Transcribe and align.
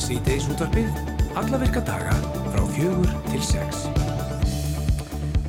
Síðdeis 0.00 0.48
útvarpið, 0.50 0.90
alla 1.38 1.62
virka 1.62 1.84
daga 1.86 2.18
frá 2.50 2.62
fjögur 2.74 3.18
til 3.30 3.42
sex. 3.46 3.99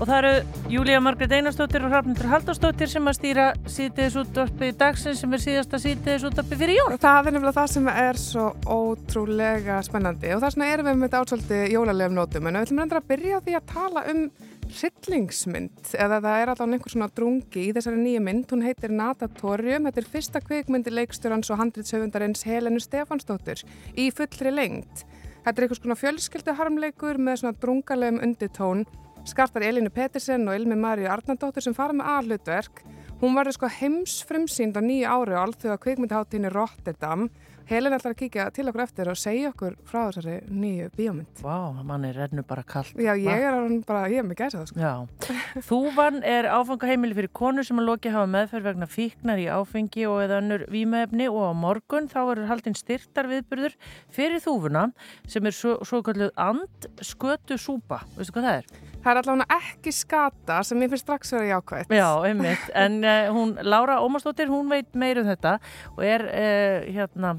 Og 0.02 0.08
það 0.10 0.18
eru 0.18 0.62
Júlía 0.74 1.00
Margret 1.04 1.34
Einarstóttir 1.36 1.84
og 1.86 1.92
Hrafnildur 1.94 2.30
Haldarstóttir 2.32 2.90
sem 2.90 3.06
að 3.06 3.20
stýra 3.20 3.44
síðdeis 3.70 4.16
útvarpið 4.18 4.72
dagsins 4.80 5.20
sem 5.22 5.36
er 5.38 5.42
síðasta 5.44 5.78
síðdeis 5.84 6.24
útvarpið 6.26 6.64
fyrir 6.64 6.80
jól. 6.80 6.96
Það 7.04 7.20
er 7.30 7.36
nefnilega 7.36 7.58
það 7.60 7.68
sem 7.76 7.90
er 7.92 8.18
svo 8.18 8.46
ótrúlega 8.66 9.76
spennandi 9.86 10.32
og 10.34 10.42
þess 10.42 10.58
vegna 10.58 10.70
erum 10.74 10.90
við 10.90 10.98
með 10.98 11.06
þetta 11.06 11.22
átsvöldi 11.22 11.60
jólalegum 11.76 12.18
nótum 12.18 12.50
en 12.50 12.58
við 12.58 12.66
ætlum 12.66 12.82
reyndar 12.82 13.00
að 13.04 13.12
byrja 13.12 13.42
því 13.46 13.56
að 13.60 13.68
tala 13.76 14.04
um 14.10 14.24
hryllingsmynd 14.72 15.94
eða 15.94 16.20
það 16.26 16.40
er 16.40 16.52
alltaf 16.56 16.74
einhver 16.74 16.96
svona 16.96 17.10
drungi 17.20 17.68
í 17.68 17.76
þessari 17.76 18.02
nýju 18.02 18.24
mynd, 18.26 18.48
hún 18.56 18.66
heitir 18.66 18.96
Natatorium, 18.96 19.86
þetta 19.90 20.02
er 20.02 20.10
fyrsta 20.16 20.42
kvikmyndi 20.42 20.96
leikstjórans 20.96 21.54
og 21.54 21.62
handrýtshöfundarins 21.62 22.42
Helenu 22.48 22.82
Stefansdóttur 22.82 23.62
í 23.94 24.10
fullri 24.16 24.56
lengt. 24.56 25.06
Þetta 25.42 25.58
er 25.58 25.66
einhvers 25.66 25.84
konar 25.84 26.00
fjölskylduharmleikur 26.00 27.22
með 27.22 27.42
svona 27.42 27.58
drungalegum 27.62 28.22
unditón 28.26 28.86
skartar 29.30 29.66
Elinu 29.68 29.92
Pettersen 29.94 30.48
og 30.50 30.58
Ilmi 30.58 30.78
Maríu 30.80 31.10
Arnardóttur 31.12 31.64
sem 31.64 31.76
fara 31.78 31.96
með 31.96 32.12
aðhlutverk. 32.16 32.84
Hún 33.22 33.38
varði 33.38 33.54
sko 33.56 33.70
heimsfrumsýnd 33.70 34.78
á 34.78 34.82
nýju 34.82 35.10
ári 35.10 35.38
og 35.38 35.58
að 35.70 35.82
kvikmyndiháttíðinni 35.86 36.54
Rotterdam 36.54 37.30
Helin 37.72 37.94
ætlar 37.96 38.12
að 38.12 38.20
kíkja 38.20 38.46
til 38.52 38.66
okkur 38.68 38.84
eftir 38.84 39.08
og 39.08 39.16
segja 39.20 39.52
okkur 39.54 39.78
frá 39.88 40.02
þessari 40.10 40.34
nýju 40.52 40.90
bíómynd. 40.98 41.40
Vá, 41.40 41.54
wow, 41.70 41.78
mann 41.88 42.04
er 42.04 42.18
rennu 42.20 42.44
bara 42.48 42.66
kallt. 42.68 42.98
Já, 43.00 43.14
ég 43.16 43.46
er 43.48 43.56
bara, 43.88 44.10
ég 44.12 44.20
er 44.20 44.28
með 44.28 44.42
gæsa 44.42 44.60
það 44.60 44.68
sko. 44.74 44.82
Já, 44.82 45.64
Þúvan 45.70 46.20
er 46.28 46.50
áfangaheimili 46.52 47.16
fyrir 47.16 47.32
konur 47.38 47.68
sem 47.68 47.80
að 47.80 47.88
loki 47.88 48.12
hafa 48.12 48.28
meðferð 48.34 48.72
vegna 48.74 48.92
fíknar 48.92 49.40
í 49.40 49.48
áfengi 49.56 50.04
og 50.12 50.20
eða 50.26 50.42
önnur 50.42 50.68
výmefni 50.74 51.32
og 51.32 51.48
á 51.48 51.54
morgun 51.64 52.12
þá 52.12 52.20
verður 52.34 52.52
haldinn 52.52 52.76
styrtar 52.76 53.32
viðburður 53.32 53.78
fyrir 54.12 54.44
þúfuna 54.44 54.90
sem 55.24 55.48
er 55.48 55.56
svo, 55.56 55.78
svo 55.88 56.04
kalluð 56.04 56.34
and 56.36 56.90
skötu 57.00 57.56
súpa. 57.56 58.04
Veistu 58.18 58.36
hvað 58.36 58.50
það 58.50 58.60
er? 58.64 58.91
Það 59.02 59.12
er 59.12 59.20
allavega 59.22 59.58
ekki 59.58 59.94
skata 59.96 60.60
sem 60.68 60.82
ég 60.84 60.92
finnst 60.92 61.06
strax 61.08 61.34
verið 61.36 61.52
jákvæmt. 61.56 61.94
Já, 61.98 62.08
einmitt. 62.28 62.68
En 62.78 63.00
uh, 63.02 63.32
hún, 63.34 63.54
Laura 63.66 64.00
Ómarsdóttir, 64.06 64.52
hún 64.52 64.70
veit 64.72 64.92
meirum 64.98 65.28
þetta 65.30 65.58
og 65.96 66.04
er 66.06 66.26
uh, 66.30 66.90
hérna 66.92 67.34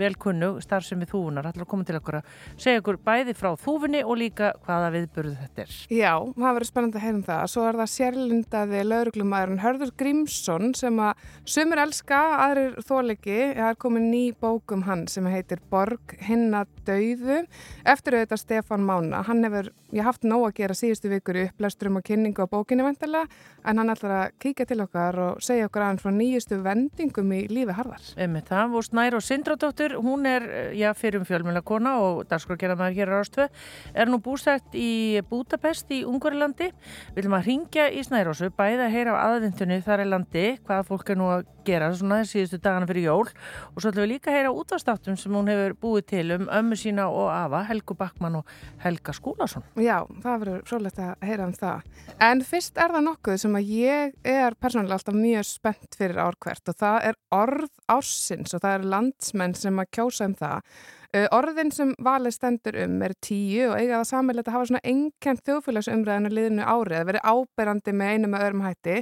velkunnu 0.00 0.52
starfsemi 0.64 1.08
þúfunar. 1.08 1.46
Það 1.46 1.54
ætlar 1.54 1.66
að 1.66 1.70
koma 1.72 1.88
til 1.88 1.98
okkur 2.00 2.18
að 2.20 2.34
segja 2.60 2.82
okkur 2.82 3.00
bæði 3.06 3.36
frá 3.38 3.50
þúfunni 3.60 4.02
og 4.04 4.20
líka 4.20 4.52
hvaða 4.66 4.92
viðburðu 4.96 5.36
þetta 5.40 5.64
er. 5.64 5.76
Já, 5.94 6.12
það 6.36 6.58
verður 6.58 6.70
spennandi 6.70 7.00
að 7.00 7.06
heyrum 7.06 7.22
það. 7.28 7.44
Svo 7.54 7.66
er 7.68 7.80
það 7.80 7.92
sérlindaði 7.94 8.82
lauruglumæðurinn 8.90 9.64
Hörður 9.64 9.94
Grímsson 10.00 10.74
sem 10.78 11.00
að 11.04 11.24
sumur 11.48 11.82
elska, 11.84 12.20
aðrir 12.46 12.78
þóliki. 12.86 13.38
Það 13.56 13.70
er 13.70 13.80
komin 13.86 14.10
ný 14.12 14.22
bókum 14.40 14.84
hann 14.88 15.06
sem 15.10 15.26
heitir 15.30 15.62
Borg 15.72 16.16
hinna 16.26 16.64
dauðu 16.86 17.42
eftir 17.88 18.16
auðvitað 18.18 18.42
Stefan 18.44 18.86
Mána. 18.86 19.24
Hann 19.26 19.44
hefur, 19.46 19.70
ég 19.94 20.06
haft 20.06 20.26
nóg 20.26 20.48
að 20.48 20.56
gera 20.60 20.76
síðustu 20.90 21.10
vikur 21.12 21.38
í 21.38 21.46
upplæsturum 21.48 21.98
og 22.00 22.06
kynningu 22.06 22.42
á 22.42 22.50
bókinni 22.50 22.84
vendilega 22.84 23.28
en 23.64 23.78
hann 23.78 23.92
ætlar 23.92 24.14
að 24.16 24.32
kíkja 24.42 24.66
til 24.66 24.80
okkar 24.82 25.18
og 25.22 25.42
segja 25.44 25.68
okkur 25.68 25.84
aðeins 25.86 26.02
frá 26.02 26.12
nýjustu 26.14 26.58
vendingum 26.64 27.34
í 27.36 27.40
lífi 27.50 27.76
Harðar. 27.76 28.02
Einmitt, 28.18 28.48
það 28.50 28.74
voru 28.74 28.88
Snær 28.88 29.16
og 29.18 29.24
Sindradóttir, 29.24 29.94
hún 30.00 30.26
er 30.26 30.46
já, 30.76 30.90
fyrir 30.98 31.20
um 31.20 31.28
fjölmjölakona 31.28 31.94
og 32.02 32.24
dagskorgerðamæður 32.30 32.98
hér 32.98 33.12
á 33.12 33.14
Rástvö, 33.20 33.48
er 33.94 34.10
nú 34.10 34.20
búsætt 34.24 34.74
í 34.74 35.20
Budapest 35.30 35.92
í 35.94 36.02
Ungarilandi. 36.08 36.72
Við 37.14 37.20
viljum 37.20 37.38
að 37.38 37.50
ringja 37.50 37.88
í 37.92 38.04
Snærósu, 38.06 38.50
bæða 38.56 38.88
að 38.88 38.96
heyra 38.96 39.14
á 39.14 39.22
aðvindunni 39.28 39.80
þar 39.86 40.04
í 40.04 40.10
landi, 40.10 40.46
hvaða 40.66 40.88
fólk 40.90 41.14
er 41.14 41.20
nú 41.20 41.30
að 41.36 41.46
gera 41.66 41.90
svona 41.96 42.20
síðustu 42.28 42.60
dagana 42.62 42.88
fyrir 42.88 43.06
jól 43.08 43.26
og 43.28 43.78
svo 43.80 43.90
ætlum 43.90 44.04
við 44.04 44.12
líka 44.14 44.30
að 44.30 44.38
heyra 44.38 44.52
útastáttum 44.54 45.18
sem 45.20 45.34
hún 45.34 45.50
hefur 45.50 45.76
búið 45.84 46.06
til 46.12 46.24
um 46.36 46.46
ömmu 46.60 46.78
sína 46.78 47.08
og 47.10 47.30
afa, 47.32 47.62
Helgu 47.70 47.96
Backmann 47.98 48.40
og 48.40 48.54
Helga 48.84 49.14
Skúlason. 49.16 49.66
Já, 49.80 49.98
það 50.22 50.44
verður 50.44 50.62
svolítið 50.70 51.08
að 51.08 51.26
heyra 51.30 51.48
um 51.48 51.56
það. 51.56 51.90
En 52.30 52.44
fyrst 52.46 52.80
er 52.80 52.94
það 52.96 53.06
nokkuð 53.08 53.42
sem 53.44 53.58
að 53.60 53.74
ég 53.80 54.16
er 54.36 54.56
persónulega 54.60 55.00
alltaf 55.00 55.18
mjög 55.18 55.50
spennt 55.50 55.98
fyrir 55.98 56.22
árkvert 56.24 56.72
og 56.72 56.80
það 56.80 57.10
er 57.10 57.20
orð 57.34 57.68
ársins 57.90 58.54
og 58.56 58.64
það 58.64 58.78
er 58.78 58.88
landsmenn 58.94 59.58
sem 59.58 59.82
að 59.82 59.92
kjósa 59.98 60.30
um 60.30 60.38
það. 60.38 60.64
Orðin 61.10 61.72
sem 61.74 61.88
valið 61.98 62.34
stendur 62.36 62.76
um 62.84 62.92
er 63.02 63.16
tíu 63.18 63.64
og 63.72 63.80
eiga 63.80 63.96
það 63.96 64.04
sammeilegt 64.12 64.50
að 64.50 64.54
hafa 64.54 64.68
svona 64.68 64.82
enkjent 64.92 65.40
þjóðfélagsumræðinu 65.48 66.30
liðinu 66.36 66.68
árið, 66.70 66.98
að 67.00 67.08
veri 67.08 67.22
áberandi 67.32 67.94
með 67.98 68.12
einu 68.12 68.30
með 68.30 68.44
öðrum 68.46 68.62
hætti. 68.68 68.94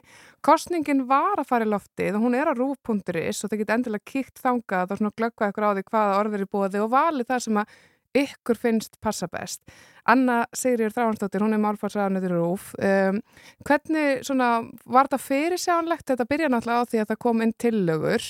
Kostningin 0.49 1.05
var 1.11 1.43
að 1.43 1.51
fara 1.51 1.69
í 1.69 1.69
loftið 1.69 2.17
og 2.17 2.25
hún 2.25 2.39
er 2.39 2.49
á 2.49 2.57
rúf.is 2.57 3.43
og 3.45 3.53
það 3.53 3.61
geta 3.61 3.77
endilega 3.77 4.09
kíkt 4.09 4.41
þangað 4.41 4.95
og 4.95 5.03
svona 5.03 5.17
glöggvað 5.21 5.53
ykkur 5.53 5.69
á 5.69 5.73
því 5.77 5.85
hvaða 5.91 6.19
orðir 6.23 6.47
er 6.47 6.53
búið 6.57 6.81
og 6.87 6.91
valið 6.97 7.29
það 7.29 7.45
sem 7.45 7.61
að 7.61 7.77
ykkur 8.23 8.59
finnst 8.59 8.99
passa 9.05 9.29
best. 9.31 9.63
Anna 10.09 10.43
Sigriður 10.57 10.95
Þráhansdóttir, 10.97 11.45
hún 11.45 11.57
er 11.57 11.63
málfarsraðanöður 11.63 12.37
rúf. 12.37 12.71
Um, 12.81 13.21
hvernig 13.69 14.23
svona, 14.27 14.53
var 14.89 15.11
þetta 15.11 15.21
fyrirsjánlegt? 15.25 16.07
Þetta 16.09 16.29
byrja 16.29 16.53
náttúrulega 16.53 16.85
á 16.85 16.91
því 16.91 17.03
að 17.03 17.11
það 17.13 17.23
kom 17.27 17.45
inn 17.45 17.57
tillögur. 17.61 18.29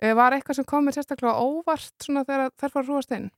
Uh, 0.00 0.14
var 0.18 0.36
eitthvað 0.36 0.60
sem 0.60 0.70
komið 0.72 0.98
sérstaklega 0.98 1.44
óvart 1.44 2.06
svona 2.06 2.24
þegar 2.26 2.54
þær 2.58 2.74
fara 2.74 2.88
rúast 2.88 3.14
inn? 3.16 3.30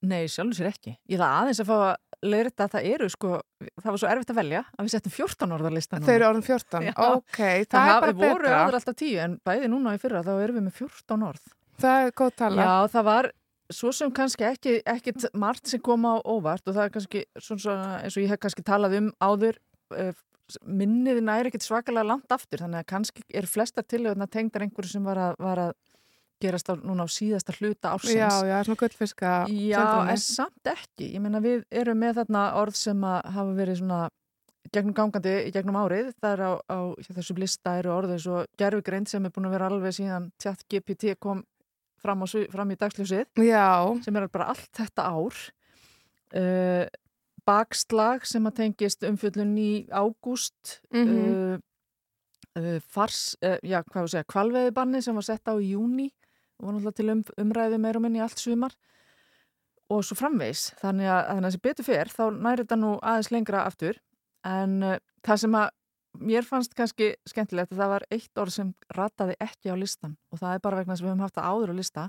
Nei, 0.00 0.24
sjálfur 0.32 0.56
sér 0.56 0.70
ekki. 0.70 0.94
Ég 1.12 1.20
það 1.20 1.34
aðeins 1.42 1.60
að 1.60 1.68
fá 1.68 1.76
að 1.76 2.30
leirita 2.30 2.66
að 2.66 2.74
það 2.74 2.86
eru 2.94 3.08
sko, 3.12 3.32
það 3.80 3.90
var 3.90 4.00
svo 4.00 4.08
erfitt 4.10 4.32
að 4.32 4.38
velja 4.40 4.62
að 4.64 4.86
við 4.86 4.94
settum 4.94 5.14
14 5.16 5.54
orðarlistan. 5.56 6.04
Þau 6.06 6.12
eru 6.14 6.28
orðin 6.28 6.46
14? 6.46 6.86
Já. 6.88 6.92
Ok, 7.06 7.40
það, 7.40 7.74
það 7.74 7.90
er 7.92 8.04
bara 8.04 8.14
betra. 8.14 8.22
Það 8.22 8.34
voru 8.34 8.52
aður 8.56 8.78
alltaf 8.80 8.98
10 9.02 9.24
en 9.24 9.36
bæði 9.50 9.70
núna 9.72 9.94
í 9.96 10.00
fyrra 10.00 10.22
þá 10.24 10.32
erum 10.36 10.58
við 10.58 10.66
með 10.66 10.80
14 10.80 11.26
orð. 11.28 11.52
Það 11.80 12.06
er 12.06 12.14
góð 12.20 12.32
tala. 12.40 12.64
Já, 12.64 12.72
það 12.94 13.06
var 13.10 13.30
svo 13.74 13.92
sem 13.94 14.10
kannski 14.14 14.46
ekki, 14.48 14.78
ekki 14.88 15.14
margt 15.38 15.70
sem 15.70 15.82
kom 15.82 16.06
á 16.06 16.18
óvart 16.22 16.66
og 16.66 16.76
það 16.76 16.84
er 16.84 16.94
kannski 16.96 17.22
svona 17.38 18.00
eins 18.00 18.16
og 18.16 18.24
ég 18.24 18.32
hef 18.32 18.42
kannski 18.42 18.66
talað 18.66 18.98
um 19.00 19.12
áður 19.22 19.60
minniði 20.66 21.22
næri 21.22 21.50
ekkert 21.50 21.66
svakalega 21.66 22.08
langt 22.08 22.32
aftur 22.34 22.64
þannig 22.64 22.82
að 22.82 22.90
kannski 22.90 23.24
er 23.38 23.46
flestar 23.46 23.86
tilöðuna 23.86 24.26
tengdar 24.30 24.64
einhverju 24.66 24.96
sem 24.96 25.06
var 25.06 25.20
að, 25.28 25.36
var 25.38 25.62
að 25.68 25.72
gerast 26.40 26.70
á, 26.72 26.74
núna 26.74 27.04
á 27.04 27.08
síðasta 27.12 27.54
hluta 27.58 27.92
ársins. 27.94 28.16
Já, 28.16 28.48
já, 28.48 28.56
svona 28.64 28.80
gullfiska 28.80 29.32
Já, 29.52 29.82
en 30.08 30.22
samt 30.22 30.72
ekki, 30.72 31.12
ég 31.14 31.22
meina 31.22 31.42
við 31.44 31.66
erum 31.68 32.00
með 32.00 32.22
þarna 32.22 32.46
orð 32.60 32.80
sem 32.80 33.04
að 33.04 33.20
hafa 33.36 33.56
verið 33.58 33.80
svona 33.82 34.00
gegnum 34.70 34.96
gangandi 34.96 35.34
í 35.48 35.52
gegnum 35.54 35.78
árið. 35.80 36.12
Það 36.20 36.32
er 36.32 36.42
á, 36.46 36.52
á 36.64 36.78
þessu 37.10 37.36
lista 37.38 37.76
eru 37.80 37.92
orðið 37.96 38.22
svo 38.24 38.42
gerfugreind 38.60 39.10
sem 39.10 39.26
er 39.26 39.34
búin 39.34 39.50
að 39.50 39.56
vera 39.56 39.70
alveg 39.70 39.96
síðan 39.96 40.30
tjátt 40.40 40.64
GPT 40.70 41.16
kom 41.20 41.44
fram, 42.02 42.24
fram 42.52 42.72
í 42.72 42.78
dagsljósið. 42.80 43.30
Sem 44.04 44.18
er 44.18 44.28
bara 44.32 44.50
allt 44.52 44.70
þetta 44.76 45.06
ár. 45.10 45.40
Uh, 46.30 46.84
bakslag 47.48 48.26
sem 48.28 48.44
að 48.46 48.60
tengist 48.60 49.02
umfjöldun 49.06 49.56
í 49.58 49.72
ágúst 49.90 50.76
mm 50.92 51.08
-hmm. 51.08 51.56
uh, 52.60 52.78
fars, 52.86 53.36
já 53.42 53.80
hvað 53.82 54.04
við 54.04 54.12
segja 54.12 54.30
kvalveðibanni 54.30 55.02
sem 55.02 55.14
var 55.14 55.26
sett 55.26 55.48
á 55.50 55.54
í 55.58 55.72
júni 55.72 56.10
og 56.60 56.66
var 56.66 56.74
náttúrulega 56.74 56.96
til 56.96 57.10
um, 57.10 57.24
umræðu 57.46 57.78
meir 57.78 57.96
og 57.96 58.02
minni 58.02 58.20
allt 58.20 58.38
sumar. 58.38 58.76
Og 59.90 60.04
svo 60.04 60.14
framvegs 60.14 60.70
þannig 60.78 61.08
að, 61.10 61.22
að 61.26 61.44
þessi 61.44 61.60
betur 61.62 61.84
fer 61.84 62.08
þá 62.08 62.24
næri 62.30 62.62
þetta 62.62 62.76
nú 62.76 62.98
aðeins 63.02 63.30
lengra 63.30 63.64
aftur. 63.66 63.96
En 64.44 65.00
það 65.26 65.36
sem 65.36 65.54
að 65.54 65.68
mér 66.18 66.46
fannst 66.46 66.74
kannski 66.76 67.12
skemmtilegt 67.28 67.72
að 67.72 67.82
það 67.82 67.92
var 67.94 68.06
eitt 68.10 68.40
orð 68.42 68.54
sem 68.54 68.70
rataði 68.96 69.36
ekki 69.40 69.72
á 69.72 69.76
listan 69.78 70.16
og 70.30 70.40
það 70.42 70.54
er 70.54 70.62
bara 70.64 70.80
vegna 70.80 70.96
sem 70.96 71.06
við 71.06 71.12
höfum 71.12 71.24
haft 71.26 71.36
það 71.38 71.50
áður 71.50 71.72
á 71.72 71.74
lista. 71.78 72.06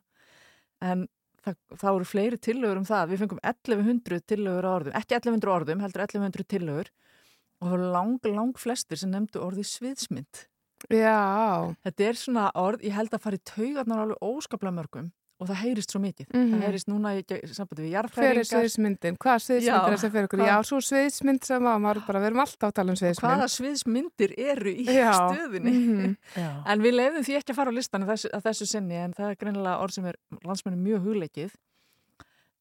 En 0.82 1.06
það, 1.46 1.58
það 1.78 1.98
voru 1.98 2.10
fleiri 2.10 2.42
tillögur 2.42 2.82
um 2.82 2.88
það. 2.88 3.12
Við 3.12 3.24
fengum 3.24 3.44
1100 3.52 4.26
tillögur 4.34 4.68
á 4.68 4.72
orðum 4.72 4.98
ekki 5.02 5.18
1100 5.20 5.56
orðum, 5.56 5.84
heldur 5.86 6.06
1100 6.08 6.50
tillögur 6.56 6.92
og 6.92 7.68
það 7.68 7.76
voru 7.76 7.92
lang, 7.94 8.30
lang 8.34 8.58
flestir 8.58 8.98
sem 8.98 9.14
nefndu 9.14 9.44
orði 9.44 9.68
sviðsmynd. 9.70 10.46
Já. 10.90 11.70
Þetta 11.86 12.06
er 12.08 12.18
svona 12.18 12.48
orð, 12.58 12.86
ég 12.88 12.96
held 12.98 13.14
að 13.14 13.26
fari 13.28 13.42
taugarnar 13.46 14.02
alveg 14.02 14.24
óskaplega 14.26 14.80
mörgum 14.80 15.12
og 15.42 15.50
það 15.50 15.60
heyrist 15.64 15.94
svo 15.94 16.00
mikið. 16.02 16.28
Mm 16.30 16.42
-hmm. 16.42 16.52
Það 16.52 16.66
heyrist 16.68 16.90
núna 16.92 17.12
í 17.18 17.22
sambandi 17.50 17.84
við 17.84 17.94
jarðfæringar. 17.96 18.32
Fyrir 18.32 18.48
sviðsmyndin, 18.50 19.18
hvaða 19.18 19.40
sviðsmyndir 19.46 19.94
er 19.94 20.02
það 20.02 20.12
fyrir 20.16 20.28
okkur? 20.28 20.44
Já, 20.46 20.58
svo 20.70 20.80
sviðsmynd 20.86 21.46
sem 21.46 21.68
að 21.72 21.80
maður 21.82 22.02
bara, 22.08 22.20
við 22.20 22.28
erum 22.30 22.44
alltaf 22.44 22.68
að 22.70 22.76
tala 22.78 22.92
um 22.92 23.00
sviðsmynd. 23.02 23.26
Hvaða 23.26 23.48
sviðsmyndir 23.56 24.36
eru 24.38 24.72
í 24.72 24.86
Já. 24.86 25.14
stöðinni? 25.18 25.72
Mm 25.72 26.16
-hmm. 26.36 26.64
en 26.72 26.82
við 26.82 26.94
lefðum 26.94 27.26
því 27.26 27.38
ekki 27.40 27.52
að 27.52 27.60
fara 27.60 27.72
á 27.74 27.78
listan 27.80 28.04
að 28.04 28.12
þessu, 28.14 28.30
að 28.34 28.44
þessu 28.46 28.66
sinni, 28.66 28.96
en 28.96 29.14
það 29.14 29.30
er 29.30 29.36
greinilega 29.42 29.82
orð 29.82 29.94
sem 29.94 30.06
er 30.06 30.16
landsmenni 30.46 30.78
mjög 30.78 31.02
hugleikið 31.02 31.52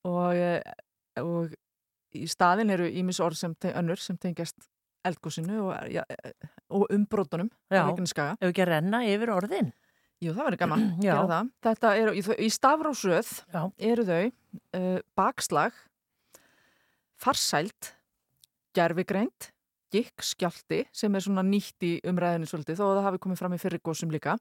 og, 0.04 0.34
og 1.20 1.54
í 2.16 2.26
staðin 2.26 2.70
eru 2.70 2.88
ímis 2.88 3.20
orð 3.20 3.36
sem 3.36 3.54
önnur 3.74 4.00
sem 4.00 4.16
tengjast 4.16 4.56
eldgósinu 5.04 5.68
og, 5.68 5.76
ja, 5.92 6.04
og 6.68 6.88
umbrótunum. 6.92 7.50
Já, 7.70 7.84
ef 7.88 8.48
ekki 8.48 8.64
að 8.64 8.72
renna 8.74 9.04
yfir 9.04 9.32
orðin. 9.32 9.72
Jú, 10.20 10.34
það 10.36 10.46
verður 10.50 10.60
gaman 10.64 10.82
að 10.86 11.04
gera 11.06 11.28
það. 11.30 11.52
Þetta 11.66 11.92
eru, 12.02 12.16
í, 12.16 12.50
stafrásröð 12.52 13.32
eru 13.90 14.08
þau 14.08 14.24
uh, 14.26 14.98
bakslag, 15.18 15.78
farsælt, 17.20 17.94
gerfigreint, 18.76 19.50
gikkskjálti 19.90 20.84
sem 20.94 21.14
er 21.16 21.24
svona 21.24 21.42
nýtt 21.42 21.82
í 21.82 21.94
umræðinu 22.06 22.46
svolítið 22.46 22.78
þó 22.78 22.84
að 22.86 22.96
það 22.98 23.06
hafi 23.08 23.22
komið 23.24 23.40
fram 23.40 23.56
í 23.56 23.62
fyrir 23.62 23.82
góðsum 23.82 24.12
líka 24.14 24.36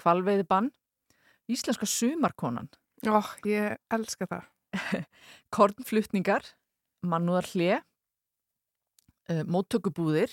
kvalveiðibann 0.00 0.70
Íslenska 1.48 1.88
sumarkonan. 1.88 2.68
Ó, 3.08 3.20
ég 3.48 3.78
elska 3.94 4.26
það. 4.28 4.48
Kornflutningar 5.54 6.44
mannúðar 7.08 7.48
hlje 7.54 7.78
uh, 9.32 9.44
móttökubúðir 9.48 10.32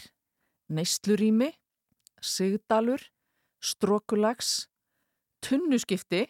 neystlurými 0.75 1.53
sigdalur 2.19 3.03
strókulags 3.63 4.65
tunnuskipti 5.45 6.25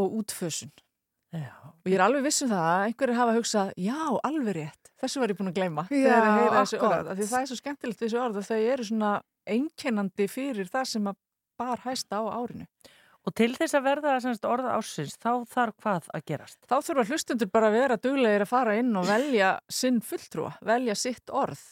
og 0.00 0.16
útfösun 0.22 0.72
Já. 1.32 1.48
og 1.64 1.88
ég 1.88 1.96
er 1.96 2.02
alveg 2.04 2.26
vissum 2.26 2.50
það 2.50 2.64
að 2.68 2.86
einhverju 2.86 3.14
hafa 3.16 3.34
hugsað 3.38 3.70
já, 3.80 4.00
alveg 4.28 4.56
rétt, 4.58 4.90
þessu 5.00 5.20
var 5.22 5.32
ég 5.32 5.38
búin 5.38 5.48
að 5.48 5.56
gleyma 5.60 5.84
Já, 5.88 6.18
akkurat. 6.60 7.12
því 7.16 7.28
það 7.30 7.38
er 7.40 7.48
svo 7.48 7.56
skemmtilegt 7.60 8.02
þessu 8.04 8.18
orð 8.20 8.40
að 8.42 8.50
þau 8.50 8.58
eru 8.74 8.84
svona 8.88 9.12
einkennandi 9.48 10.26
fyrir 10.28 10.68
það 10.68 10.90
sem 10.90 11.08
að 11.08 11.16
bar 11.60 11.80
hæsta 11.86 12.20
á 12.20 12.24
árinu 12.36 12.68
Og 13.22 13.30
til 13.38 13.52
þess 13.54 13.76
að 13.78 13.84
verða 13.86 14.12
semst, 14.18 14.42
orða 14.50 14.72
ásins, 14.74 15.12
þá 15.22 15.44
þarf 15.46 15.76
hvað 15.78 16.08
að 16.10 16.24
gerast? 16.26 16.56
þá 16.66 16.74
þurfa 16.82 17.04
hlustundur 17.06 17.50
bara 17.54 17.68
að 17.70 17.76
vera 17.78 17.96
duglegir 18.02 18.42
að 18.42 18.50
fara 18.50 18.72
inn 18.80 18.90
og 18.98 19.06
velja 19.06 19.50
sinn 19.70 20.00
fulltrúa, 20.02 20.56
velja 20.66 20.96
sitt 20.98 21.30
orð 21.30 21.62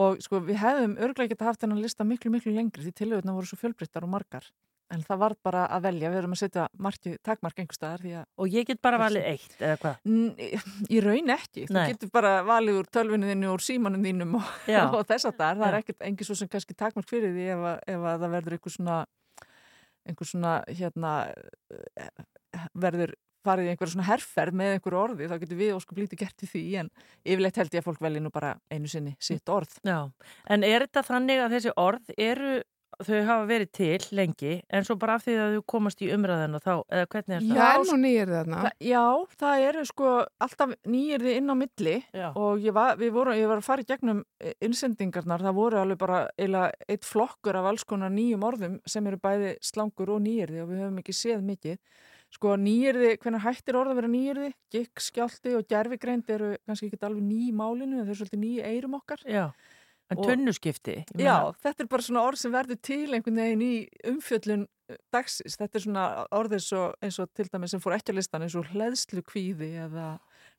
og 0.00 0.16
sko 0.24 0.40
við 0.42 0.58
hefðum 0.62 0.96
örglega 1.04 1.34
geta 1.34 1.44
haft 1.50 1.60
þennan 1.62 1.82
lista 1.84 2.06
miklu 2.08 2.32
miklu 2.32 2.54
lengri 2.56 2.82
því 2.86 2.94
tilhauðuna 2.98 3.34
voru 3.36 3.46
svo 3.52 3.60
fjölbryttar 3.60 4.02
og 4.08 4.10
margar 4.16 4.48
en 4.94 5.02
það 5.06 5.20
var 5.24 5.34
bara 5.46 5.64
að 5.74 5.88
velja, 5.88 6.12
við 6.12 6.20
erum 6.20 6.36
að 6.36 6.40
setja 6.42 6.66
marki, 6.86 7.16
takmark 7.26 7.58
einhver 7.60 7.78
staðar 7.78 8.04
því 8.04 8.14
að 8.20 8.44
Og 8.44 8.54
ég 8.54 8.68
get 8.68 8.80
bara 8.84 9.00
valið 9.02 9.26
eitt, 9.32 9.56
eða 9.58 9.80
hvað? 9.82 9.98
Í 10.90 11.02
raun 11.04 11.34
ekki, 11.34 11.66
þú 11.70 11.86
getur 11.90 12.14
bara 12.14 12.36
valið 12.46 12.80
úr 12.80 12.92
tölvinu 12.98 13.32
þínu 13.32 13.50
og 13.50 13.58
úr 13.58 13.66
símanum 13.66 14.06
þínum 14.08 14.38
og, 14.40 14.54
og 14.98 15.02
þess 15.10 15.30
að 15.30 15.42
það, 15.42 15.66
er 15.68 15.78
ekkert 15.80 16.08
engi 16.10 16.28
svo 16.28 16.38
sem 16.38 16.50
kannski 16.52 16.78
takmark 16.78 17.10
fyrir 17.10 17.34
því 17.34 17.50
ef 17.56 17.66
ef 17.94 18.08
að 18.14 18.24
það 18.24 18.34
verður 18.38 18.58
einhver 18.58 18.76
svona 18.78 19.02
einhver 20.04 20.28
svona 20.28 20.56
hérna 20.68 21.12
eh, 21.72 22.24
verður 22.76 23.14
farið 23.44 23.68
í 23.68 23.72
einhver 23.74 23.90
svona 23.92 24.06
herrferð 24.08 24.56
með 24.56 24.76
einhver 24.76 24.96
orði, 24.98 25.28
þá 25.28 25.36
getur 25.42 25.58
við 25.58 25.74
óskup 25.76 25.98
lítið 26.00 26.22
gert 26.22 26.44
í 26.44 26.48
því 26.48 26.62
en 26.80 26.90
yfirleitt 27.24 27.58
held 27.60 27.74
ég 27.76 27.82
að 27.82 27.88
fólk 27.90 28.04
velji 28.04 28.22
nú 28.24 28.32
bara 28.32 28.54
einu 28.72 28.90
sinni 28.90 29.14
sitt 29.20 29.50
orð. 29.52 29.74
Já, 29.84 29.98
en 30.48 30.64
er 30.66 30.86
þetta 30.86 31.04
þannig 31.10 31.42
að 31.44 31.56
þessi 31.58 31.74
orð 31.80 32.14
eru, 32.16 32.54
þau 33.02 33.18
hafa 33.28 33.46
verið 33.48 33.70
til 33.74 34.06
lengi, 34.16 34.52
en 34.70 34.86
svo 34.86 34.96
bara 35.00 35.16
af 35.18 35.24
því 35.26 35.34
að 35.40 35.56
þau 35.56 35.64
komast 35.74 36.02
í 36.04 36.10
umræðina 36.14 36.60
þá, 36.62 36.72
eða 36.88 37.08
hvernig 37.14 37.34
er 37.36 37.42
það? 37.42 37.48
Já, 37.48 37.64
Það 37.64 37.74
er 37.74 37.90
nú 37.90 37.98
nýjir 38.04 38.32
þarna. 38.34 38.62
Þa, 38.64 38.72
já, 38.90 39.02
það 39.42 39.64
eru 39.68 39.84
sko 39.90 40.14
alltaf 40.46 40.74
nýjirði 40.94 41.36
inn 41.40 41.50
á 41.50 41.54
milli 41.64 41.96
Já. 42.14 42.28
og 42.32 42.64
ég 42.64 42.76
var, 42.78 42.96
við 43.00 43.12
vorum, 43.18 43.38
ég 43.38 43.50
var 43.50 43.62
að 43.62 43.68
fara 43.68 43.84
í 43.84 43.88
gegnum 43.90 44.24
eh, 44.40 44.54
innsendingarnar, 44.64 45.44
það 45.48 45.58
voru 45.60 45.82
alveg 45.82 46.00
bara 46.04 46.22
eila 46.38 46.64
eitt 46.88 47.04
flokkur 47.08 47.60
af 47.60 47.70
alls 47.72 47.84
konar 47.88 48.12
nýjum 48.14 48.44
orðum 48.46 48.80
sem 48.86 49.06
eru 49.10 49.20
bæði 49.22 49.54
slangur 49.64 50.14
og 50.16 50.22
nýjirði 50.26 50.62
og 50.64 50.70
við 50.72 50.84
höfum 50.84 51.00
ekki 51.02 51.16
séð 51.16 51.46
mikið. 51.46 51.78
Sko 52.34 52.56
nýjirði, 52.58 53.12
hvernig 53.22 53.44
hættir 53.44 53.76
orð 53.78 53.92
að 53.92 53.98
vera 54.00 54.08
nýjirði 54.10 54.48
gikk, 54.74 55.02
skjálti 55.04 55.52
og 55.54 55.68
gerfigreind 55.70 56.30
eru 56.34 56.48
kannski 56.66 56.88
ekki 56.88 56.98
alveg 57.06 57.22
ný 57.22 57.44
í 57.46 57.52
málinu 57.54 58.00
en 58.00 58.08
þau 58.08 58.10
eru 58.10 58.16
svolítið 58.18 58.40
ný 58.42 58.50
í 58.56 58.64
eirum 58.72 58.96
okkar. 58.98 59.22
Já, 59.28 59.44
en 60.14 60.28
tunnuskipti? 60.28 60.96
Já, 61.20 61.36
þetta 61.62 61.84
er 61.84 61.90
bara 61.90 62.04
svona 62.06 62.22
orð 62.28 62.40
sem 62.40 62.54
verður 62.54 62.78
til 62.86 63.16
einhvern 63.16 63.40
veginn 63.40 63.64
í 63.64 63.74
umfjöllun 64.10 64.64
uh, 64.66 64.98
dagsins. 65.14 65.58
Þetta 65.60 65.80
er 65.80 65.84
svona 65.86 66.04
orð 66.34 66.56
eins 66.58 66.68
og, 66.76 66.94
eins 67.04 67.18
og 67.22 67.32
til 67.36 67.48
dæmis 67.52 67.74
sem 67.74 67.82
fór 67.82 67.96
ekki 67.98 68.14
á 68.14 68.18
listan 68.18 68.46
eins 68.46 68.56
og 68.58 68.70
hleðslu 68.72 69.24
kvíði 69.26 69.72
eða 69.86 70.08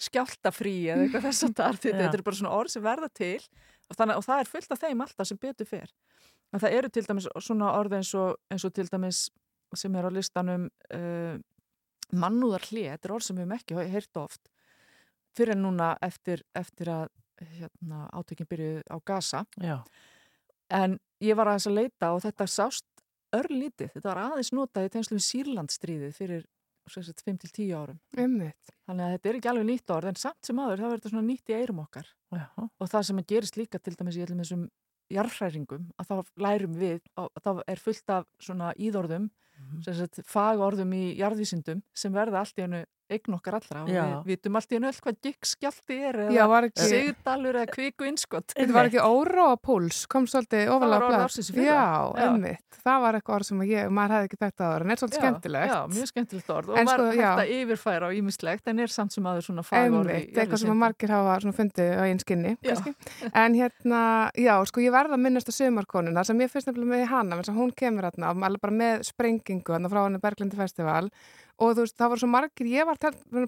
skjáltafrí 0.08 0.76
eða 0.94 1.06
eitthvað 1.06 1.28
þess 1.30 1.48
að. 1.48 1.82
Þetta, 1.88 2.12
er 2.12 2.26
bara 2.28 2.42
svona 2.42 2.56
orð 2.60 2.76
sem 2.76 2.86
verða 2.86 3.12
til 3.22 3.40
og, 3.40 3.98
þannig, 3.98 4.20
og 4.20 4.28
það 4.28 4.44
er 4.44 4.54
fullt 4.54 4.76
af 4.76 4.84
þeim 4.86 5.06
alltaf 5.08 5.32
sem 5.32 5.42
betur 5.42 5.70
fer. 5.70 5.96
En 6.54 6.62
það 6.64 6.80
eru 6.80 6.94
til 6.94 7.06
dæmis 7.08 7.30
svona 7.44 7.74
orð 7.80 8.00
eins 8.00 8.14
og, 8.18 8.40
eins 8.54 8.66
og 8.68 8.76
til 8.76 8.88
dæmis 8.92 9.28
sem 9.76 9.96
er 9.98 10.08
á 10.08 10.12
listanum 10.14 10.70
uh, 10.96 11.38
mannúðar 12.16 12.68
hlið. 12.70 12.92
Þetta 12.94 13.10
er 13.10 13.16
orð 13.16 13.28
sem 13.28 13.40
við 13.40 13.48
hefum 13.48 13.58
ekki 13.60 13.96
heyrt 13.96 14.22
oft 14.22 14.52
fyrir 15.36 15.56
en 15.56 15.66
núna 15.66 15.94
eftir, 16.06 16.44
eftir 16.56 16.92
að 16.92 17.08
hérna, 17.42 18.06
átökin 18.14 18.50
byrjuð 18.50 18.84
á 18.92 18.98
Gaza. 19.06 19.46
Já, 19.62 19.80
En 20.74 20.98
ég 21.22 21.38
var 21.38 21.52
aðeins 21.52 21.68
að 21.70 21.78
leita 21.78 22.12
og 22.16 22.24
þetta 22.24 22.48
sást 22.50 22.86
örlítið. 23.36 23.92
Þetta 23.94 24.10
var 24.10 24.22
aðeins 24.24 24.52
notað 24.56 24.88
í 24.88 24.92
tengslum 24.96 25.22
Sýrlandstríðið 25.22 26.16
fyrir 26.18 26.46
5-10 26.90 27.72
árum. 27.74 28.00
Einmitt. 28.18 28.74
Þannig 28.86 29.06
að 29.06 29.14
þetta 29.16 29.30
er 29.30 29.38
ekki 29.40 29.50
alveg 29.52 29.68
nýtt 29.70 29.94
orð 29.96 30.10
en 30.12 30.20
samt 30.22 30.46
sem 30.46 30.60
aður 30.62 30.82
þá 30.82 30.86
er 30.88 30.96
þetta 30.96 31.12
svona 31.14 31.28
nýtt 31.28 31.50
í 31.52 31.58
eirum 31.58 31.80
okkar. 31.86 32.10
já, 32.34 32.46
Og 32.80 32.90
það 32.90 33.08
sem 33.08 33.22
að 33.22 33.30
gerist 33.34 33.58
líka 33.58 33.80
til 33.82 33.96
dæmis 33.96 34.18
í 34.18 34.26
þessum 34.26 34.68
jarðhræringum 35.14 35.88
að 36.02 36.10
þá 36.10 36.16
lærum 36.42 36.78
við 36.78 37.02
og 37.22 37.30
þá 37.42 37.50
er 37.68 37.82
fullt 37.82 38.10
af 38.10 38.28
svona 38.42 38.72
íðorðum 38.74 39.30
sem 39.86 39.96
sagt, 39.96 40.20
fagorðum 40.28 40.94
í 40.98 41.04
jarðvísindum 41.20 41.82
sem 41.96 42.14
verða 42.14 42.42
allt 42.42 42.58
í 42.58 42.66
hennu 42.66 42.82
eign 43.12 43.36
okkar 43.38 43.60
allra 43.60 43.84
og 43.86 43.90
Já. 43.92 44.04
við 44.26 44.32
vitum 44.34 44.58
allt 44.58 44.72
í 44.72 44.78
hennu 44.78 44.90
öll 44.90 45.00
hvað 45.06 45.18
gikkskjalti 45.28 45.98
er 46.10 46.18
Já, 46.34 46.44
eða 46.46 46.86
sigdalur 46.90 47.60
eða 47.60 47.74
kviku 47.76 48.08
innskott 48.10 48.56
þetta 48.56 48.76
var 48.76 48.90
ekki 48.90 49.04
óróa 49.06 49.58
púls, 49.62 50.00
kom 50.10 50.26
svolítið 50.30 50.72
ofalega 50.74 51.10
orð 51.20 51.38
fyrra. 51.52 51.66
Já, 51.66 51.84
Já. 52.16 52.26
einmitt. 52.26 52.80
Það 52.86 53.04
var 53.06 53.18
eitthvað 53.18 53.36
orð 53.36 53.48
sem 53.50 53.62
ég, 53.66 53.92
maður 53.98 54.16
hefði 54.16 54.30
ekki 54.30 54.40
þetta 54.42 54.66
áður, 54.70 54.86
en 54.86 54.94
er 54.94 55.02
svolítið 55.02 55.22
skemmtilegt. 55.22 55.72
Já, 55.72 55.78
mjög 55.96 56.10
skemmtilegt 56.12 56.52
orð 56.56 56.70
og 56.74 56.80
En 56.82 56.90
var 56.90 57.00
sko, 57.00 57.06
hægt 57.10 57.22
já. 57.22 57.30
að 57.36 57.54
yfirfæra 57.56 58.10
á 58.10 58.12
ímislegt 58.16 58.70
en 58.72 58.84
er 58.86 58.94
samt 58.94 59.16
sem 59.16 59.30
aður 59.30 59.48
svona 59.48 59.66
fagorð 59.66 60.12
í 60.12 60.16
Einmitt, 60.16 60.38
eitthvað 60.42 60.62
sem 60.62 60.74
að 60.74 60.82
margir 60.84 61.14
hafa 61.16 61.56
fundið 61.56 61.94
á 61.98 62.04
einn 62.06 62.22
skinni, 62.22 62.54
Já. 62.66 62.76
En 63.34 63.58
hérna, 63.58 64.02
já, 64.38 64.54
sko, 64.70 64.84
ég 64.84 64.94
verða 64.94 65.18
að 65.18 65.24
minnast 65.26 65.50
á 65.50 65.54
sumarkonuna 65.56 66.26
sem 66.28 66.42
ég 66.42 66.52
fyrst 66.52 66.70
nefnilega 66.70 66.94
með 66.94 67.08
hana, 67.10 67.42
hún 67.56 67.74
kemur 67.74 68.10
hérna, 68.10 68.34
bara 68.60 68.74
með 68.74 69.06
sprengingu 69.10 69.74
hérna 69.74 69.90
frá 69.92 70.04
henni 70.06 70.22
Berglindi 70.22 70.58
Festival 70.60 71.10
og 71.56 71.76
þú 71.76 71.86
veist, 71.86 71.96
það 71.96 72.12
voru 72.12 72.24
svo 72.24 72.30
margir, 72.32 72.70
ég 72.72 72.88
var 72.90 73.00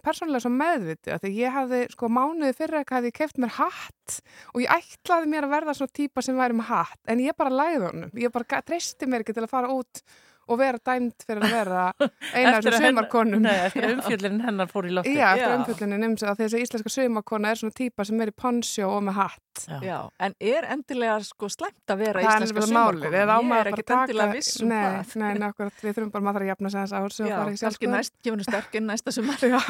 persónulega 0.03 0.43
svo 0.45 0.51
meðviti 0.53 1.13
að 1.15 1.27
ég 1.33 1.55
hafði, 1.55 1.81
sko, 1.91 2.09
mánuði 2.11 2.53
fyrir 2.55 2.79
eitthvað 2.79 3.01
hafði 3.01 3.11
ég 3.11 3.17
keft 3.17 3.41
mér 3.43 3.53
hatt 3.57 4.19
og 4.53 4.61
ég 4.63 4.71
ætlaði 4.77 5.31
mér 5.33 5.47
að 5.47 5.55
verða 5.57 5.75
svona 5.77 5.95
típa 5.99 6.23
sem 6.23 6.39
væri 6.39 6.57
með 6.57 6.69
hatt, 6.71 7.01
en 7.11 7.23
ég 7.25 7.37
bara 7.37 7.53
læði 7.53 7.83
honum, 7.83 8.15
ég 8.15 8.33
bara 8.33 8.61
treysti 8.67 9.09
mér 9.09 9.25
ekki 9.25 9.35
til 9.35 9.43
að 9.43 9.51
fara 9.51 9.73
út 9.75 10.03
og 10.47 10.59
vera 10.61 10.79
dæmt 10.89 11.25
fyrir 11.27 11.43
að 11.47 11.55
vera 11.57 11.85
eina 12.37 12.53
af 12.57 12.63
þessum 12.63 12.77
að 12.77 12.85
sumarkonum. 12.87 13.41
Nei, 13.47 13.55
eftir 13.67 13.87
að 13.87 13.95
umfjöllin 13.97 14.39
hennar 14.45 14.71
fór 14.71 14.87
í 14.89 14.93
lofti. 14.97 15.15
Já, 15.17 15.27
eftir 15.33 15.47
Já. 15.47 15.57
umfjöllunin 15.61 16.07
um 16.09 16.15
sig 16.17 16.29
að 16.31 16.41
þessi 16.43 16.63
íslenska 16.65 16.93
sumakona 16.93 17.51
er 17.53 17.61
svona 17.61 17.77
típa 17.77 18.05
sem 18.07 18.21
er 18.25 18.31
í 18.31 18.35
ponnsjó 18.43 18.89
og 18.97 19.03
með 19.07 19.19
hatt. 19.21 19.43
Já, 19.81 19.97
en 20.21 20.35
er 20.37 20.67
endilega 20.69 21.17
sko 21.25 21.47
slæmt 21.49 21.89
að 21.89 21.97
vera 22.03 22.21
Það 22.21 22.27
er 22.29 22.43
íslenska 22.45 22.61
á 22.77 23.37
Ég 23.41 23.53
er 23.57 23.69
ekkert 23.71 23.87
taka- 23.87 24.03
endilega 24.05 24.35
viss 24.35 24.61
um 24.61 24.69
nei, 24.69 24.77
það. 24.77 25.15
Nei, 25.17 25.33
nei, 25.33 25.47
akkurat, 25.49 25.79
við 25.81 25.95
þurfum 25.97 26.11
bara 26.13 26.25
maður 26.27 26.43
að 26.45 26.49
jafna 26.51 26.69
sig 26.69 26.81
þess 26.83 26.93
og 26.93 27.27
Já, 27.31 27.35
fara 27.37 27.49
í 27.49 27.57
kannski 27.63 27.89
næst, 27.89 28.13
henni 28.27 28.45
sterkinn 28.45 28.85
næsta 28.91 29.13
sumar. 29.15 29.41
Já, 29.47 29.61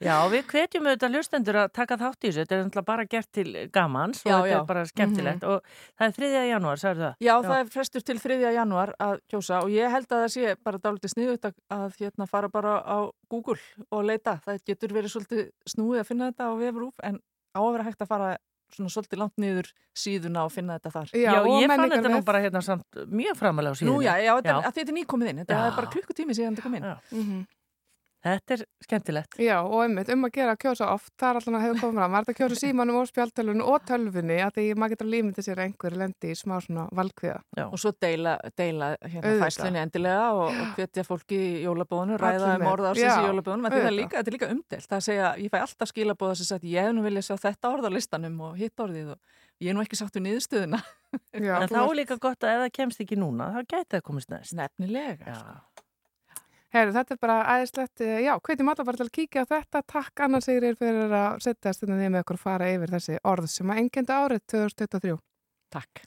Já, 0.00 0.16
við 0.32 0.46
hvetjum 0.54 0.88
auðvitað 0.88 1.14
hlustendur 1.18 1.58
að 1.60 1.72
taka 1.76 1.98
þátt 2.00 2.24
í 2.24 2.30
þessu. 2.32 2.46
Þetta 2.48 2.80
er 2.80 2.86
bara 2.88 3.04
gert 3.04 3.30
til 3.36 3.48
gamans 3.74 4.22
og 4.24 4.30
Já, 4.30 4.36
þetta 4.38 4.48
já. 4.54 4.56
er 4.56 4.66
bara 4.72 4.84
skemmtilegt 4.88 5.44
og 5.44 5.60
það 6.00 6.06
er 6.08 6.16
3. 6.18 6.32
janúar, 6.48 6.80
sagður 6.80 7.04
það? 7.04 7.14
Já, 9.84 9.90
það 9.90 9.92
frestur 9.92 9.92
til 9.92 9.92
3. 9.92 9.92
janúar 9.92 9.92
að 9.92 9.92
kjósa 9.92 9.92
og 9.92 9.92
ég 9.92 9.94
held 9.94 10.08
að 10.10 10.22
það 10.24 10.32
sé 10.34 10.56
bara 10.64 10.78
dálítið 10.78 11.12
sniðut 11.14 11.44
að, 11.44 11.54
að 11.70 12.00
hérna 12.00 12.26
fara 12.26 12.48
bara 12.48 12.72
á 12.80 12.98
Google 13.30 13.58
og 13.90 14.04
leita. 14.04 14.40
Það 14.44 14.64
getur 14.66 14.94
verið 14.94 15.14
svolítið 15.14 15.44
snúið 15.66 16.00
að 16.00 16.08
finna 16.08 16.30
þetta 16.32 16.48
á 16.48 16.52
vefrúf 16.58 16.94
en 17.02 17.20
á 17.54 17.60
að 17.60 17.72
vera 17.72 17.84
hægt 17.84 18.02
að 18.02 18.08
fara 18.10 18.36
svona 18.74 18.90
svolítið 18.90 19.20
langt 19.20 19.36
niður 19.38 19.68
síðuna 19.94 20.44
og 20.44 20.52
finna 20.52 20.78
þetta 20.78 20.90
þar. 20.90 21.10
Já, 21.14 21.32
og 21.40 21.62
ég 21.62 21.68
fann 21.70 21.90
þetta 21.90 22.10
nú 22.10 22.22
bara 22.24 22.40
hérna 22.42 22.62
samt 22.64 23.02
mjög 23.06 23.36
framalega 23.38 23.72
á 23.72 23.78
síðan. 23.78 23.92
Nú 23.92 24.02
já, 24.02 24.14
já, 24.18 24.32
þetta, 24.40 24.48
Já. 24.48 24.56
Að 24.64 24.78
þetta 24.78 24.90
er 24.90 24.96
nýkomið 24.98 25.28
inn. 25.30 25.42
Þetta 25.44 25.58
Já. 25.58 25.66
er 25.66 25.76
bara 25.78 25.92
klukkutími 25.94 26.34
síðan 26.34 26.56
þetta 26.56 26.62
kom 26.66 26.74
inn. 26.74 26.88
Já. 26.88 26.96
Mhm. 27.14 27.44
Þetta 28.24 28.54
er 28.54 28.62
skemmtilegt. 28.80 29.34
Já, 29.42 29.58
og 29.60 29.82
einmitt, 29.84 30.08
um 30.14 30.24
að 30.24 30.30
gera 30.38 30.54
að 30.54 30.60
kjósa 30.62 30.86
oft, 30.94 31.10
það 31.20 31.28
er 31.28 31.38
alltaf 31.40 31.56
að 31.58 31.64
hefur 31.64 31.80
komið 31.82 31.98
fram, 31.98 32.14
var 32.14 32.24
þetta 32.24 32.32
að 32.32 32.38
kjósa 32.38 32.56
símanum 32.60 32.96
og 32.96 33.10
spjaltölunum 33.10 33.68
og 33.68 33.84
tölfunni, 33.90 34.38
að 34.40 34.54
því 34.56 34.64
maður 34.80 34.94
getur 34.94 35.10
límið 35.12 35.40
sér 35.44 35.60
að 35.60 35.68
einhver 35.68 35.96
lendi 36.00 36.30
í 36.32 36.38
smá 36.40 36.54
svona 36.64 36.86
valkviða. 36.96 37.36
Já. 37.58 37.64
Og 37.66 37.82
svo 37.82 37.92
deila, 38.00 38.34
deila 38.56 38.88
hérna 39.02 39.34
fæslunni 39.42 39.82
endilega 39.82 40.30
og, 40.38 40.48
og 40.48 40.72
hvetja 40.78 41.04
fólki 41.04 41.36
í 41.36 41.52
jólabóðinu, 41.66 42.16
ræða 42.22 42.48
um 42.54 42.64
með. 42.64 42.70
orða 42.72 42.94
ársins 42.94 43.04
í 43.04 43.12
Já, 43.12 43.28
jólabóðinu. 43.28 43.74
Þetta 43.74 43.92
er, 43.92 43.96
líka, 43.98 44.24
er 44.24 44.48
umdelt. 44.54 44.88
Það 44.88 44.98
að 45.00 45.06
segja, 45.10 45.30
ég 45.44 45.52
fæ 45.52 45.58
alltaf 45.60 45.92
skilabóða 45.92 46.40
sem 46.40 46.48
sagt, 46.48 46.68
ég 46.72 46.92
nú 46.96 47.04
vilja 47.04 47.26
sjá 47.28 47.36
þetta 47.44 47.74
orð 47.76 47.88
á 47.88 47.90
listanum 47.92 48.40
og 48.48 48.56
hitt 48.56 48.80
orðið 48.80 49.12
og 49.18 49.36
ég 49.60 49.74
er 49.74 49.76
nú 49.76 49.84
ekki 49.84 50.00
við 50.00 50.26
niðurstöðuna. 50.30 50.80
Já, 51.44 51.60
en 51.60 51.68
þá 51.70 51.78
er 51.84 51.96
líka 52.00 52.16
gott 52.18 52.42
að 52.42 52.56
ef 52.56 52.64
það 52.64 52.74
kemst 52.80 53.04
ekki 53.04 53.20
núna, 53.20 53.52
þá 53.52 53.60
gæti 53.68 53.98
það 53.98 54.04
komist 54.08 54.32
næst. 54.32 54.56
Nefnilega. 54.56 55.36
Já. 55.36 55.73
Herru, 56.74 56.90
þetta 56.90 57.14
er 57.14 57.18
bara 57.22 57.34
æðislegt, 57.54 58.00
eh, 58.02 58.22
já, 58.24 58.32
hvetjum 58.42 58.70
alla 58.72 58.84
bara 58.88 58.98
til 58.98 59.06
að 59.06 59.12
kíkja 59.14 59.44
á 59.46 59.50
þetta, 59.52 59.82
takk 59.86 60.22
Anna 60.26 60.40
Sigrir 60.42 60.74
fyrir 60.74 61.12
að 61.14 61.36
setja 61.44 61.72
stundin 61.76 62.00
því 62.02 62.08
með 62.10 62.24
okkur 62.24 62.40
að 62.40 62.46
fara 62.48 62.70
yfir 62.74 62.94
þessi 62.96 63.18
orð 63.30 63.46
sem 63.52 63.70
að 63.70 63.78
engjönda 63.84 64.16
árið 64.24 64.42
2023. 64.50 65.14
Takk. 65.70 66.02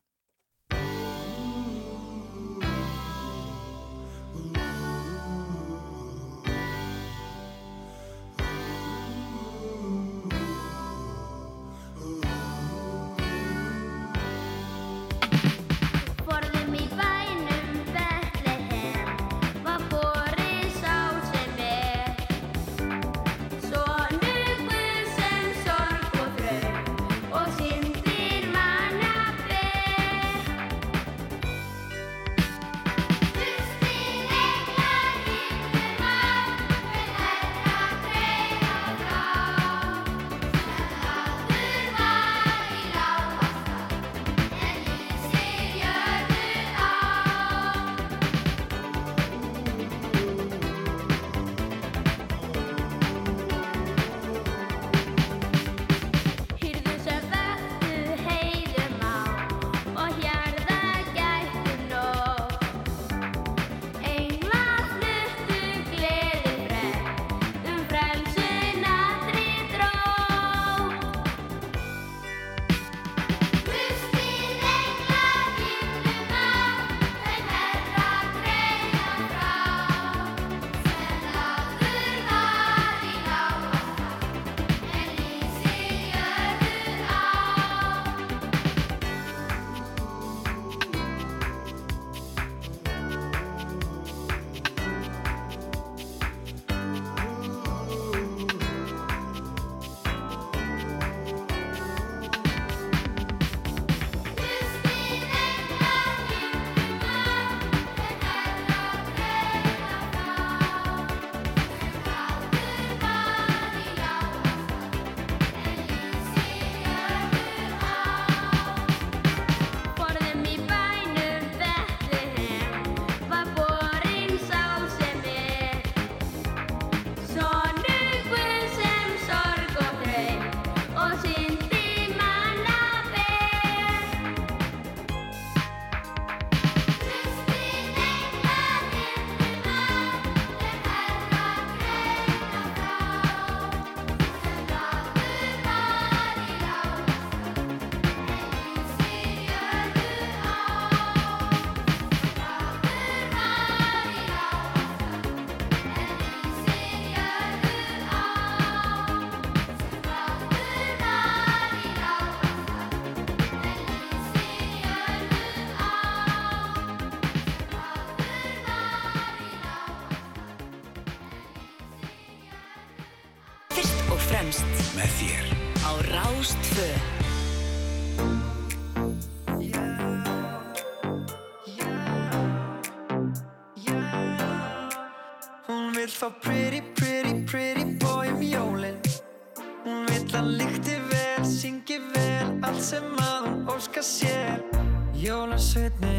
certain 195.77 196.16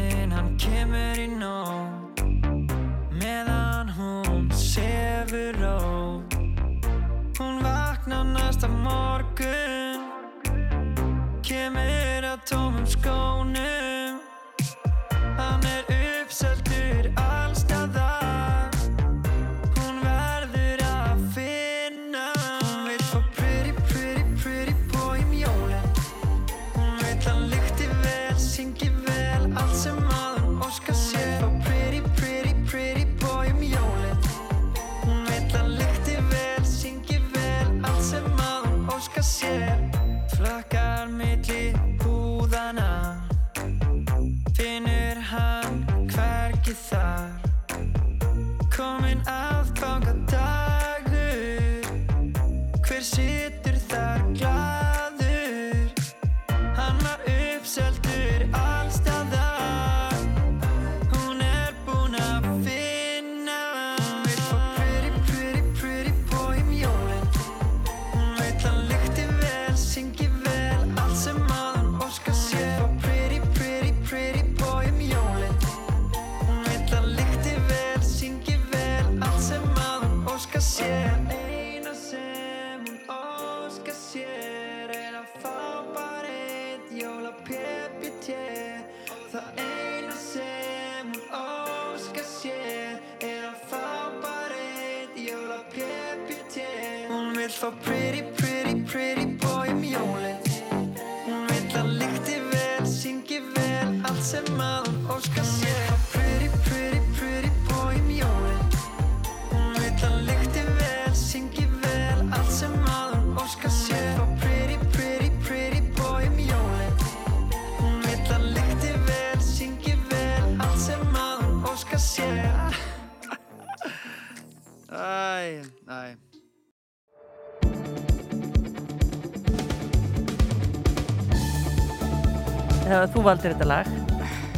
Þegar 132.99 133.11
þú 133.13 133.21
valdir 133.23 133.53
þetta 133.53 133.65
lag. 133.69 133.89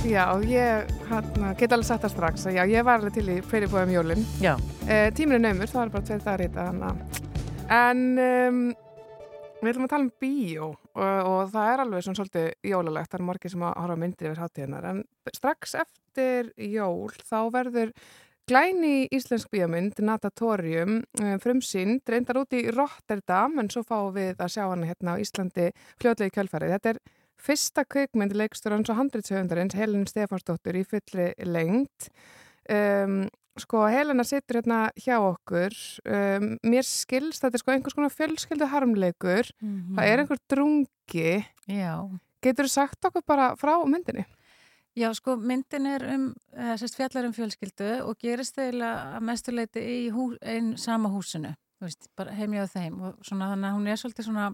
Já, 0.10 0.24
ég 0.50 0.88
hana, 1.12 1.50
get 1.60 1.74
alveg 1.76 1.86
sagt 1.86 2.08
það 2.08 2.14
strax 2.16 2.46
að 2.50 2.56
já, 2.56 2.62
ég 2.72 2.88
var 2.88 2.98
alveg 2.98 3.14
til 3.14 3.26
í 3.30 3.36
fyrir 3.52 3.70
bóðum 3.70 3.92
jólinn. 3.94 4.24
Já. 4.42 4.56
Eh, 4.88 5.12
tíminn 5.14 5.38
er 5.38 5.44
naumur, 5.44 5.70
það 5.70 5.84
er 5.84 5.92
bara 5.94 6.08
tveir 6.08 6.24
dagar 6.26 6.42
í 6.42 6.48
þetta. 6.56 7.20
En 7.78 8.02
um, 8.24 8.64
við 9.60 9.70
ætlum 9.76 9.86
að 9.86 9.94
tala 9.94 10.08
um 10.08 10.10
bíó 10.26 10.72
og, 10.72 10.98
og 11.04 11.54
það 11.54 11.70
er 11.76 11.86
alveg 11.86 12.08
svona 12.08 12.22
svolítið 12.24 12.50
jólalegt, 12.72 13.12
það 13.14 13.20
er 13.20 13.28
margir 13.30 13.54
sem 13.54 13.68
að 13.70 13.78
horfa 13.84 14.00
myndir 14.08 14.32
yfir 14.32 14.44
hátíðinar. 14.48 14.90
En 14.90 15.06
strax 15.38 15.78
eftir 15.86 16.52
jól 16.72 17.14
þá 17.22 17.40
verður 17.60 17.96
glæni 18.50 19.06
íslensk 19.14 19.54
bíómynd, 19.54 20.02
Natatorium, 20.02 21.04
um, 21.22 21.34
frumsýnd, 21.46 22.02
reyndar 22.10 22.42
út 22.42 22.58
í 22.58 22.66
Rotterdam, 22.74 23.62
en 23.62 23.70
svo 23.70 23.86
fáum 23.86 24.10
við 24.18 24.42
að 24.42 24.56
sjá 24.58 24.66
hana 24.66 24.90
hérna 24.90 25.14
á 25.14 25.22
Íslandi 25.22 25.70
fljóðlega 26.02 26.34
í 26.34 26.40
kjölfarið. 26.42 26.80
Þetta 26.80 26.98
er 26.98 27.04
fyrsta 27.42 27.84
kveikmynd 27.90 28.36
leiksturans 28.38 28.90
og 28.94 28.98
handriðshöfundarins 29.02 29.76
Helin 29.78 30.08
Stefansdóttur 30.10 30.78
í 30.80 30.84
fullri 30.88 31.32
lengt 31.50 32.10
um, 32.70 33.24
sko 33.60 33.82
Helena 33.92 34.24
situr 34.24 34.62
hérna 34.62 34.82
hjá 35.02 35.18
okkur 35.20 35.74
um, 36.08 36.46
mér 36.64 36.86
skilst 36.88 37.44
þetta 37.44 37.58
er 37.60 37.64
sko 37.64 37.74
einhvers 37.74 37.98
konar 37.98 38.14
fjölskyldu 38.14 38.68
harmleikur 38.72 39.50
Mhm. 39.62 39.96
það 39.98 40.12
er 40.14 40.24
einhver 40.24 40.42
drungi 40.50 41.46
Já. 41.68 41.96
getur 42.42 42.66
þú 42.70 42.74
sagt 42.78 43.10
okkur 43.10 43.26
bara 43.28 43.52
frá 43.60 43.76
myndinni? 43.86 44.26
Já, 44.98 45.08
sko, 45.16 45.38
myndin 45.40 45.86
er 45.88 46.04
um, 46.14 46.24
sérst, 46.76 46.98
fjallar 47.00 47.24
um 47.30 47.32
fjölskyldu 47.34 48.02
og 48.04 48.18
gerist 48.20 48.58
eiginlega 48.60 49.16
að 49.18 49.22
mestuleiti 49.24 49.80
í 49.80 50.10
hú, 50.12 50.34
einn 50.44 50.74
sama 50.78 51.08
húsinu, 51.14 51.54
veist, 51.80 52.10
bara 52.20 52.34
heimja 52.36 52.66
á 52.68 52.74
þeim 52.74 52.98
og 53.08 53.22
svona 53.24 53.48
þannig 53.54 53.70
að 53.70 53.78
hún 53.78 53.88
er 53.88 54.02
svolítið 54.02 54.28
svona, 54.28 54.50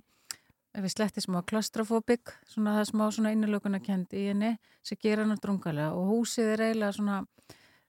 ef 0.78 0.86
við 0.86 0.94
sletti 0.94 1.24
smá 1.24 1.40
klaustrofóbik, 1.50 2.36
svona 2.46 2.76
það 2.76 2.84
er 2.84 2.90
smá 2.92 3.06
svona 3.10 3.32
innilökunna 3.34 3.80
kend 3.82 4.14
í 4.14 4.28
henni 4.30 4.54
sem 4.86 5.00
gera 5.02 5.26
hann 5.26 5.40
drungalega 5.42 5.96
og 5.98 6.12
húsið 6.12 6.54
er 6.54 6.66
eiginlega 6.68 6.98
svona, 7.00 7.22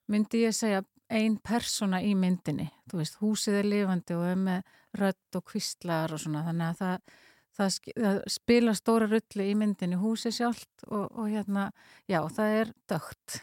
myndi 0.08 0.44
ég 0.46 0.56
segja, 0.56 0.82
ein 1.08 1.38
persóna 1.44 2.00
í 2.04 2.14
myndinni, 2.16 2.68
þú 2.88 3.00
veist, 3.00 3.18
húsið 3.20 3.62
er 3.62 3.68
lifandi 3.68 4.16
og 4.16 4.26
er 4.28 4.40
með 4.40 4.74
rödd 5.00 5.40
og 5.40 5.44
kvistlar 5.48 6.12
og 6.12 6.22
svona, 6.24 6.44
þannig 6.48 6.70
að 6.72 6.84
það 6.84 7.16
Það, 7.58 7.76
það 7.98 8.18
spila 8.30 8.72
stóra 8.78 9.06
rulli 9.10 9.48
í 9.50 9.54
myndinni 9.58 9.96
húsi 9.98 10.30
sjálft 10.30 10.84
og, 10.86 11.08
og 11.18 11.24
hérna, 11.26 11.64
já, 12.06 12.20
það 12.30 12.52
er 12.60 12.68
dögt. 12.92 13.38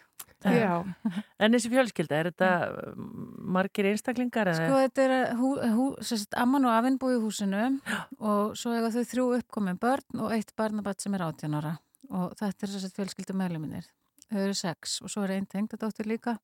Það- 0.45 0.57
Já, 0.61 0.73
En 1.39 1.55
þessi 1.55 1.69
fjölskylda, 1.73 2.17
er 2.21 2.27
þetta 2.31 2.49
margir 3.55 3.87
einstaklingar? 3.89 4.51
eða? 4.51 4.67
Sko, 4.67 4.81
þetta 4.83 5.05
er 5.05 5.35
hú, 5.39 5.49
hú, 5.77 5.85
sérst, 6.05 6.35
amman 6.37 6.65
og 6.69 6.75
afinn 6.77 6.99
búi 7.01 7.15
í 7.17 7.21
húsinu 7.23 7.61
og 8.19 8.55
svo 8.59 8.75
eiga 8.75 8.91
þau 8.93 9.05
þrjú 9.11 9.25
uppkomin 9.39 9.79
börn 9.81 10.21
og 10.21 10.35
eitt 10.37 10.53
barnabatt 10.55 11.01
sem 11.01 11.15
er 11.17 11.25
18 11.25 11.57
ára 11.57 11.77
og 12.11 12.35
þetta 12.37 12.67
er 12.67 12.75
sérst 12.75 12.99
fjölskyldu 12.99 13.33
meðluminir. 13.37 13.87
Þau 14.29 14.43
eru 14.43 14.53
sex 14.57 14.99
og 15.01 15.09
svo 15.09 15.23
er 15.25 15.35
einn 15.39 15.47
tengdadóttir 15.49 16.05
líka 16.09 16.37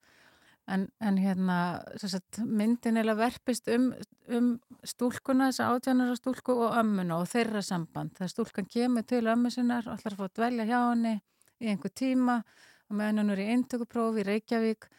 en, 0.71 0.87
en 1.01 1.17
hérna 1.21 1.59
sérst, 2.01 2.41
myndin 2.45 2.97
er 3.01 3.09
að 3.13 3.21
verpist 3.21 3.67
um, 3.73 3.91
um 4.29 4.51
stúlkuna, 4.87 5.51
þessa 5.51 5.69
átjánar 5.75 6.15
stúlku 6.17 6.53
og 6.65 6.75
ömmuna 6.81 7.19
og 7.21 7.29
þeirra 7.29 7.61
samband. 7.65 8.13
Þegar 8.17 8.33
stúlkan 8.33 8.67
kemur 8.69 9.05
til 9.09 9.25
ömmu 9.29 9.51
sinnar 9.53 9.85
og 9.89 9.97
ætlar 9.99 10.15
að 10.15 10.21
fá 10.21 10.27
að 10.29 10.35
dvelja 10.41 10.67
hjá 10.69 10.79
henni 10.89 11.15
í 11.61 11.69
einhver 11.73 11.93
tíma 11.93 12.39
og 12.41 12.49
meðan 12.91 13.23
hún 13.23 13.33
er 13.35 13.43
í 13.43 13.49
eintökuprófi 13.55 14.23
í 14.23 14.27
Reykjavík 14.27 14.89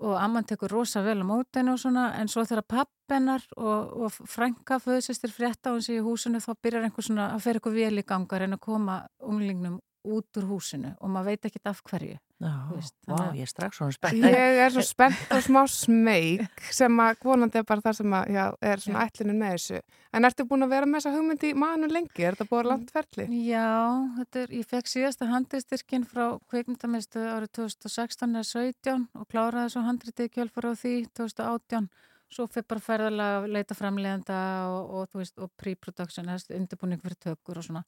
og 0.00 0.16
amman 0.16 0.46
tekur 0.48 0.72
rosa 0.72 1.02
vel 1.04 1.20
á 1.20 1.26
mótinu 1.28 1.74
og 1.74 1.80
svona 1.82 2.06
en 2.20 2.28
svo 2.32 2.44
þegar 2.48 2.66
pappennar 2.72 3.44
og, 3.56 4.06
og 4.06 4.14
frænka 4.32 4.80
föðsistir 4.80 5.32
frétta 5.34 5.70
á 5.70 5.74
hans 5.74 5.90
í 5.92 5.98
húsinu 6.00 6.40
þá 6.40 6.52
byrjar 6.56 6.86
einhver 6.88 7.04
svona 7.04 7.30
að 7.34 7.44
fer 7.44 7.58
eitthvað 7.58 7.78
vel 7.82 8.00
í 8.00 8.06
ganga 8.06 8.36
að 8.36 8.42
reyna 8.44 8.58
að 8.60 8.64
koma 8.64 8.96
unglingnum 9.20 9.78
út 10.04 10.38
úr 10.40 10.46
húsinu 10.48 10.94
og 11.00 11.10
maður 11.12 11.32
veit 11.32 11.46
ekki 11.50 11.60
af 11.68 11.80
hverju. 11.84 12.18
Já, 12.40 12.52
þú 12.70 12.76
veist, 12.78 12.94
að- 13.06 13.34
ég 13.36 13.42
er 13.44 13.50
strax 13.50 13.76
svona 13.76 13.92
spennt. 13.92 14.24
ég 14.24 14.60
er 14.64 14.70
svo 14.72 14.82
spennt 14.86 15.32
og 15.36 15.42
smá 15.44 15.60
smeyk 15.68 16.62
sem 16.72 17.00
að 17.04 17.18
vonandi 17.28 17.60
er 17.60 17.66
bara 17.68 17.84
það 17.84 17.96
sem 17.98 18.14
að, 18.16 18.30
já, 18.32 18.44
er 18.62 18.80
svona 18.80 19.04
ætlunin 19.04 19.40
með 19.42 19.52
þessu. 19.56 19.80
En 20.12 20.24
ertu 20.24 20.46
búin 20.48 20.64
að 20.64 20.72
vera 20.72 20.86
með 20.86 21.00
þessa 21.02 21.12
hugmynd 21.18 21.44
í 21.44 21.54
manu 21.54 21.90
lengi? 21.92 22.24
Er 22.24 22.34
þetta 22.34 22.48
búin 22.48 22.70
langt 22.70 22.90
ferli? 22.90 23.26
Já, 23.44 23.68
þetta 24.16 24.42
er, 24.42 24.54
ég 24.56 24.70
fekk 24.72 24.88
síðasta 24.88 25.28
handristyrkin 25.28 26.06
frá 26.08 26.24
kveikmyndamistu 26.48 27.20
árið 27.20 27.52
2016 27.60 28.32
eða 28.40 28.48
17 28.48 29.08
og 29.20 29.28
kláraði 29.28 29.74
svo 29.74 29.84
handritið 29.84 30.32
kjölfara 30.32 30.72
á 30.72 30.80
því 30.80 30.94
2018 31.12 31.90
svo 32.30 32.46
fyrir 32.46 32.66
bara 32.70 32.82
ferðalega 32.84 33.38
að 33.42 33.48
leita 33.56 33.76
framlegenda 33.76 34.40
og, 34.70 34.90
og, 34.94 35.08
þú 35.10 35.22
veist, 35.22 35.38
og 35.42 35.50
pre-production, 35.58 36.30
undirbúning 36.30 37.02
fyrir 37.02 37.18
tökur 37.18 37.58
og 37.58 37.66
svona. 37.66 37.84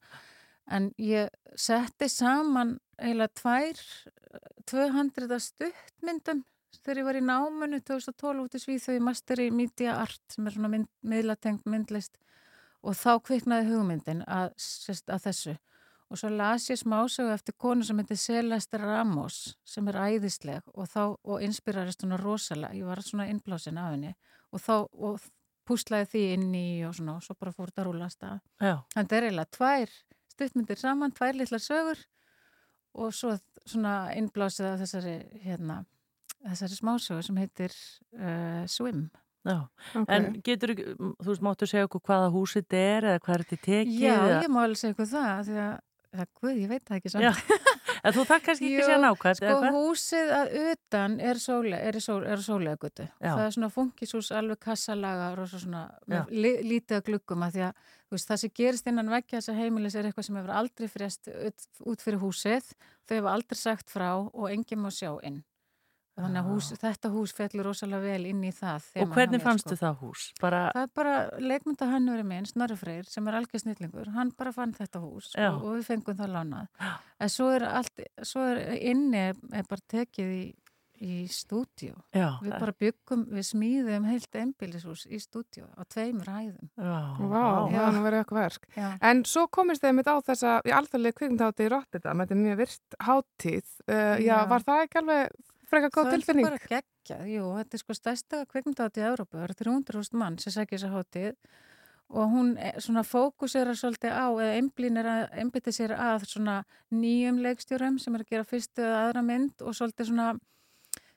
En 0.71 0.91
ég 1.01 1.29
setti 1.59 2.07
saman 2.09 2.77
eiginlega 3.01 3.33
tvær, 3.41 3.79
200 4.69 5.39
stuttmyndum 5.43 6.43
þegar 6.83 6.99
ég 6.99 7.07
var 7.07 7.19
í 7.19 7.23
námanu 7.23 7.79
2012 7.85 8.45
út 8.45 8.55
í 8.57 8.61
Svíþau 8.61 8.95
í 8.97 9.03
Master 9.03 9.41
í 9.43 9.49
Media 9.53 9.97
Art 10.01 10.21
sem 10.31 10.47
er 10.47 10.55
svona 10.55 10.71
mynd, 10.71 10.89
miðlatengt 11.05 11.67
myndlist. 11.69 12.17
Og 12.83 12.97
þá 12.99 13.19
kviknaði 13.23 13.69
hugmyndin 13.69 14.23
að, 14.27 14.49
sérst, 14.59 15.07
að 15.07 15.29
þessu. 15.29 15.53
Og 16.11 16.19
svo 16.19 16.29
las 16.29 16.67
ég 16.69 16.77
smásögu 16.77 17.31
eftir 17.33 17.55
konu 17.57 17.85
sem 17.87 17.97
heitir 17.97 18.19
Celeste 18.19 18.77
Ramos 18.81 19.37
sem 19.65 19.87
er 19.89 19.97
æðisleg 19.97 20.67
og 20.73 20.89
þá 20.91 21.03
og 21.15 21.45
inspirarist 21.45 22.03
hún 22.03 22.17
rosalega, 22.19 22.75
ég 22.77 22.85
var 22.85 23.01
svona 23.01 23.29
innblásin 23.31 23.79
af 23.81 23.93
henni. 23.95 24.11
Og 24.53 24.61
þá 24.61 24.75
og 24.83 25.23
púslaði 25.65 26.09
því 26.11 26.23
inn 26.35 26.49
í 26.59 26.67
og 26.85 26.97
svona 26.97 27.15
og 27.17 27.23
svo 27.25 27.37
bara 27.39 27.55
fór 27.55 27.71
þetta 27.71 27.85
að 27.85 27.87
rúlast 27.87 28.27
að. 28.27 28.41
Þannig 28.93 29.15
er 29.17 29.27
eiginlega 29.29 29.55
tvær 29.57 29.95
stuttmyndir 30.33 30.79
saman, 30.81 31.13
tvær 31.15 31.37
litlar 31.39 31.63
sögur 31.63 32.03
og 32.93 33.13
svo 33.15 33.33
svona 33.65 34.13
innblásið 34.17 34.69
af 34.73 34.81
þessari 34.83 35.15
hérna, 35.45 35.83
þessari 36.43 36.77
smásögu 36.77 37.25
sem 37.25 37.39
heitir 37.41 37.75
uh, 38.19 38.65
Swim. 38.69 39.07
Já, 39.43 39.57
okay. 39.91 40.15
en 40.15 40.27
getur 40.43 40.71
þú 40.75 41.25
veist, 41.27 41.43
máttu 41.43 41.67
segja 41.67 41.87
okkur 41.89 42.03
hvaða 42.07 42.29
húsið 42.31 42.63
þetta 42.63 42.83
er 42.91 43.07
eða 43.09 43.23
hvað 43.25 43.33
er 43.33 43.41
þetta 43.43 43.65
tekið? 43.65 43.97
Já, 43.99 44.13
eða? 44.13 44.37
ég 44.45 44.53
má 44.53 44.61
alveg 44.61 44.79
segja 44.79 44.95
okkur 44.95 45.09
það 45.11 45.41
því 45.49 45.57
að 45.65 45.73
Það, 46.13 46.27
guð, 46.37 46.57
ég 46.61 46.69
veit 46.69 46.83
það 46.85 46.99
ekki 46.99 47.09
samt. 47.09 47.53
En 48.03 48.11
þú 48.11 48.23
það 48.27 48.41
kannski 48.43 48.69
ekki 48.69 48.85
sé 48.87 48.95
nákvæmt? 48.99 49.39
Sko 49.39 49.69
húsið 49.77 50.31
að 50.35 50.55
utan 50.73 51.13
er, 51.23 51.39
sóle, 51.39 51.77
er, 51.79 51.97
sól, 52.03 52.19
er 52.27 52.41
sólegagutu. 52.43 53.05
Það 53.21 53.43
er 53.45 53.53
svona 53.55 53.69
funkisús 53.71 54.31
alveg 54.35 54.59
kassalaga 54.65 55.29
og 55.39 55.53
svona 55.53 55.85
li, 56.27 56.57
lítið 56.67 56.99
að 56.99 57.05
gluggum 57.07 57.45
að 57.47 57.55
því 57.55 57.63
að 57.69 57.87
veist, 58.13 58.27
það 58.27 58.41
sem 58.43 58.53
gerist 58.59 58.91
innan 58.91 59.13
vekkja 59.13 59.39
þessa 59.39 59.55
heimilis 59.57 59.95
er 59.95 60.09
eitthvað 60.09 60.27
sem 60.27 60.41
hefur 60.41 60.55
aldrei 60.59 60.91
frest 60.91 61.31
út 61.87 62.03
fyrir 62.03 62.21
húsið. 62.21 62.69
Þau 63.07 63.15
hefur 63.15 63.31
aldrei 63.37 63.61
sagt 63.61 63.95
frá 63.95 64.09
og 64.19 64.45
enginn 64.51 64.83
má 64.83 64.91
sjá 64.91 65.13
inn. 65.23 65.39
Þannig 66.13 66.43
að 66.43 66.49
hús, 66.51 66.67
þetta 66.77 67.09
hús 67.09 67.31
fellur 67.33 67.67
rosalega 67.71 68.05
vel 68.13 68.27
inn 68.29 68.41
í 68.45 68.51
það. 68.53 68.89
Og 69.01 69.13
hvernig 69.15 69.41
fannstu 69.41 69.73
sko. 69.73 69.79
það 69.81 70.01
hús? 70.03 70.25
Bara... 70.41 70.63
Það 70.75 70.83
er 70.85 70.91
bara 70.99 71.13
leikmyndahannurinn 71.41 72.29
minn, 72.29 72.49
Snorri 72.49 72.77
Freyr, 72.77 73.07
sem 73.09 73.29
er 73.29 73.37
algjör 73.39 73.63
snillingur. 73.63 74.11
Hann 74.13 74.33
bara 74.37 74.53
fann 74.53 74.75
þetta 74.77 75.01
hús 75.01 75.31
og, 75.33 75.61
og 75.63 75.79
við 75.79 75.87
fengum 75.89 76.19
það 76.19 76.35
lánað. 76.35 76.91
En 77.17 77.31
svo 77.33 77.47
er, 77.55 77.65
allt, 77.81 78.03
svo 78.21 78.43
er 78.51 78.61
inni 78.77 79.23
er 79.33 79.65
bara 79.71 79.83
tekið 79.89 80.35
í, 80.35 80.43
í 81.01 81.15
stúdíu. 81.33 81.95
Við 82.13 82.51
það... 82.51 82.59
bara 82.59 82.75
byggum, 82.83 83.23
við 83.33 83.47
smíðum 83.47 84.05
heilt 84.05 84.37
einbílishús 84.37 85.07
í 85.09 85.17
stúdíu 85.23 85.65
á 85.65 85.81
tveimur 85.89 86.29
hæðum. 86.29 86.69
Vá, 86.77 87.41
það 87.73 87.87
er 87.87 87.97
verið 88.05 88.19
eitthvað 88.19 88.39
verk. 88.43 88.69
Já. 88.77 88.85
En 89.09 89.25
svo 89.25 89.47
komist 89.49 89.81
þið 89.81 89.97
mitt 89.97 90.13
á 90.13 90.21
þessa, 90.29 90.53
í 90.61 90.75
alþjóðlega 90.77 91.17
kvikmyndáti 91.23 91.65
í 91.65 91.73
Rotterdam, 91.73 92.21
þetta 92.21 92.37
er 92.37 92.43
mjög 92.45 92.61
virt 92.61 92.99
hátíð. 93.09 93.73
Uh, 93.89 94.21
já, 94.21 94.37
var 94.53 94.69
það 94.69 94.85
ekki 94.85 95.01
alveg 95.01 95.41
frekar 95.69 95.93
góð 95.93 96.09
tilfinning. 96.13 96.47
Það 96.47 96.53
er 96.53 96.63
bara 96.63 96.71
geggjað, 96.71 97.27
jú, 97.33 97.49
þetta 97.59 97.77
er 97.77 97.83
sko 97.83 97.97
stærsta 97.97 98.41
kvikmyndátt 98.51 98.99
í 98.99 99.05
Európa, 99.09 99.37
það 99.37 99.45
eru 99.47 99.59
300.000 99.61 100.19
mann 100.21 100.39
sem 100.41 100.55
segja 100.55 100.77
þess 100.77 100.89
að 100.89 100.97
hátið 100.97 101.61
og 102.13 102.29
hún 102.29 102.57
eh, 102.57 102.75
svona 102.83 103.03
fókusera 103.03 103.73
svolítið 103.75 104.13
á 104.13 104.27
eða 104.29 104.57
einblýnir 104.59 105.71
sér 105.73 105.95
að 105.97 106.27
svona 106.29 106.59
nýjum 106.93 107.39
leikstjórum 107.41 107.97
sem 107.99 108.15
er 108.15 108.25
að 108.25 108.33
gera 108.35 108.47
fyrstu 108.47 108.83
eða 108.83 108.99
aðra 109.07 109.23
mynd 109.25 109.63
og 109.63 109.77
svolítið 109.77 110.11
svona 110.11 110.27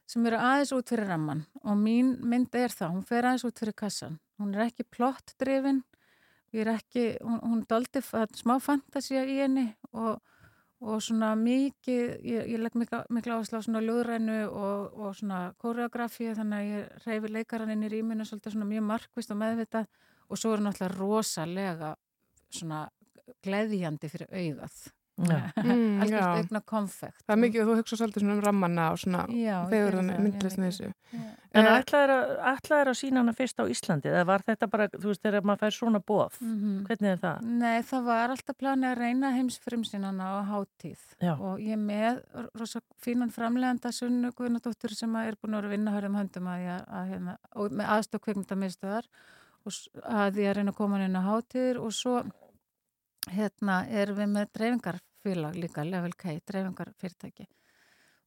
sem 0.06 0.26
eru 0.30 0.38
aðeins 0.38 0.72
út 0.72 0.92
fyrir 0.92 1.10
ramman 1.10 1.42
og 1.64 1.76
mín 1.80 2.14
mynd 2.22 2.54
er 2.54 2.72
það, 2.72 2.94
hún 2.94 3.04
fer 3.04 3.26
aðeins 3.26 3.44
út 3.48 3.60
fyrir 3.60 3.76
kassan 3.76 4.18
hún 4.40 4.54
er 4.54 4.68
ekki 4.68 4.86
plottdrifin 4.96 5.82
hún 5.82 6.62
er 6.62 6.72
ekki, 6.76 7.06
hún, 7.20 7.40
hún 7.42 7.64
doldið 7.68 8.12
smá 8.38 8.56
fantasía 8.62 9.26
í 9.26 9.40
henni 9.42 9.66
og 9.92 10.22
og 10.86 11.02
svona 11.02 11.32
mikið, 11.38 12.02
ég, 12.22 12.50
ég 12.54 12.62
legg 12.62 12.76
miklu 12.78 13.34
áherslu 13.34 13.58
á 13.58 13.66
svona 13.66 13.82
löðrænu 13.82 14.36
og, 14.46 14.98
og 15.02 15.16
svona 15.18 15.40
koreografi 15.62 16.30
þannig 16.38 16.58
að 16.58 16.68
ég 16.72 17.06
reyfi 17.06 17.32
leikaran 17.34 17.72
inn 17.74 17.86
í 17.86 17.90
rýminu 17.92 18.26
svolítið 18.28 18.54
svona 18.54 18.68
mjög 18.70 18.86
markvist 18.90 19.34
og 19.34 19.40
meðvitað. 19.42 19.88
Og 20.26 20.40
svo 20.40 20.54
er 20.54 20.62
náttúrulega 20.62 20.98
rosalega 20.98 21.94
svona 22.50 22.84
gleðjandi 23.42 24.10
fyrir 24.10 24.30
auðað 24.30 24.78
alveg 26.02 26.20
aukna 26.20 26.60
konfekt 26.68 27.22
það 27.24 27.34
er 27.36 27.42
mikið 27.46 27.62
að 27.62 27.70
þú 27.70 27.76
hugsa 27.80 27.98
svolítið 28.00 28.30
um 28.34 28.44
rammanna 28.44 28.90
og 28.92 29.00
svona 29.00 29.24
þegar 29.26 30.00
þannig 30.00 30.22
myndlisni 30.26 30.70
þessu 30.70 30.92
En 31.56 31.66
ætlaði 31.70 32.80
er 32.82 32.90
að 32.90 32.98
sína 32.98 33.22
hana 33.22 33.32
fyrst 33.36 33.60
á 33.62 33.64
Íslandi 33.70 34.10
eða 34.10 34.24
var 34.28 34.42
þetta 34.44 34.68
bara, 34.68 34.88
þú 34.92 35.08
veist, 35.08 35.22
þegar 35.24 35.46
maður 35.48 35.62
fær 35.62 35.76
svona 35.76 36.00
bóð 36.00 36.36
mm 36.40 36.56
-hmm. 36.56 36.78
hvernig 36.88 37.10
er 37.12 37.20
það? 37.22 37.46
Nei, 37.62 37.82
það 37.90 38.02
var 38.10 38.34
alltaf 38.34 38.56
planið 38.60 38.90
að 38.90 38.98
reyna 39.00 39.30
heimsfrimsinana 39.36 40.24
á 40.36 40.38
háttíð 40.50 41.02
Já. 41.20 41.32
og 41.40 41.60
ég 41.60 41.78
með 41.78 42.20
rosa 42.54 42.80
fínan 43.00 43.32
framleganda 43.32 43.92
sunnu 43.92 44.32
Guðnardóttur 44.32 44.94
sem 44.94 45.16
er 45.16 45.36
búin 45.40 45.54
að 45.54 45.62
vera 45.62 45.74
vinnahörðum 45.74 46.18
höndum 46.20 46.46
að 46.46 46.60
ég, 46.60 46.84
að, 46.88 47.08
hérna, 47.08 47.36
og 47.54 47.72
með 47.72 47.86
aðstöð 47.86 48.20
kveikmyndamiðstöðar 48.20 49.06
og 49.64 49.72
að 50.04 50.36
ég 50.36 50.50
að 50.50 50.56
reyna 50.56 50.70
að 50.70 50.76
koma 50.76 51.04
inn 51.04 51.16
á 51.16 51.28
háttíður 51.28 51.80
og 51.80 51.92
svo 51.92 52.22
hérna 53.32 53.82
erum 54.02 54.20
við 54.20 54.32
með 54.32 54.50
dreifingarfélag 54.56 55.60
líka, 55.60 55.84
Level 55.86 56.14
K, 56.18 56.38
dreifingarfyrirtæki. 56.46 57.46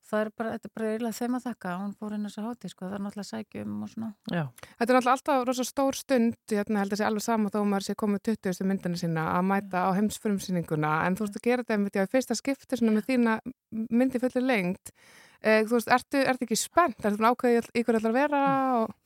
Það 0.09 0.23
er 0.23 0.29
bara, 0.39 0.51
þetta 0.55 0.69
er 0.69 0.71
bara 0.73 0.89
eiginlega 0.89 1.17
þeim 1.19 1.35
að 1.38 1.43
þakka, 1.45 1.71
hún 1.77 1.91
fór 1.99 2.13
inn 2.15 2.25
þessu 2.25 2.43
háti, 2.43 2.69
sko, 2.71 2.88
það 2.88 2.95
er 2.95 3.01
náttúrulega 3.05 3.29
sækjum 3.29 3.73
og 3.85 3.89
svona. 3.91 4.07
Já. 4.33 4.41
Þetta 4.63 4.88
er 4.88 4.97
náttúrulega 4.97 5.13
alltaf 5.13 5.43
rosa 5.49 5.65
stór 5.67 5.99
stund, 5.99 6.38
ég 6.49 6.63
held 6.63 6.71
að 6.73 6.79
það 6.89 7.01
sé 7.01 7.07
alveg 7.09 7.25
sama 7.25 7.51
þó 7.53 7.59
maður 7.69 7.85
sé 7.85 7.95
komið 7.99 8.23
20. 8.31 8.69
myndina 8.71 9.01
sína 9.03 9.25
að 9.35 9.45
mæta 9.51 9.83
á 9.85 9.89
heimsfrumsýninguna, 9.99 10.93
en 11.05 11.19
þú 11.19 11.27
veist 11.27 11.38
að 11.38 11.45
gera 11.45 11.65
þetta 11.65 11.77
með 11.83 11.93
því 11.93 12.01
að 12.01 12.15
fyrsta 12.15 12.39
skipti 12.39 12.79
svona 12.79 12.95
með 12.95 13.09
þína 13.12 13.35
myndi 14.01 14.23
fullir 14.23 14.47
lengt, 14.47 14.93
eh, 15.43 15.62
þú 15.67 15.77
veist, 15.77 15.93
ertu, 15.99 16.23
ertu 16.33 16.47
ekki 16.47 16.57
spennt, 16.57 17.05
ertu 17.05 17.29
ákveðið 17.29 17.69
ætlar 17.83 18.09
að 18.09 18.17
vera 18.17 18.41
og... 18.79 18.97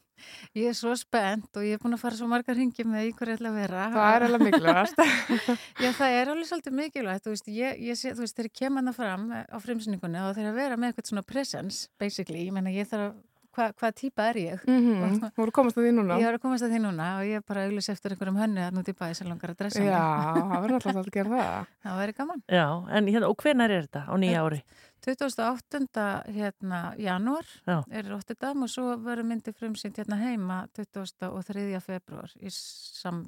Ég 0.54 0.70
er 0.70 0.78
svo 0.78 0.94
spennt 1.00 1.58
og 1.58 1.66
ég 1.66 1.78
er 1.78 1.82
búin 1.82 1.98
að 1.98 2.04
fara 2.04 2.20
svo 2.20 2.30
margar 2.30 2.58
ringi 2.60 2.86
með 2.86 3.10
í 3.10 3.14
hverju 3.18 3.38
ætla 3.38 3.52
að 3.52 3.60
vera. 3.62 3.90
Það 3.96 4.16
er 4.16 4.28
alveg 4.28 4.46
mikilvægast. 4.48 5.04
Já, 5.84 5.90
það 5.98 6.18
er 6.20 6.34
alveg 6.34 6.50
svolítið 6.52 6.80
mikilvægt. 6.80 7.26
Þú 7.26 7.36
veist, 7.36 7.52
ég, 7.58 7.84
ég 7.90 8.00
sé, 8.00 8.14
þú 8.14 8.26
veist, 8.26 8.38
þegar 8.38 8.52
ég 8.52 8.58
kem 8.62 8.82
hana 8.82 8.96
fram 8.96 9.30
á 9.34 9.58
fremsningunni 9.64 10.24
og 10.24 10.34
þegar 10.38 10.54
að 10.54 10.60
vera 10.62 10.80
með 10.80 10.94
eitthvað 10.94 11.14
svona 11.14 11.28
presence, 11.34 11.88
basically, 12.02 12.46
ég 12.46 12.56
menna 12.56 12.74
ég 12.74 12.90
þarf 12.90 13.12
að 13.12 13.22
hva, 13.54 13.68
hvað 13.78 13.96
típa 13.98 14.28
er 14.32 14.40
ég 14.42 14.64
mm 14.68 14.80
-hmm. 14.80 15.20
Þú 15.36 15.42
voru 15.42 15.52
komast 15.52 15.78
að 15.78 15.86
því 15.86 15.92
núna 15.98 16.18
Ég 16.20 16.26
voru 16.26 16.40
komast 16.40 16.64
að 16.64 16.72
því 16.74 16.80
núna 16.86 17.08
og 17.20 17.24
ég 17.26 17.36
er 17.36 17.44
bara 17.48 17.66
auðvist 17.66 17.90
eftir 17.90 18.12
einhverjum 18.12 18.40
hönnu 18.42 18.62
að 18.68 18.74
nú 18.74 18.84
típa 18.84 19.10
ég 19.10 19.16
sem 19.16 19.28
langar 19.28 19.50
að 19.50 19.58
dressa 19.58 19.84
Já, 19.84 20.34
það 20.50 20.62
verður 20.62 20.74
alltaf 20.74 20.96
að 20.96 21.12
gera 21.12 21.30
það 21.30 21.66
Það 21.84 22.00
verður 22.00 22.18
gaman 22.18 22.42
Já, 22.48 22.68
en 22.90 23.08
hérna, 23.08 23.30
og 23.30 23.38
hvenar 23.38 23.72
er 23.72 23.82
þetta 23.88 24.04
á 24.10 24.14
nýja 24.18 24.42
ári? 24.44 24.64
28. 25.04 26.24
hérna 26.32 26.94
janúar 26.98 27.46
Já. 27.68 27.84
er 27.92 28.10
Rotterdam 28.10 28.64
og 28.64 28.72
svo 28.72 28.96
verður 29.04 29.28
myndi 29.28 29.54
frumsýnt 29.56 30.00
hérna 30.00 30.20
heima 30.22 30.64
23. 30.76 31.80
februar 31.84 32.32
í 32.40 32.52
sam 32.54 33.26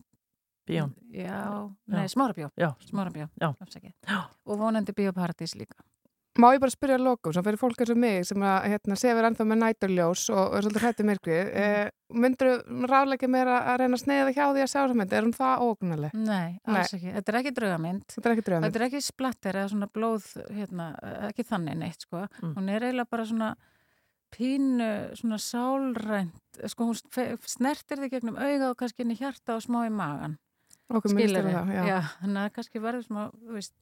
Bjón 0.66 0.96
Já, 1.14 1.70
nei, 1.92 2.08
Smárabjó 2.10 2.50
Smárabjó, 2.88 3.28
og 4.46 4.60
vonandi 4.60 4.96
Bíóparadís 4.96 5.56
líka 5.56 5.84
Má 6.36 6.50
ég 6.52 6.60
bara 6.60 6.74
spyrja 6.74 6.98
lokum, 7.00 7.32
sem 7.32 7.44
fyrir 7.46 7.60
fólk 7.60 7.80
eins 7.80 7.92
og 7.94 8.00
mig 8.00 8.26
sem 8.28 8.42
að 8.44 8.66
hérna, 8.74 8.98
sefur 9.00 9.28
ennþá 9.30 9.46
með 9.48 9.60
næturljós 9.62 10.24
og 10.34 10.56
er 10.58 10.66
svolítið 10.66 10.84
hrættið 10.84 11.08
myrkvið, 11.10 11.38
mm. 11.46 11.60
eh, 11.62 12.18
myndur 12.24 12.50
þú 12.50 12.90
ráðleika 12.92 13.30
mér 13.32 13.52
að 13.54 13.78
reyna 13.80 13.96
að 13.96 14.02
sneiða 14.02 14.34
hjá 14.36 14.42
því 14.44 14.64
að 14.66 14.72
sjá 14.72 14.80
þessa 14.82 14.98
mynd? 15.00 15.14
Er 15.16 15.24
hún 15.24 15.36
það 15.38 15.64
ógunarleg? 15.64 16.18
Nei, 16.20 16.50
alls 16.68 16.92
Nei. 16.92 16.98
ekki. 16.98 17.14
Þetta 17.16 17.32
er 17.32 17.38
ekki 17.40 17.54
draugamynd. 17.60 18.04
Þetta 18.12 18.28
er 18.28 18.36
ekki. 18.36 18.46
Þetta 18.52 18.82
er 18.82 18.86
ekki 18.90 19.02
splatter 19.06 19.60
eða 19.62 19.72
svona 19.72 19.90
blóð, 19.96 20.28
hérna, 20.58 20.90
ekki 21.30 21.46
þannig 21.48 21.80
neitt, 21.80 22.04
sko. 22.04 22.26
Mm. 22.42 22.56
Hún 22.58 22.74
er 22.74 22.88
eiginlega 22.90 23.12
bara 23.16 23.28
svona 23.30 23.52
pínu, 24.36 24.90
svona 25.16 25.40
sálrænt, 25.40 26.60
sko 26.74 26.90
hún 26.90 27.00
snertir 27.48 28.02
þig 28.04 28.18
gegnum 28.18 28.36
auga 28.36 28.74
og 28.74 28.82
kannski 28.82 29.06
inn 29.06 29.16
í 29.16 29.20
hjarta 29.22 29.56
og 29.56 29.64
smá 29.64 29.86
í 29.86 29.94
magan. 29.94 30.36
Skilur 30.92 31.48
já. 31.48 31.64
Þannig 32.20 32.42
að 32.44 32.52
kannski 32.60 32.84
verður 32.84 33.08
smá, 33.08 33.22
veist, 33.56 33.78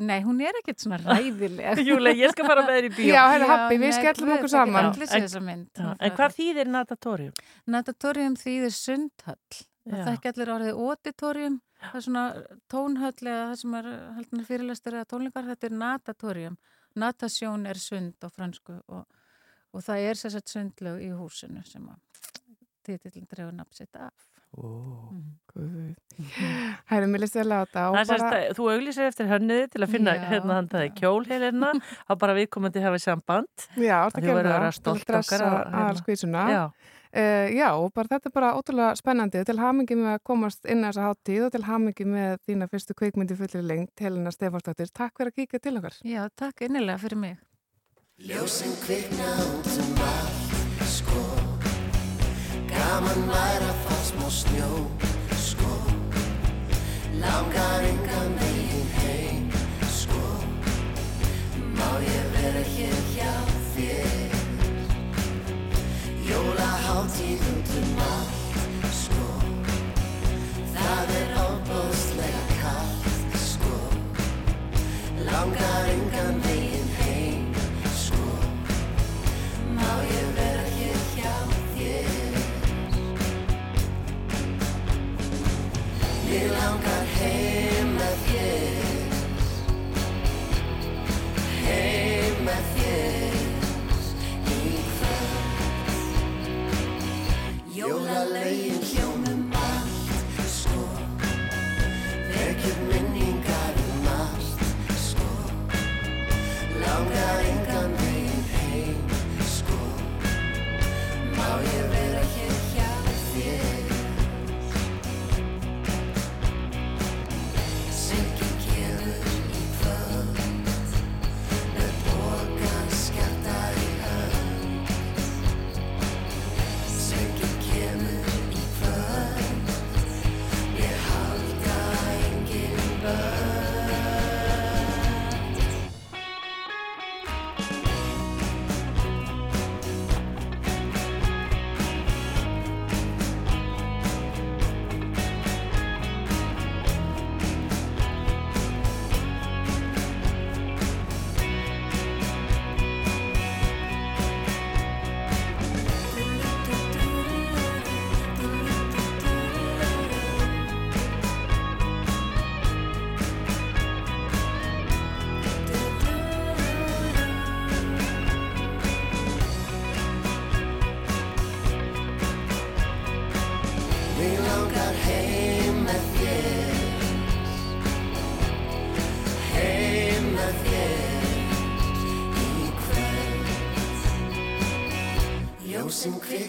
Nei, 0.00 0.22
hún 0.24 0.38
er 0.40 0.56
ekkert 0.62 0.80
svona 0.80 0.96
ræðileg. 1.02 1.82
Júlega, 1.88 2.16
ég 2.16 2.32
skal 2.32 2.46
fara 2.48 2.62
með 2.64 2.78
þér 2.78 2.86
í 2.86 2.92
bíó. 2.96 3.10
Já, 3.12 3.22
hérna 3.28 3.48
happi, 3.50 3.80
við 3.82 3.92
skellum 3.98 4.30
okkur 4.38 4.52
saman. 4.52 4.88
En, 5.04 5.66
en 5.92 6.14
hvað 6.16 6.36
þýðir 6.38 6.70
natatorium? 6.72 7.34
Natatorium 7.74 8.38
þýðir 8.40 8.72
sundhöll. 8.76 9.58
Það 9.82 9.98
er 10.06 10.12
ekki 10.14 10.30
allir 10.30 10.52
orðið 10.54 10.80
auditorium, 10.86 11.58
það 11.82 11.98
er 11.98 12.04
svona 12.06 12.24
tónhöll 12.70 13.26
eða 13.26 13.46
það 13.50 13.56
sem 13.62 13.76
er 13.80 13.88
haldinir 14.16 14.48
fyrirlastur 14.48 14.96
eða 14.96 15.08
tónlingar, 15.10 15.48
þetta 15.50 15.68
er 15.68 15.76
natatorium. 15.80 16.58
Natasjón 17.02 17.66
er 17.66 17.80
sund 17.82 18.22
á 18.22 18.28
fransku 18.30 18.78
og, 18.78 19.24
og 19.72 19.84
það 19.84 20.08
er 20.08 20.20
sérsett 20.20 20.52
sundlög 20.52 21.02
í 21.02 21.10
húsinu 21.16 21.64
sem 21.66 21.88
að 21.90 21.98
títillin 22.86 23.26
drefur 23.30 23.56
nafnsitt 23.56 23.98
af. 23.98 24.31
Oh, 24.52 25.08
mm. 25.56 25.94
Hærum, 26.90 27.12
mér 27.14 27.22
líst 27.24 27.36
vel 27.38 27.48
á 27.56 27.64
þetta 27.64 27.84
bara... 27.96 28.40
Þú 28.56 28.66
auglísir 28.74 29.08
eftir 29.08 29.30
hönniði 29.30 29.70
til 29.72 29.84
að 29.84 29.94
finna 29.94 30.16
já, 30.18 30.24
hérna 30.28 30.58
þannig 30.58 30.66
að 30.72 30.74
það 30.74 30.84
er 30.86 30.96
kjólheilina 30.98 31.70
þá 31.80 32.12
bara 32.24 32.34
viðkomandi 32.36 32.82
hafa 32.84 33.00
samband 33.00 33.68
Já, 33.80 33.96
gerur 34.18 34.50
það 34.50 34.66
til 34.76 34.92
að 34.92 35.06
dressa 35.08 35.46
aðal 35.62 36.02
skvísuna 36.02 36.48
Uh, 37.12 37.52
já, 37.52 37.66
og 37.76 37.90
bara 37.92 38.08
þetta 38.08 38.30
er 38.30 38.32
bara 38.32 38.50
ótrúlega 38.56 38.94
spennandi 38.96 39.42
til 39.44 39.58
hamingi 39.60 39.98
með 40.00 40.14
að 40.14 40.22
komast 40.30 40.64
inn 40.64 40.80
að 40.80 40.94
þessa 40.94 41.10
háttíð 41.10 41.42
og 41.44 41.50
til 41.52 41.60
hamingi 41.66 42.06
með 42.08 42.38
þína 42.48 42.68
fyrstu 42.72 42.96
kveikmyndi 42.96 43.36
fullir 43.36 43.66
lengt, 43.68 43.92
Helena 44.00 44.32
Stefansdóttir. 44.32 44.88
Takk 44.96 45.20
fyrir 45.20 45.34
að 45.34 45.42
kíka 45.42 45.60
til 45.60 45.74
okkar. 45.76 46.00
Já, 46.08 46.22
takk 46.40 46.64
innilega 46.64 46.96
fyrir 47.04 47.20
mig. 47.20 47.36
Ljósinn 48.16 48.72
kvikna 48.86 49.28
út 49.44 49.72
um 49.84 50.02
allt, 50.08 50.88
sko 50.88 51.22
Gaman 52.72 53.28
væri 53.28 53.68
að 53.68 53.76
fá 53.76 53.81
smá 54.02 54.28
snjó, 54.30 54.70
sko. 55.38 55.72
Langar 57.22 57.82
engan 57.90 58.30
veginn 58.40 58.88
heim, 58.98 59.50
sko. 59.98 60.24
Má 61.78 61.90
ég 62.02 62.26
vera 62.34 62.64
hér 62.74 62.98
hjá 63.14 63.34
þér? 63.74 64.30
Jólaháttíð 66.30 67.42
út 67.54 67.74
um 67.80 68.00
allt, 68.12 68.88
sko. 69.02 69.28
Það 70.74 71.14
er 71.20 71.36
óbúðslega 71.46 72.44
kallt, 72.62 73.38
sko. 73.50 73.76
Langar 75.30 75.86
engan 75.94 76.34
veginn 76.42 76.51
Mér 86.32 87.01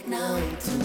now. 0.08 0.83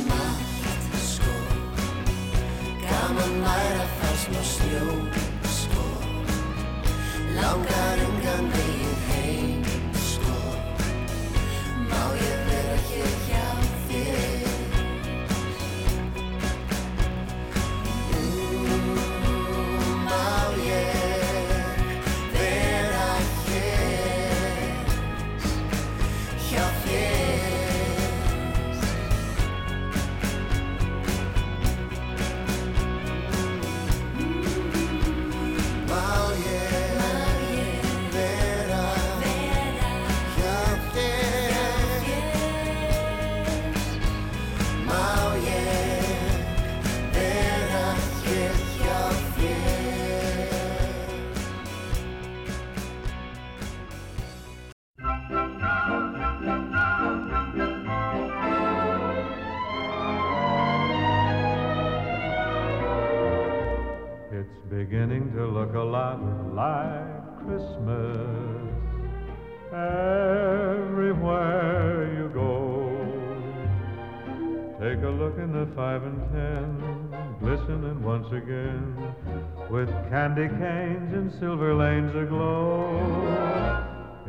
Candy 80.38 80.59
canes 80.59 81.12
and 81.14 81.33
silver 81.40 81.74
lanes 81.74 82.14
aglow. 82.14 82.94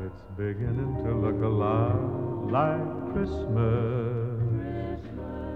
It's 0.04 0.24
beginning 0.36 0.96
to 1.04 1.14
look 1.14 1.44
a 1.44 1.48
lot 1.48 2.52
like 2.52 3.14
Christmas. 3.14 5.00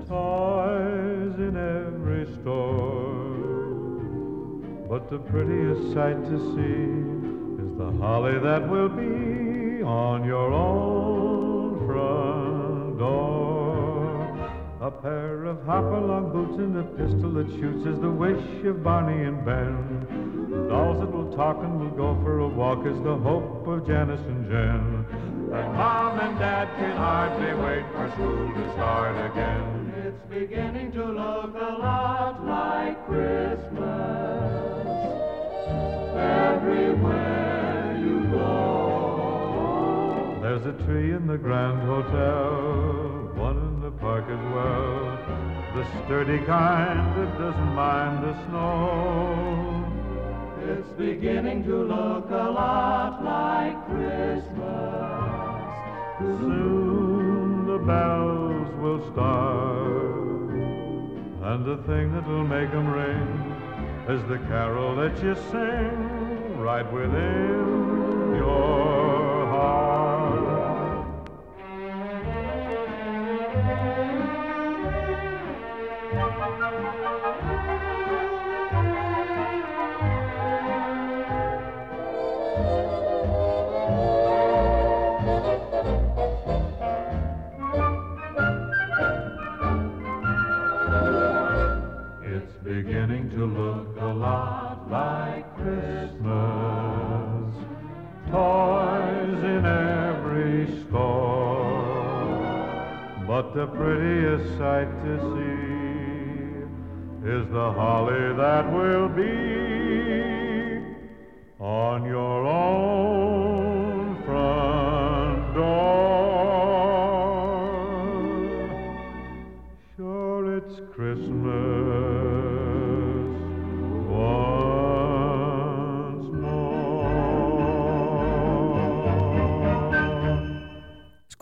Toys 0.08 1.36
in 1.40 1.58
every 1.58 2.26
store. 2.36 3.14
But 4.88 5.10
the 5.10 5.18
prettiest 5.18 5.94
sight 5.94 6.24
to 6.24 6.38
see 6.54 7.64
is 7.64 7.78
the 7.78 7.92
holly 8.00 8.38
that 8.38 8.70
will 8.70 8.90
be 8.90 9.82
on 9.82 10.24
your 10.24 10.54
own 10.54 11.88
front 11.88 13.00
door. 13.00 13.53
A 14.84 14.92
pair 14.92 15.46
of 15.46 15.64
hopalong 15.64 16.34
boots 16.34 16.58
and 16.60 16.78
a 16.78 16.84
pistol 16.84 17.32
that 17.36 17.48
shoots 17.56 17.86
is 17.88 17.98
the 18.02 18.12
wish 18.12 18.66
of 18.66 18.84
Barney 18.84 19.24
and 19.24 19.46
Ben. 19.46 20.06
Dolls 20.68 21.00
that 21.00 21.10
will 21.10 21.32
talk 21.38 21.56
and 21.64 21.80
will 21.80 21.92
go 21.92 22.16
for 22.22 22.40
a 22.40 22.48
walk 22.50 22.86
is 22.86 23.02
the 23.02 23.16
hope 23.16 23.66
of 23.66 23.88
Janice 23.88 24.20
and 24.20 24.46
Jen. 24.46 25.06
And 25.56 25.74
Mom 25.74 26.20
and 26.20 26.38
Dad 26.38 26.68
can 26.78 26.98
hardly 26.98 27.54
wait 27.64 27.86
for 27.94 28.12
school 28.12 28.52
to 28.54 28.72
start 28.74 29.16
again. 29.32 29.94
It's 30.06 30.22
beginning 30.30 30.92
to 30.92 31.06
look 31.06 31.56
a 31.56 31.78
lot 31.80 32.46
like 32.46 33.06
Christmas 33.08 33.72
everywhere 36.20 37.96
you 38.04 38.28
go. 38.32 40.40
There's 40.42 40.66
a 40.66 40.74
tree 40.84 41.14
in 41.14 41.26
the 41.26 41.38
Grand 41.38 41.84
Hotel, 41.84 43.13
park 44.04 44.26
as 44.30 44.46
well. 44.54 45.18
The 45.76 45.84
sturdy 46.04 46.40
kind 46.46 47.00
that 47.18 47.32
doesn't 47.40 47.74
mind 47.74 48.16
the 48.26 48.34
snow. 48.46 49.90
It's 50.68 50.92
beginning 50.98 51.64
to 51.64 51.76
look 51.84 52.30
a 52.30 52.50
lot 52.62 53.24
like 53.24 53.78
Christmas. 53.92 55.24
Soon 56.40 57.66
the 57.66 57.80
bells 57.80 58.70
will 58.82 59.02
start. 59.14 60.14
And 61.50 61.66
the 61.66 61.78
thing 61.88 62.06
that'll 62.14 62.44
make 62.58 62.72
'em 62.74 62.88
ring 63.02 63.32
is 64.10 64.22
the 64.34 64.40
carol 64.50 64.96
that 65.02 65.16
you 65.24 65.34
sing 65.52 66.60
right 66.60 66.88
within 66.92 68.36
your 68.36 69.48
heart. 69.48 70.03
To 93.36 93.46
look 93.46 93.98
a 94.00 94.06
lot 94.06 94.88
like 94.92 95.56
Christmas. 95.56 96.24
Toys 98.30 99.44
in 99.44 99.66
every 99.66 100.68
store. 100.84 101.74
But 103.26 103.56
the 103.56 103.66
prettiest 103.68 104.58
sight 104.60 104.92
to 105.06 105.20
see 105.34 105.74
is 107.28 107.48
the 107.50 107.72
holly 107.72 108.36
that 108.36 108.72
will 108.72 109.10
be 109.10 110.84
on 111.60 112.06
your 112.06 112.46
own 112.46 113.13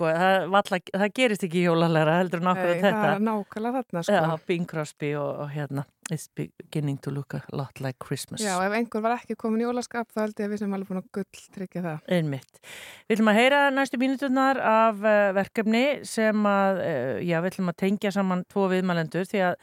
Sko, 0.02 0.10
það, 0.18 0.44
valla, 0.50 0.78
það 0.98 1.12
gerist 1.20 1.44
ekki 1.46 1.64
jólalega 1.68 2.14
heldur 2.18 2.42
en 2.42 2.52
okkur 2.56 2.72
þetta. 2.74 2.92
það 2.98 3.16
er 3.16 3.26
nákvæmlega 3.28 3.82
þarna 3.82 4.06
sko. 4.08 4.22
Já, 4.22 4.46
Bing 4.48 4.70
Crosby 4.70 5.16
og, 5.22 5.34
og 5.46 5.52
hérna 5.54 5.90
It's 6.12 6.28
beginning 6.36 6.98
to 6.98 7.12
look 7.12 7.34
a 7.34 7.42
lot 7.56 7.80
like 7.80 7.98
Christmas. 8.06 8.42
Já, 8.44 8.58
ef 8.66 8.74
einhver 8.76 9.00
var 9.06 9.14
ekki 9.16 9.38
komin 9.40 9.62
í 9.62 9.64
jólaskap 9.64 10.10
þá 10.12 10.26
held 10.26 10.42
ég 10.42 10.50
að 10.50 10.52
við 10.52 10.60
sem 10.60 10.74
alveg 10.76 10.90
búin 10.90 11.00
að 11.00 11.06
gull 11.16 11.44
tryggja 11.56 11.84
það. 11.86 12.10
Einmitt. 12.18 12.60
Við 13.06 13.16
ætlum 13.16 13.32
að 13.32 13.40
heyra 13.40 13.62
næstu 13.72 14.00
mínuturnar 14.02 14.60
af 14.60 15.00
uh, 15.06 15.30
verkefni 15.38 15.84
sem 16.10 16.50
að, 16.52 16.82
uh, 16.84 17.22
já, 17.24 17.38
við 17.38 17.50
ætlum 17.54 17.72
að 17.72 17.80
tengja 17.86 18.12
saman 18.18 18.44
tvo 18.52 18.68
viðmælendur 18.74 19.30
því 19.30 19.46
að 19.54 19.56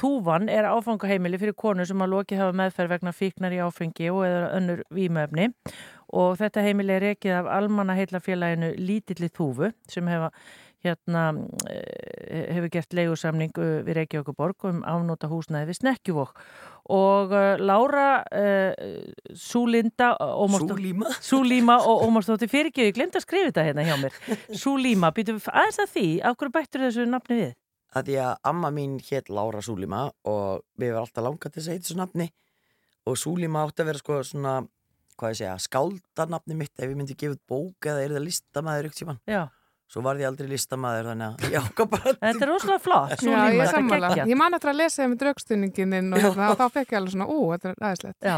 þúvan 0.00 0.50
er 0.50 0.72
áfangaheimili 0.72 1.38
fyrir 1.44 1.58
konu 1.62 1.86
sem 1.86 2.02
að 2.02 2.16
lokið 2.16 2.42
hafa 2.42 2.60
meðferð 2.64 2.96
vegna 2.96 3.14
fíknar 3.14 3.54
í 3.54 3.62
áfengi 3.62 4.10
og 4.10 4.24
eða 4.26 4.48
önnur 4.58 4.86
vímöfni 4.90 5.52
og 6.12 6.36
þetta 6.40 6.64
heimili 6.66 6.96
er 6.96 7.08
ekið 7.14 7.38
af 7.40 7.48
almanna 7.56 7.96
heilafélaginu 7.96 8.74
Lítilli 8.80 9.30
Þúfu 9.32 9.72
sem 9.90 10.10
hefa 10.10 10.32
hérna 10.82 11.22
eh, 11.70 12.54
hefur 12.56 12.70
gert 12.72 12.94
leigusamning 12.96 13.54
uh, 13.60 13.80
við 13.86 14.00
Reykjavíkuborg 14.00 14.66
um 14.70 14.82
afnóta 14.88 15.30
húsnæði 15.30 15.70
við 15.70 15.78
Snekkjuvók 15.78 16.42
og 16.92 17.34
uh, 17.36 17.54
Lára 17.62 18.08
uh, 18.26 18.88
Súlinda 19.38 20.12
Súlíma? 20.18 21.14
Súlíma 21.30 21.78
og 21.86 22.02
Ómarsdóttir 22.08 22.50
fyrirgjöðu, 22.50 22.90
ég 22.90 22.98
glemt 22.98 23.18
að 23.18 23.26
skrifa 23.26 23.52
þetta 23.52 23.66
hérna 23.68 23.86
hjá 23.86 23.96
mér 24.02 24.18
Súlíma, 24.64 25.12
býtum 25.14 25.38
við 25.38 25.50
aðeins 25.54 25.82
að 25.84 25.92
því 25.94 26.06
af 26.26 26.38
hverju 26.40 26.56
bættur 26.58 26.86
þessu 26.88 27.08
nafni 27.10 27.40
við? 27.44 27.58
að 27.92 28.08
því 28.08 28.20
að 28.24 28.36
amma 28.48 28.70
mín 28.74 29.00
hétt 29.04 29.30
Lára 29.30 29.62
Súlíma 29.62 30.06
og 30.28 30.62
við 30.80 30.94
varum 30.94 31.06
alltaf 31.06 31.26
langað 31.26 31.54
til 31.54 31.62
að 31.62 31.66
segja 31.68 31.84
þessu 31.84 31.98
nafni 32.00 32.30
og 33.06 33.18
Súlíma 33.20 33.66
átti 33.66 33.84
að 33.84 33.92
vera 33.92 34.02
sko 34.02 34.22
svona 34.26 34.60
hvað 35.22 35.34
ég 35.34 35.40
segja, 35.40 35.56
skáldarnafni 35.62 36.58
mitt 36.58 36.74
ef 36.78 36.88
ég 36.88 36.96
myndi 36.98 37.16
gefa 37.18 37.38
bók 37.48 37.90
eða 37.92 38.02
er 38.04 38.16
það 38.16 38.26
listamæður 38.26 38.88
ykkur 38.90 39.00
tíman 39.02 39.20
Já, 39.30 39.42
svo 39.92 40.02
varð 40.04 40.22
ég 40.24 40.28
aldrei 40.30 40.48
listamæður 40.48 41.08
þannig 41.10 41.26
að 41.44 41.52
ég 41.52 41.66
ákvað 41.66 41.88
bara 41.92 42.12
þetta 42.16 42.44
er 42.46 42.48
rosalega 42.48 42.82
flott 42.82 43.12
Já, 43.12 43.28
ég 43.28 43.36
er 43.36 43.58
þetta 43.60 43.72
sammála. 43.76 44.08
geggjað. 44.12 44.30
Ég 44.32 44.38
man 44.40 44.56
eftir 44.56 44.70
að 44.72 44.78
lesa 44.80 45.04
um 45.04 45.16
draugstunningininn 45.20 46.08
og, 46.16 46.22
hérna, 46.22 46.46
og 46.52 46.56
þá 46.60 46.64
fekk 46.78 46.94
ég 46.94 46.98
alveg 47.00 47.12
svona, 47.12 47.26
ú, 47.28 47.40
þetta 47.52 47.68
er 47.72 47.76
aðeinslegt. 47.82 48.16
Já, 48.24 48.36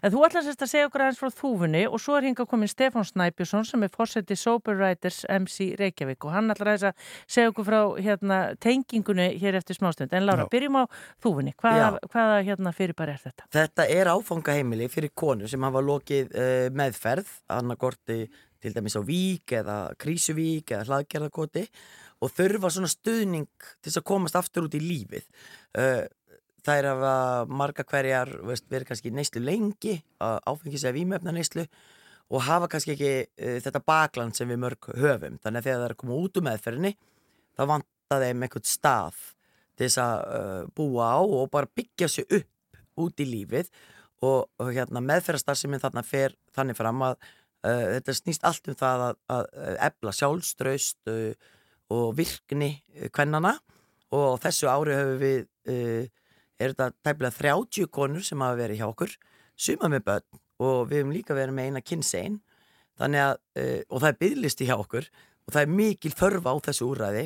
en 0.00 0.14
þú 0.14 0.22
ætlar 0.28 0.46
sérst 0.46 0.64
að 0.64 0.70
segja 0.72 0.88
okkur 0.88 1.04
aðeins 1.04 1.20
frá 1.20 1.30
þúfunni 1.42 1.82
og 1.90 2.00
svo 2.00 2.16
er 2.18 2.28
hinga 2.30 2.46
komin 2.48 2.72
Stefán 2.72 3.04
Snæbjörnsson 3.10 3.68
sem 3.68 3.84
er 3.84 3.92
fórseti 3.92 4.38
Sober 4.40 4.78
Writers 4.80 5.20
MC 5.28 5.68
Reykjavík 5.80 6.24
og 6.24 6.32
hann 6.34 6.48
ætlar 6.54 6.72
aðeins 6.72 6.88
að 6.88 7.12
segja 7.36 7.52
okkur 7.52 7.68
frá 7.68 7.80
hérna, 8.00 8.40
tengingunni 8.64 9.28
hér 9.42 9.60
eftir 9.60 9.76
smástund. 9.76 10.12
En 10.16 10.24
Lára, 10.24 10.48
Já. 10.48 10.52
byrjum 10.56 10.80
á 10.80 10.84
þúfunni. 11.20 11.52
Hvaða, 11.60 12.00
hvaða 12.08 12.40
hérna, 12.48 12.72
fyrirbæri 12.72 13.14
er 13.18 13.22
þetta? 13.28 13.48
Þetta 13.54 13.88
er 13.92 14.10
áfangaheimili 14.14 14.88
fyrir 14.92 15.12
konur 15.14 15.52
sem 15.52 15.62
hafa 15.68 15.84
lokið 15.84 16.32
uh, 16.32 16.66
meðferð, 16.74 17.28
til 18.64 18.74
dæmis 18.74 18.96
á 18.96 19.02
Vík 19.04 19.54
eða 19.60 19.78
Krísuvík 20.00 20.72
eða 20.72 20.88
hlaðgerðarkoti 20.88 21.64
og 22.24 22.32
þurfa 22.32 22.70
svona 22.72 22.90
stuðning 22.90 23.48
til 23.82 23.90
þess 23.90 24.00
að 24.00 24.06
komast 24.08 24.38
aftur 24.38 24.68
út 24.68 24.76
í 24.78 24.82
lífið. 24.82 25.26
Uh, 25.76 26.04
það 26.64 26.80
er 26.80 26.88
að 26.94 27.52
marga 27.52 27.84
hverjar 27.84 28.32
verið 28.48 28.86
kannski 28.88 29.12
neyslu 29.12 29.42
lengi, 29.44 29.98
áfengis 30.18 30.86
eða 30.86 30.96
vímöfna 30.96 31.34
neyslu 31.36 31.66
og 32.32 32.46
hafa 32.46 32.70
kannski 32.72 32.94
ekki 32.94 33.12
uh, 33.20 33.58
þetta 33.64 33.84
bakland 33.84 34.38
sem 34.38 34.48
við 34.48 34.62
mörg 34.64 34.90
höfum. 34.96 35.38
Þannig 35.44 35.60
að 35.60 35.68
þegar 35.68 35.80
það 35.82 35.88
er 35.88 35.96
að 35.96 36.02
koma 36.02 36.20
út 36.22 36.40
úr 36.40 36.48
meðferðinni 36.48 36.94
þá 37.54 37.64
vantar 37.74 38.24
þeim 38.24 38.46
einhvern 38.46 38.68
stað 38.68 39.20
til 39.74 39.88
þess 39.88 40.00
að 40.00 40.24
uh, 40.38 40.62
búa 40.74 41.10
á 41.12 41.20
og 41.20 41.50
bara 41.52 41.70
byggja 41.70 42.08
sig 42.10 42.30
upp 42.30 42.50
út 43.04 43.20
í 43.20 43.26
lífið 43.26 43.70
og, 44.24 44.46
og 44.62 44.70
hérna, 44.70 45.02
meðferðarstarfsemi 45.04 45.80
þarna 45.82 46.04
fer 46.06 46.36
þannig 46.54 46.78
fram 46.78 47.02
að 47.04 47.18
þetta 47.64 48.14
snýst 48.18 48.44
allt 48.44 48.70
um 48.70 48.78
það 48.78 49.04
að, 49.08 49.20
að 49.36 49.78
ebla 49.88 50.14
sjálfströst 50.18 51.12
uh, 51.12 51.52
og 51.94 52.14
virkni 52.18 52.70
kvennana 53.14 53.54
og 54.14 54.38
þessu 54.42 54.68
ári 54.70 54.96
höfum 54.96 55.20
við 55.20 55.46
er 55.68 56.72
þetta 56.72 56.90
tæmlega 57.04 57.34
30 57.36 57.88
konur 57.92 58.24
sem 58.24 58.40
hafa 58.44 58.56
verið 58.58 58.80
hjá 58.80 58.86
okkur 58.86 59.14
suma 59.56 59.90
með 59.92 60.04
börn 60.06 60.40
og 60.64 60.90
við 60.90 61.02
höfum 61.02 61.14
líka 61.14 61.36
verið 61.36 61.56
með 61.56 61.68
eina 61.68 61.82
kynsein 61.84 62.38
þannig 63.00 63.24
að, 63.24 63.40
og 63.90 64.00
það 64.00 64.08
er 64.10 64.18
bygglisti 64.22 64.68
hjá 64.68 64.74
okkur 64.76 65.08
og 65.44 65.56
það 65.56 65.60
er 65.62 65.74
mikil 65.80 66.12
þörfa 66.14 66.54
á 66.54 66.56
þessu 66.68 66.88
úræði 66.88 67.24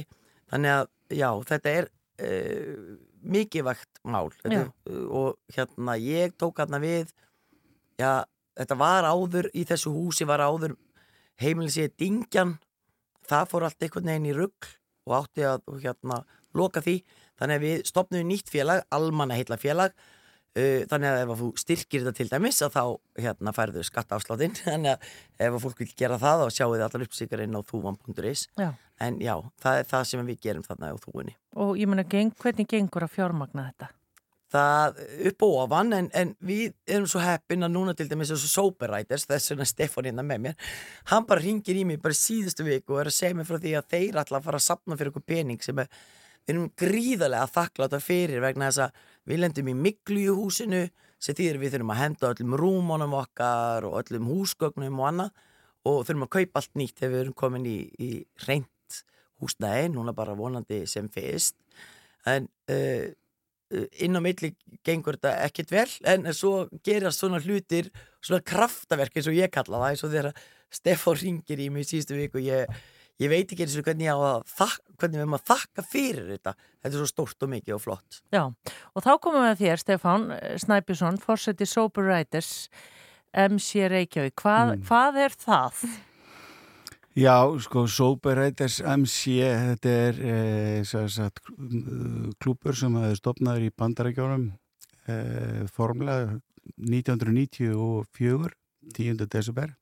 þannig 0.50 0.74
að, 0.74 0.90
já, 1.18 1.28
þetta 1.52 1.74
er 1.74 1.90
uh, 2.24 2.96
mikilvægt 3.28 4.00
mál. 4.08 4.30
Þetta, 4.42 4.64
og 5.10 5.38
hérna 5.54 5.96
ég 6.00 6.34
tók 6.38 6.60
hérna 6.62 6.80
við 6.82 7.12
já, 7.98 8.24
þetta 8.58 8.78
var 8.80 9.08
áður 9.08 9.50
í 9.54 9.64
þessu 9.68 9.94
húsi 9.94 10.26
var 10.28 10.42
áður 10.44 10.76
heimilisið 11.38 11.94
Dingjan 12.00 12.56
það 13.28 13.48
fór 13.52 13.68
allt 13.68 13.86
einhvern 13.86 14.12
veginn 14.12 14.28
í 14.28 14.36
rugg 14.36 14.68
og 15.08 15.16
átti 15.22 15.46
að 15.48 15.64
hérna, 15.80 16.22
loka 16.56 16.82
því. 16.84 16.98
Þannig 17.38 17.58
að 17.58 17.64
við 17.64 17.82
stopnum 17.88 18.28
nýtt 18.28 18.50
félag 18.52 18.82
almanna 18.92 19.36
heitla 19.38 19.56
félag 19.60 19.94
uh, 20.58 20.82
þannig 20.90 21.10
að 21.10 21.20
ef 21.22 21.32
að 21.32 21.42
þú 21.42 21.48
styrkir 21.62 22.04
þetta 22.04 22.18
til 22.18 22.28
dæmis 22.32 22.60
þá 22.62 22.82
hérna, 23.18 23.54
færðu 23.56 23.84
skattaafsláttinn 23.86 24.56
þannig 24.64 24.94
að 24.94 25.12
ef 25.46 25.58
að 25.58 25.62
fólk 25.64 25.82
vil 25.84 25.90
gera 25.98 26.20
það 26.22 26.44
þá 26.44 26.56
sjáu 26.58 26.70
þið 26.74 26.86
allar 26.88 27.06
uppsíkar 27.06 27.44
inn 27.44 27.58
á 27.58 27.60
þúvan.is 27.68 28.46
en 28.58 29.20
já, 29.22 29.34
það 29.62 29.82
er 29.82 29.92
það 29.92 30.08
sem 30.10 30.26
við 30.26 30.42
gerum 30.48 30.66
þarna 30.66 30.90
á 30.90 30.96
þúinni 31.04 31.36
Og 31.58 31.78
ég 31.78 31.90
meina, 31.90 32.06
geng, 32.08 32.34
hvernig 32.42 32.68
gengur 32.70 33.06
að 33.06 33.14
fjármagna 33.14 33.68
þetta? 33.70 33.92
Það 34.52 35.00
upp 35.30 35.44
og 35.44 35.56
ofan 35.64 35.96
en, 35.96 36.10
en 36.16 36.30
við 36.44 36.72
erum 36.88 37.08
svo 37.10 37.20
heppin 37.22 37.66
að 37.66 37.74
núna 37.74 37.94
til 37.96 38.08
dæmis 38.08 38.30
þessu 38.32 38.50
Sober 38.52 38.92
Writers, 38.92 39.26
þess 39.28 39.52
vegna 39.52 39.66
Stefán 39.68 40.08
hérna 40.08 40.24
með 40.26 40.44
mér 40.46 40.70
hann 41.10 41.26
bara 41.28 41.44
ringir 41.44 41.76
í 41.76 41.84
mig 41.88 42.00
bara 42.04 42.16
síðustu 42.16 42.64
viku 42.66 42.96
og 42.96 43.02
er 43.02 43.10
að 43.12 43.18
segja 43.18 43.36
mér 43.36 43.48
frá 43.48 43.58
því 43.60 43.74
að 43.78 43.90
þeir 43.92 44.22
að 44.22 44.32
fara 44.46 44.60
að 44.60 44.64
sapna 44.64 44.96
fyrir 44.96 45.12
okkur 45.12 45.26
pening 45.28 45.60
sem 45.64 45.82
er, 45.82 45.90
við 46.46 46.54
erum 46.54 46.70
gríðarlega 46.80 47.52
þakkláta 47.58 48.00
fyrir 48.04 48.44
vegna 48.44 48.70
þess 48.70 48.86
að 48.86 49.04
við 49.28 49.44
lendum 49.44 49.68
í 49.68 49.76
miklu 49.88 50.24
í 50.24 50.32
húsinu 50.40 50.86
sem 51.18 51.36
þýðir 51.36 51.60
við 51.60 51.76
þurfum 51.76 51.92
að 51.92 52.02
henda 52.04 52.32
öllum 52.32 52.56
rúmónum 52.62 53.18
okkar 53.18 53.84
og 53.88 54.00
öllum 54.00 54.32
húsgögnum 54.32 55.00
og 55.02 55.10
annað 55.12 55.46
og 55.88 56.02
þurfum 56.06 56.26
að 56.26 56.34
kaupa 56.36 56.62
allt 56.62 56.76
nýtt 56.78 57.00
þegar 57.00 57.14
við 57.14 57.22
erum 57.24 57.38
komin 57.38 57.66
í, 57.68 57.78
í 57.98 58.10
reynd 58.46 58.66
húsnæði, 59.42 59.88
núna 59.94 60.14
bara 60.16 60.34
vonandi 60.38 60.82
sem 60.90 61.08
fyrst. 61.12 61.56
En 62.26 62.48
uh, 62.72 63.06
inn 64.00 64.16
á 64.16 64.20
milli 64.24 64.54
gengur 64.86 65.18
þetta 65.18 65.32
ekkert 65.48 65.72
vel 65.74 65.88
en 66.08 66.28
svo 66.32 66.68
gerast 66.86 67.20
svona 67.20 67.40
hlutir 67.44 67.90
svona 68.24 68.40
kraftaverk 68.48 69.16
eins 69.18 69.28
og 69.28 69.36
ég 69.36 69.50
kalla 69.52 69.82
það 69.82 69.90
eins 69.90 70.04
og 70.06 70.14
þegar 70.14 70.38
Stefán 70.72 71.18
ringir 71.20 71.60
í 71.64 71.68
mig 71.72 71.84
í 71.84 71.88
síðustu 71.90 72.16
viku 72.16 72.40
ég, 72.44 72.68
ég 73.20 73.30
veit 73.32 73.48
ekki 73.52 73.64
eins 73.66 73.76
og 73.80 73.84
hvernig 73.88 74.08
ég 74.08 74.16
á 74.16 74.20
að 74.20 74.42
þakka, 74.56 74.94
hvernig 74.98 75.16
við 75.18 75.24
erum 75.24 75.36
að 75.38 75.46
þakka 75.52 75.84
fyrir 75.92 76.26
þetta 76.32 76.54
þetta 76.56 76.90
er 76.94 76.98
svo 76.98 77.08
stórt 77.12 77.44
og 77.46 77.52
mikið 77.54 77.76
og 77.76 77.82
flott 77.84 78.20
Já, 78.32 78.42
og 78.48 79.04
þá 79.04 79.10
komum 79.20 79.44
við 79.44 79.52
að 79.52 79.62
þér, 79.64 79.82
Stefán 79.84 80.26
Snæbjörnsson, 80.64 81.20
fórseti 81.24 81.68
Sober 81.68 82.08
Writers 82.08 82.52
MC 83.36 83.84
Reykjavík. 83.92 84.32
Hvað, 84.40 84.70
Mm. 84.78 84.84
hvað 84.88 85.16
er 85.26 85.34
það? 85.36 85.82
Já, 87.18 87.50
sko, 87.58 87.88
Sober 87.90 88.36
Riders 88.38 88.76
MC, 88.78 89.40
þetta 89.42 89.90
er 89.90 90.18
e, 90.22 90.34
sagt, 90.86 91.40
klúpur 92.38 92.76
sem 92.78 92.94
hefur 92.94 93.16
stopnaður 93.18 93.64
í 93.66 93.70
bandarækjónum 93.74 94.44
e, 95.10 95.16
formlega 95.74 96.36
1994, 96.78 98.52
10. 98.94 99.26
desember 99.32 99.72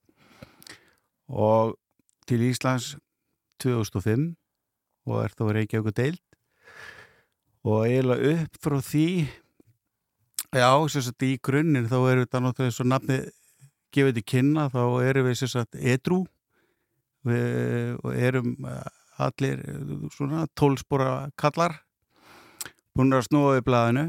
og 1.28 1.74
til 2.24 2.46
Íslands 2.46 2.94
2005 3.60 4.30
og 5.04 5.18
er 5.26 5.34
þá 5.36 5.44
Reykjavík 5.58 5.96
deild 5.98 6.38
og 7.68 7.84
eiginlega 7.84 8.30
upp 8.46 8.56
frá 8.64 8.78
því 8.86 9.10
já, 10.56 10.70
sagt 10.88 11.28
í 11.28 11.34
grunninn 11.36 11.90
þá 11.92 11.98
er 11.98 12.22
þetta 12.22 12.42
náttúrulega 12.46 12.78
svo 12.78 12.88
nafni 12.88 13.20
gefið 13.92 14.22
til 14.22 14.26
kynna, 14.32 14.70
þá 14.72 15.04
erum 15.04 15.28
við 15.28 15.44
sagt 15.44 15.76
edru 15.76 16.22
við 17.26 18.20
erum 18.28 18.54
allir 19.16 19.62
svona 20.14 20.46
tólspora 20.58 21.30
kallar 21.40 21.80
búin 22.96 23.16
að 23.16 23.26
snúa 23.28 23.56
við 23.56 23.66
blæðinu 23.66 24.04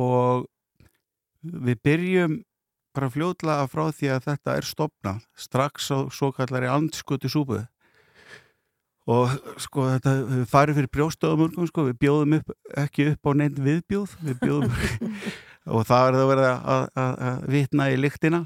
og 0.00 0.46
við 1.42 1.80
byrjum 1.84 2.36
bara 2.96 3.10
fljóðlega 3.12 3.66
frá 3.70 3.82
því 3.94 4.12
að 4.14 4.28
þetta 4.28 4.54
er 4.58 4.68
stopnað 4.68 5.26
strax 5.38 5.90
á 5.94 5.98
svo 6.10 6.30
kallari 6.34 6.70
andskutu 6.70 7.30
súpu. 7.30 7.60
Og 9.08 9.32
sko 9.62 9.86
þetta 9.88 10.14
við 10.28 10.48
farið 10.50 10.80
fyrir 10.80 10.90
brjóstöðumurkum 10.92 11.68
sko, 11.70 11.86
við 11.88 12.00
bjóðum 12.02 12.34
upp, 12.40 12.50
ekki 12.76 13.06
upp 13.14 13.30
á 13.30 13.32
neitt 13.40 13.60
viðbjóð 13.64 14.16
við 14.26 14.42
bjóðum 14.42 14.74
og 15.68 15.84
það 15.88 16.08
er 16.08 16.16
það 16.16 16.22
að 16.22 16.30
vera 16.32 16.48
að, 16.74 16.84
að, 17.02 17.12
að 17.28 17.46
vitna 17.54 17.88
í 17.92 17.98
lyktina. 18.00 18.40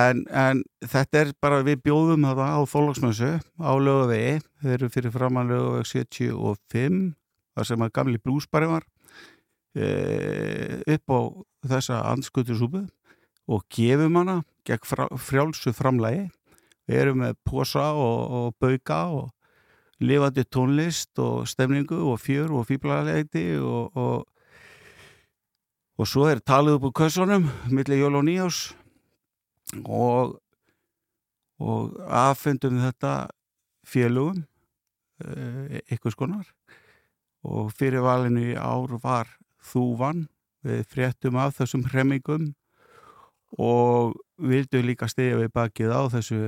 En, 0.00 0.22
en 0.30 0.62
þetta 0.86 1.20
er 1.20 1.32
bara 1.42 1.62
við 1.66 1.82
bjóðum 1.88 2.26
það 2.28 2.42
á 2.44 2.60
þólagsmössu 2.70 3.30
á 3.40 3.72
lögavegi, 3.80 4.40
þeir 4.62 4.76
eru 4.78 4.90
fyrir 4.94 5.14
framann 5.14 5.52
lögaveg 5.52 5.90
75 5.90 7.00
þar 7.54 7.70
sem 7.70 7.86
að 7.86 7.94
gamli 7.98 8.20
blúsbari 8.22 8.70
var 8.70 8.86
e, 9.78 9.86
upp 10.96 11.14
á 11.14 11.20
þessa 11.74 12.00
anskutu 12.12 12.56
súpu 12.58 12.84
og 13.50 13.64
gefum 13.72 14.18
hana 14.20 14.40
gegn 14.66 14.88
frá, 14.88 15.06
frjálsu 15.20 15.74
framlægi 15.76 16.28
við 16.88 17.00
erum 17.00 17.22
með 17.22 17.38
posa 17.46 17.92
og, 17.96 18.20
og 18.38 18.54
bauka 18.60 19.00
og 19.14 19.30
lifandi 20.04 20.44
tónlist 20.50 21.18
og 21.22 21.48
stemningu 21.48 22.00
og 22.10 22.20
fjör 22.20 22.52
og 22.58 22.66
fýblarleiti 22.68 23.54
og, 23.60 23.94
og 23.96 24.24
og 25.98 26.08
svo 26.10 26.26
er 26.30 26.42
talið 26.42 26.78
upp 26.78 26.88
úr 26.88 26.96
kössunum 27.02 27.46
millir 27.70 28.02
jól 28.02 28.18
og 28.20 28.26
nýjás 28.26 28.62
og 29.84 30.40
og 31.62 31.94
aðfendum 32.10 32.80
þetta 32.82 33.30
félugum 33.86 34.42
ykkur 35.94 36.12
skonar 36.12 36.48
og 37.44 37.70
fyrir 37.76 38.02
valinu 38.04 38.42
í 38.52 38.56
ár 38.58 38.96
var 39.02 39.30
þúvan 39.64 40.26
við 40.64 40.84
fréttum 40.88 41.38
af 41.40 41.58
þessum 41.58 41.84
hremmingum. 41.90 42.52
Og 43.60 44.16
vildum 44.40 44.86
líka 44.88 45.06
stegja 45.10 45.38
við 45.38 45.52
bakið 45.54 45.92
á 45.94 46.02
þessu 46.10 46.40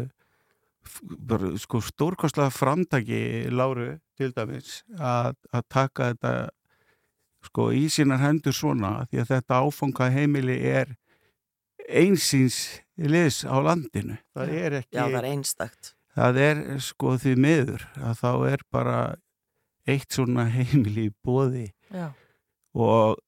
sko, 1.63 1.81
stórkostlega 1.83 2.51
framtaki 2.55 3.21
Láru 3.51 3.97
til 4.19 4.33
dæmis 4.35 4.81
að, 4.99 5.37
að 5.55 5.65
taka 5.71 6.11
þetta 6.13 6.33
sko 7.47 7.71
í 7.75 7.87
sínar 7.93 8.23
hendur 8.23 8.55
svona 8.57 9.07
því 9.11 9.23
að 9.23 9.31
þetta 9.35 9.61
áfanga 9.65 10.11
heimili 10.15 10.59
er 10.71 10.95
einsins 11.87 12.83
liðs 12.99 13.45
á 13.47 13.57
landinu 13.63 14.19
það 14.35 14.55
er 14.61 14.79
ekki 14.81 14.97
Já, 14.97 15.05
það 15.05 15.19
er 15.21 15.31
einstakt 15.31 15.93
það 16.17 16.43
er 16.49 16.63
sko 16.85 17.17
því 17.23 17.35
miður 17.47 17.89
að 18.01 18.23
þá 18.23 18.31
er 18.51 18.69
bara 18.73 19.01
eitt 19.87 20.17
svona 20.17 20.49
heimili 20.51 21.09
í 21.11 21.15
bóði 21.25 21.69
Já. 21.95 22.09
og 22.75 23.21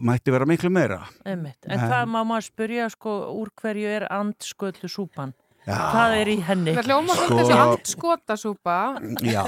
mætti 0.00 0.32
vera 0.32 0.48
miklu 0.48 0.70
meira 0.72 1.02
Einmitt. 1.26 1.58
En, 1.66 1.76
en 1.76 1.90
það 1.90 2.12
má 2.14 2.20
maður 2.22 2.48
spyrja 2.48 2.88
sko 2.94 3.18
úr 3.36 3.52
hverju 3.60 3.90
er 3.98 4.06
andsköllu 4.12 4.88
súpan. 4.90 5.34
Hvað 5.66 6.16
er 6.20 6.30
í 6.30 6.36
henni? 6.46 6.74
Það 6.76 6.88
hljóma 6.90 7.16
sko... 7.16 7.26
Sko- 7.26 7.38
þessi 7.40 7.56
andskotasúpa 7.64 8.76
Já, 9.26 9.42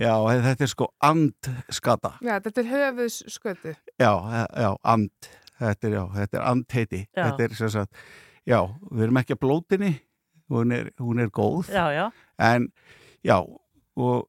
já, 0.00 0.14
þetta 0.48 0.66
er 0.66 0.72
sko 0.72 0.88
andskata. 1.10 2.12
Já, 2.24 2.34
þetta 2.44 2.62
er 2.64 2.70
höfuðsskötu. 2.72 3.74
Já, 4.02 4.12
já, 4.64 4.70
and. 4.94 5.30
Þetta 5.54 5.86
er, 5.86 5.94
já, 5.94 6.02
þetta 6.16 6.38
er 6.40 6.46
andheiti. 6.50 7.02
Já. 7.14 7.22
þetta 7.28 7.44
er 7.46 7.52
sem 7.60 7.70
sagt, 7.76 8.00
já, 8.50 8.58
við 8.90 9.06
erum 9.06 9.20
ekki 9.22 9.36
að 9.36 9.42
blótinni. 9.46 9.92
Hún 10.52 10.74
er, 10.76 10.90
hún 11.00 11.22
er 11.22 11.30
góð. 11.32 11.70
Já, 11.72 11.86
já, 11.94 12.08
en 12.42 12.66
já 13.24 13.38
og 13.94 14.28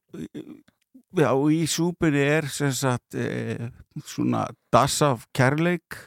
já, 1.16 1.30
og 1.32 1.50
í 1.52 1.64
súpunni 1.68 2.22
er 2.22 2.46
sem 2.52 2.72
sagt 2.74 3.16
e, 3.18 3.70
svona 4.06 4.46
dass 4.72 5.00
af 5.04 5.26
kærleik 5.36 5.98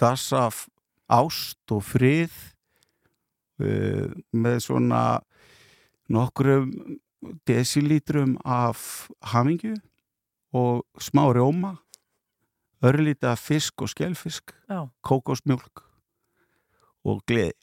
dass 0.00 0.30
af 0.32 0.66
ást 1.12 1.74
og 1.74 1.82
frið 1.84 2.51
með 4.32 4.58
svona 4.66 5.02
nokkrum 6.12 6.98
desilítrum 7.46 8.36
af 8.44 9.08
hamingju 9.32 9.76
og 10.52 10.84
smá 11.00 11.24
rjóma 11.32 11.76
örlítið 12.82 13.30
af 13.30 13.40
fisk 13.40 13.82
og 13.82 13.92
skelfisk 13.92 14.52
já. 14.68 14.88
kókosmjólk 15.00 15.84
og 17.06 17.22
gleði 17.26 17.54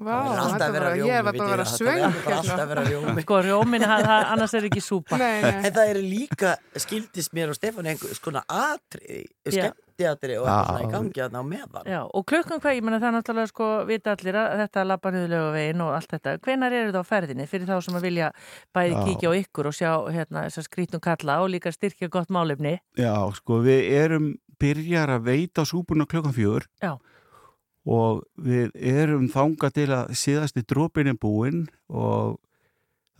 er 0.00 0.40
alltaf 0.40 0.70
vera 0.70 0.84
bara, 0.84 0.96
ég 0.96 1.10
er 1.10 1.24
rjómi, 1.24 1.38
bara 1.38 1.46
að 1.46 2.70
vera 2.70 2.82
svöng 2.84 2.88
rjómi 2.88 3.24
Sko 3.24 3.40
rjómin, 3.44 3.84
annars 3.84 4.54
er 4.54 4.68
ekki 4.68 4.82
súpa 4.84 5.18
Nei, 5.18 5.40
nei. 5.42 5.64
En 5.66 5.74
það 5.74 5.92
eru 5.94 6.04
líka, 6.04 6.54
skildist 6.78 7.34
mér 7.36 7.50
og 7.52 7.58
Stefán 7.58 7.88
einhver 7.90 8.14
skona 8.16 8.44
atriði, 8.46 9.26
Já. 9.50 9.72
Skemmtiatriði 10.00 10.38
og 10.40 10.48
eitthvað 10.48 10.68
svona 10.70 10.82
í 10.82 10.92
gangi 10.94 11.20
þarna 11.20 11.40
á 11.40 11.44
meðan 11.46 11.90
Já, 11.90 12.00
og 12.06 12.26
klukkan 12.28 12.60
hvað, 12.62 12.76
ég 12.76 12.84
menna 12.86 13.00
það 13.00 13.08
er 13.10 13.16
náttúrulega 13.16 13.50
sko 13.50 13.68
vita 13.88 14.14
allir 14.14 14.38
að 14.40 14.54
þetta 14.60 14.84
lappa 14.86 15.12
niður 15.14 15.32
lögavegin 15.34 15.84
og 15.84 15.92
allt 15.96 16.14
þetta. 16.14 16.34
Hvenar 16.46 16.76
eru 16.76 16.92
það 16.94 17.04
á 17.04 17.10
ferðinni 17.10 17.46
fyrir 17.50 17.70
þá 17.70 17.76
sem 17.86 17.98
að 17.98 18.06
vilja 18.08 18.30
bæði 18.76 18.94
Já. 18.94 19.02
kíkja 19.08 19.30
á 19.30 19.38
ykkur 19.40 19.70
og 19.70 19.76
sjá 19.76 19.92
hérna 20.16 20.44
þessar 20.48 20.66
skrítum 20.68 21.04
kalla 21.04 21.38
og 21.44 21.50
líka 21.54 21.72
styrkja 21.74 22.10
gott 22.12 22.32
málefni? 22.32 22.76
Já, 22.98 23.14
sko, 23.36 23.60
við 23.64 23.88
erum 24.00 24.28
byrjar 24.60 25.16
að 25.16 25.26
veita 25.30 25.64
súpuna 25.68 26.08
klokkan 26.08 26.36
fjögur 26.36 26.68
Já. 26.82 26.96
og 27.88 28.24
við 28.36 28.70
erum 28.76 29.28
þanga 29.32 29.72
til 29.74 29.90
að 29.96 30.14
síðasti 30.20 30.64
drópin 30.68 31.12
er 31.12 31.20
búinn 31.20 31.66
og 31.88 32.38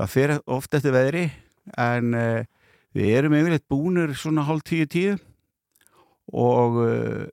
það 0.01 0.15
fer 0.15 0.39
oft 0.49 0.75
eftir 0.77 0.95
veðri 0.97 1.29
en 1.81 2.15
uh, 2.17 2.45
við 2.97 3.17
erum 3.17 3.37
yfirleitt 3.39 3.69
búnir 3.71 4.13
svona 4.19 4.45
hálf 4.49 4.65
tíu 4.69 4.89
tíu 4.91 5.17
og 6.33 6.81
uh, 6.85 7.27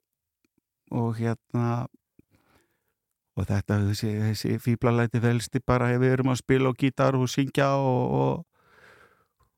og 0.88 1.16
hérna 1.18 1.86
og 3.38 3.46
þetta, 3.46 3.78
þessi, 3.86 4.12
þessi 4.24 4.58
fýblalæti 4.62 5.20
velsti 5.22 5.60
bara 5.66 5.92
ef 5.94 6.00
við 6.02 6.16
erum 6.16 6.32
að 6.32 6.40
spila 6.40 6.72
og 6.72 6.78
gítar 6.80 7.18
og 7.18 7.28
syngja 7.30 7.74
og, 7.78 8.14
og 8.18 8.44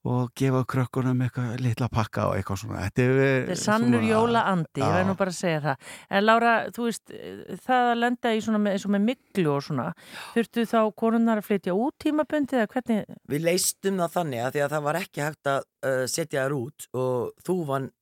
og 0.09 0.31
gefa 0.33 0.63
krökkunum 0.65 1.19
eitthvað 1.27 1.61
litla 1.61 1.89
pakka 1.93 2.31
og 2.31 2.39
eitthvað 2.39 2.61
svona 2.63 2.87
Þetta 2.87 3.03
er, 3.05 3.19
Þetta 3.21 3.53
er 3.53 3.61
sannur 3.61 4.07
jóla 4.07 4.45
andi, 4.49 4.81
ég 4.81 4.95
verð 4.95 5.11
nú 5.11 5.17
bara 5.19 5.35
að 5.35 5.37
segja 5.37 5.61
það. 5.67 5.91
En 6.09 6.25
Lára, 6.25 6.55
þú 6.73 6.87
veist, 6.87 7.13
það 7.67 7.91
að 7.91 8.01
lenda 8.01 8.33
í 8.33 8.41
svona 8.47 8.63
með, 8.65 8.77
eins 8.79 8.87
og 8.89 8.95
með 8.95 9.05
miklu 9.11 9.53
og 9.53 9.67
svona, 9.67 9.87
þurftu 10.33 10.67
þá 10.73 10.79
konunnar 11.05 11.43
að 11.43 11.49
flytja 11.51 11.77
út 11.77 11.99
tímabundið 12.01 12.63
eða 12.63 12.73
hvernig? 12.73 13.15
Við 13.35 13.47
leistum 13.51 14.01
það 14.01 14.17
þannig 14.17 14.45
að 14.47 14.57
því 14.57 14.65
að 14.65 14.75
það 14.75 14.87
var 14.89 15.01
ekki 15.03 15.25
hægt 15.27 15.53
að 15.53 15.61
uh, 15.61 16.05
setja 16.17 16.47
þær 16.47 16.57
út 16.63 16.89
og 17.05 17.45
þú 17.45 17.59
vann 17.69 17.93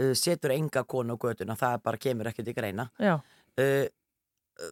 uh, 0.00 0.12
setur 0.18 0.56
enga 0.56 0.84
konu 0.88 1.14
á 1.14 1.22
göduna, 1.22 1.56
það 1.60 1.82
bara 1.84 2.00
kemur 2.00 2.30
ekkert 2.30 2.50
í 2.50 2.56
greina. 2.56 2.88
Já, 3.00 3.18
uh, 3.60 3.86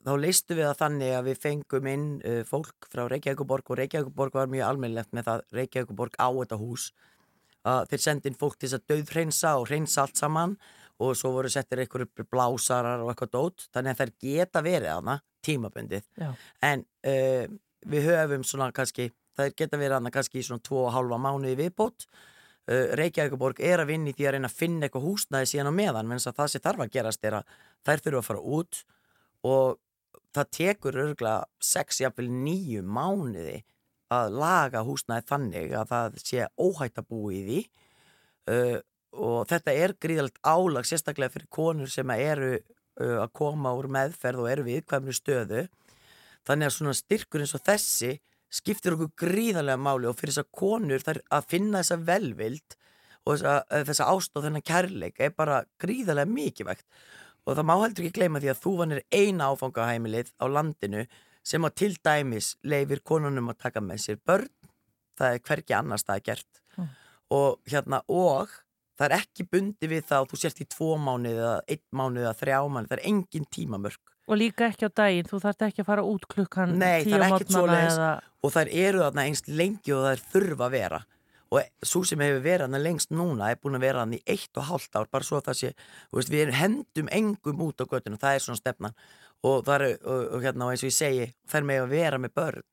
þá 0.05 0.11
leistum 0.20 0.59
við 0.59 0.66
það 0.66 0.81
þannig 0.83 1.12
að 1.16 1.29
við 1.29 1.39
fengum 1.43 1.91
inn 1.93 2.09
uh, 2.20 2.41
fólk 2.49 2.89
frá 2.93 3.05
Reykjavíkuborg 3.11 3.70
og 3.70 3.81
Reykjavíkuborg 3.81 4.41
var 4.41 4.51
mjög 4.53 4.66
almennilegt 4.72 5.14
með 5.16 5.31
það 5.31 5.45
Reykjavíkuborg 5.59 6.18
á 6.20 6.29
þetta 6.29 6.59
hús. 6.61 6.91
Að 7.68 7.81
þeir 7.93 8.05
sendi 8.05 8.31
inn 8.31 8.39
fólk 8.39 8.59
til 8.59 8.68
þess 8.68 8.79
að 8.79 8.93
döðhreinsa 8.93 9.55
og 9.61 9.68
hreinsa 9.68 10.05
allt 10.05 10.20
saman 10.20 10.57
og 11.05 11.14
svo 11.18 11.33
voru 11.35 11.51
settir 11.53 11.83
einhverjum 11.83 12.26
blásarar 12.31 13.03
og 13.03 13.12
eitthvað 13.12 13.35
dót 13.35 13.66
þannig 13.74 13.95
að 13.95 14.01
þær 14.01 14.12
geta 14.24 14.62
verið 14.64 14.93
hana 14.95 15.18
tímabundið. 15.47 16.09
Já. 16.18 16.33
en 16.66 16.85
uh, 17.07 17.45
við 17.89 18.09
höfum 18.09 18.45
svona 18.47 18.72
kannski 18.74 19.11
þær 19.39 19.55
geta 19.55 19.79
verið 19.79 19.99
hana 20.01 20.12
kannski 20.14 20.43
svona 20.43 20.64
2,5 20.66 21.22
mánuði 21.22 21.59
viðbót. 21.62 22.09
uh, 22.09 22.38
Reykjavíkuborg 22.69 23.61
er 23.64 23.81
að 23.81 23.95
vinna 23.95 24.11
í 24.12 24.16
því 24.16 24.27
að 24.29 24.35
reyna 24.35 24.49
að 24.51 24.59
finna 24.59 24.87
eitthvað 24.87 25.07
húsnæði 25.09 25.49
síðan 25.49 25.71
á 25.73 25.79
meðan 25.79 26.09
menn 26.11 26.21
það 26.21 26.51
sem 26.53 26.64
þarf 26.64 26.85
að 26.85 26.95
gerast 26.99 27.25
er 27.25 27.39
að 27.39 27.53
þær 27.89 28.03
þurfa 28.05 28.21
að 28.21 28.27
fara 28.27 28.43
út 28.59 28.81
og 29.49 29.79
það 30.37 30.51
tekur 30.59 31.01
örgulega 31.05 31.47
6, 31.64 32.03
jafnvel 32.05 32.29
9 32.29 32.85
mánuði 32.85 33.57
að 34.12 34.37
laga 34.41 34.85
húsnæði 34.87 35.27
þannig 35.29 35.75
að 35.77 35.91
það 35.93 36.21
sé 36.23 36.47
óhætt 36.57 37.01
að 37.01 37.09
búa 37.09 37.33
í 37.33 37.41
því. 37.49 37.59
Uh, 38.49 38.79
og 39.19 39.49
þetta 39.49 39.75
er 39.77 39.95
gríðalegt 40.01 40.41
álag 40.45 40.89
sérstaklega 40.89 41.33
fyrir 41.33 41.51
konur 41.53 41.91
sem 41.93 42.11
eru 42.14 42.55
uh, 42.57 43.19
að 43.25 43.33
koma 43.37 43.75
úr 43.77 43.89
meðferð 43.93 44.45
og 44.45 44.51
eru 44.53 44.64
við 44.69 44.81
viðkvæmri 44.81 45.16
stöðu. 45.16 45.66
Þannig 46.49 46.71
að 46.71 46.77
svona 46.77 46.97
styrkur 46.97 47.45
eins 47.45 47.57
og 47.57 47.64
þessi 47.66 48.14
skiptir 48.49 48.96
okkur 48.96 49.12
gríðarlega 49.26 49.80
máli 49.80 50.09
og 50.09 50.16
fyrir 50.18 50.34
þessar 50.34 50.51
konur 50.57 51.05
þær 51.05 51.20
að 51.36 51.49
finna 51.53 51.82
þessa 51.82 51.99
velvild 52.09 52.76
og 53.24 53.32
þessa, 53.34 53.55
eh, 53.70 53.84
þessa 53.88 54.11
ást 54.12 54.36
og 54.36 54.44
þennan 54.44 54.64
kærleik 54.64 55.20
er 55.20 55.34
bara 55.36 55.64
gríðarlega 55.80 56.32
mikilvægt. 56.32 56.86
Og 57.46 57.57
það 57.57 57.68
má 57.68 57.74
heldur 57.80 58.05
ekki 58.05 58.20
gleyma 58.20 58.40
því 58.40 58.53
að 58.53 58.62
þúfan 58.62 58.92
er 58.92 59.03
eina 59.12 59.51
áfangaheimilið 59.53 60.32
á 60.40 60.44
landinu 60.49 61.07
sem 61.44 61.64
að 61.64 61.74
til 61.74 61.94
dæmis 62.05 62.57
leifir 62.64 63.01
konunum 63.01 63.49
að 63.49 63.59
taka 63.59 63.80
með 63.80 64.01
sér 64.05 64.18
börn. 64.26 64.49
Það 65.16 65.34
er 65.34 65.44
hvergi 65.49 65.74
annars 65.74 66.05
það 66.05 66.16
er 66.16 66.24
gert. 66.28 66.62
Mm. 66.78 66.88
og 67.30 67.61
hérna 67.68 68.01
og 68.09 68.49
það 68.99 69.05
er 69.09 69.14
ekki 69.18 69.46
bundi 69.51 69.88
við 69.90 70.07
það 70.09 70.22
að 70.22 70.30
þú 70.30 70.38
sért 70.40 70.62
í 70.62 70.66
tvo 70.72 70.94
mánuði 70.96 71.42
eða 71.42 71.57
einn 71.74 71.84
mánuði 71.92 72.24
eða 72.24 72.38
þrjá 72.38 72.59
mánuði, 72.68 72.88
það 72.88 72.96
er 72.99 73.09
engin 73.11 73.49
tímamörk 73.55 74.14
Og 74.29 74.37
líka 74.37 74.68
ekki 74.68 74.89
á 74.89 74.91
daginn, 74.93 75.29
þú 75.29 75.41
þarft 75.45 75.62
ekki 75.68 75.83
að 75.85 75.89
fara 75.89 76.05
út 76.05 76.26
klukkan 76.29 76.74
Nei, 76.76 77.05
tíu 77.07 77.20
svoleiðis. 77.49 77.95
eða... 77.95 78.11
og 78.45 78.53
þær 78.55 78.72
eru 78.87 79.05
þarna 79.07 79.24
einst 79.24 79.49
lengi 79.49 79.95
og 79.97 80.05
þær 80.05 80.24
þurfa 80.35 80.66
að 80.68 80.74
vera. 80.76 81.01
Og 81.49 81.87
svo 81.89 82.03
sem 82.05 82.20
hefur 82.20 82.43
verið 82.45 82.66
þarna 82.66 82.81
lengst 82.85 83.14
núna 83.16 83.49
er 83.49 83.61
búin 83.62 83.79
að 83.79 83.87
vera 83.87 84.03
þarna 84.03 84.18
í 84.18 84.24
eitt 84.35 84.61
og 84.61 84.68
hálft 84.68 84.99
ár 85.01 85.09
bara 85.09 85.24
svo 85.24 85.39
að 85.41 85.49
það 85.49 85.61
sé, 85.62 85.70
veist, 86.12 86.33
við 86.35 86.53
hendum 86.59 87.09
engum 87.09 87.62
út 87.64 87.81
á 87.81 87.89
göttinu, 87.89 88.20
það 88.20 88.37
er 88.37 88.45
svona 88.45 88.61
stefnan. 88.61 88.99
Og 89.49 89.62
það 89.64 89.74
eru, 89.79 89.95
og, 90.05 90.26
og 90.37 90.45
hérna 90.45 90.66
og 90.66 90.74
eins 90.74 90.85
og 90.85 90.91
ég 90.91 90.99
segi 90.99 91.31
þær 91.49 91.70
með 91.70 91.85
að 91.87 91.95
vera 91.95 92.20
með 92.20 92.37
börn 92.37 92.66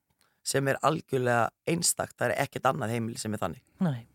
sem 0.45 0.67
er 0.69 0.77
algjörlega 0.85 1.49
einstakt, 1.67 2.17
það 2.19 2.31
er 2.31 2.43
ekkert 2.45 2.69
annað 2.69 2.95
heimili 2.95 3.21
sem 3.21 3.33
er 3.33 3.41
þannig 3.41 3.63
Nei. 3.83 4.05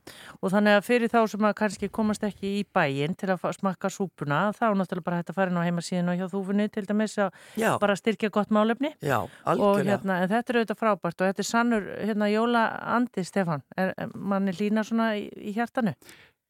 Og 0.41 0.49
þannig 0.55 0.79
að 0.79 0.87
fyrir 0.87 1.11
þá 1.13 1.19
sem 1.29 1.45
að 1.45 1.57
kannski 1.59 1.89
komast 1.93 2.23
ekki 2.25 2.53
í 2.61 2.63
bæinn 2.75 3.13
til 3.19 3.29
að 3.35 3.43
smakka 3.59 3.91
súpuna, 3.93 4.39
þá 4.57 4.63
er 4.71 4.79
náttúrulega 4.81 5.07
bara 5.07 5.19
hægt 5.21 5.33
að 5.33 5.37
fara 5.37 5.53
inn 5.53 5.61
á 5.61 5.67
heimasíðinu 5.67 6.15
hjá 6.17 6.25
þúfunni 6.33 6.67
til 6.73 6.87
dæmis 6.89 7.19
að 7.21 7.37
Já. 7.61 7.75
bara 7.83 7.97
styrkja 7.99 8.31
gott 8.33 8.55
málefni. 8.55 8.95
Já, 9.05 9.19
Og 9.21 9.53
algjörlega 9.53 9.99
hérna, 9.99 10.17
en 10.23 10.33
þetta 10.33 10.53
er 10.55 10.61
auðvitað 10.61 10.81
frábært 10.81 11.21
og 11.21 11.29
þetta 11.29 11.45
er 11.45 11.49
sannur, 11.51 11.91
hérna, 12.01 12.31
jóla 12.33 12.65
andi, 12.97 13.25
Stefan. 13.29 13.65
Er, 13.77 13.93
er 14.01 14.15
manni 14.17 14.57
lína 14.57 14.85
svona 14.87 15.13
í, 15.21 15.29
í 15.37 15.53
hjartanu? 15.59 15.93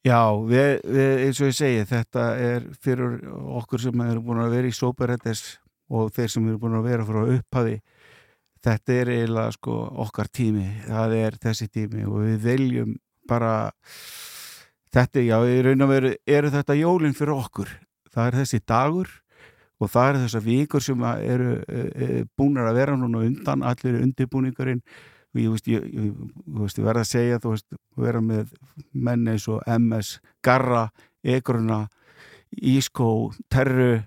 Já, 0.06 0.22
við, 0.48 0.70
við, 0.86 1.10
eins 1.26 1.42
og 1.42 1.50
ég 1.50 1.58
segi, 1.58 1.86
þetta 1.90 2.28
er 2.40 2.68
fyrir 2.80 3.18
okkur 3.60 3.82
sem 3.82 4.06
eru 4.06 4.22
búin 4.24 4.44
að 4.46 4.54
vera 4.54 4.70
í 4.70 4.76
sóparættis 4.76 5.58
og 5.90 6.14
þeir 6.14 6.30
sem 6.30 6.46
eru 6.46 6.62
búin 6.62 6.78
að 6.78 6.86
vera 6.86 7.04
frá 7.08 7.24
upphafi 7.26 7.80
þetta 8.64 8.96
er 8.96 9.12
eiginlega 9.14 9.54
sko 9.56 9.76
okkar 10.04 10.30
tími. 10.32 10.66
Það 10.86 11.16
er 11.20 11.38
þessi 11.42 11.68
tími 11.72 12.04
og 12.08 12.24
við 12.24 12.42
veljum 12.44 12.94
bara 13.30 13.54
þetta, 14.92 15.22
já, 15.22 15.36
í 15.46 15.60
raun 15.64 15.86
og 15.86 15.92
veru 15.92 16.12
eru 16.26 16.52
þetta 16.52 16.78
jólinn 16.78 17.16
fyrir 17.16 17.36
okkur. 17.36 17.72
Það 18.10 18.26
er 18.26 18.38
þessi 18.40 18.62
dagur 18.66 19.12
og 19.80 19.92
það 19.92 20.10
eru 20.10 20.24
þessar 20.24 20.44
vikur 20.44 20.84
sem 20.84 21.06
eru 21.06 21.52
e, 21.62 21.84
e, 21.86 22.10
búnar 22.36 22.68
að 22.68 22.82
vera 22.82 22.98
núna 22.98 23.22
undan 23.24 23.64
allir 23.64 24.02
undirbúningurinn. 24.02 24.82
Og 25.30 25.38
ég 25.38 25.52
veist, 25.52 25.68
ég, 25.70 25.84
ég, 25.86 26.10
ég, 26.10 26.34
veist, 26.58 26.80
ég 26.80 26.86
verð 26.88 27.04
að 27.04 27.10
segja 27.12 27.38
þú 27.40 27.54
veist, 27.54 27.68
vera 28.02 28.20
með 28.24 28.50
menn 28.92 29.28
eins 29.30 29.46
og 29.48 29.62
MS, 29.70 30.16
Garra, 30.42 30.88
Egruna 31.22 31.84
Ískó, 32.50 33.30
Terru 33.48 34.00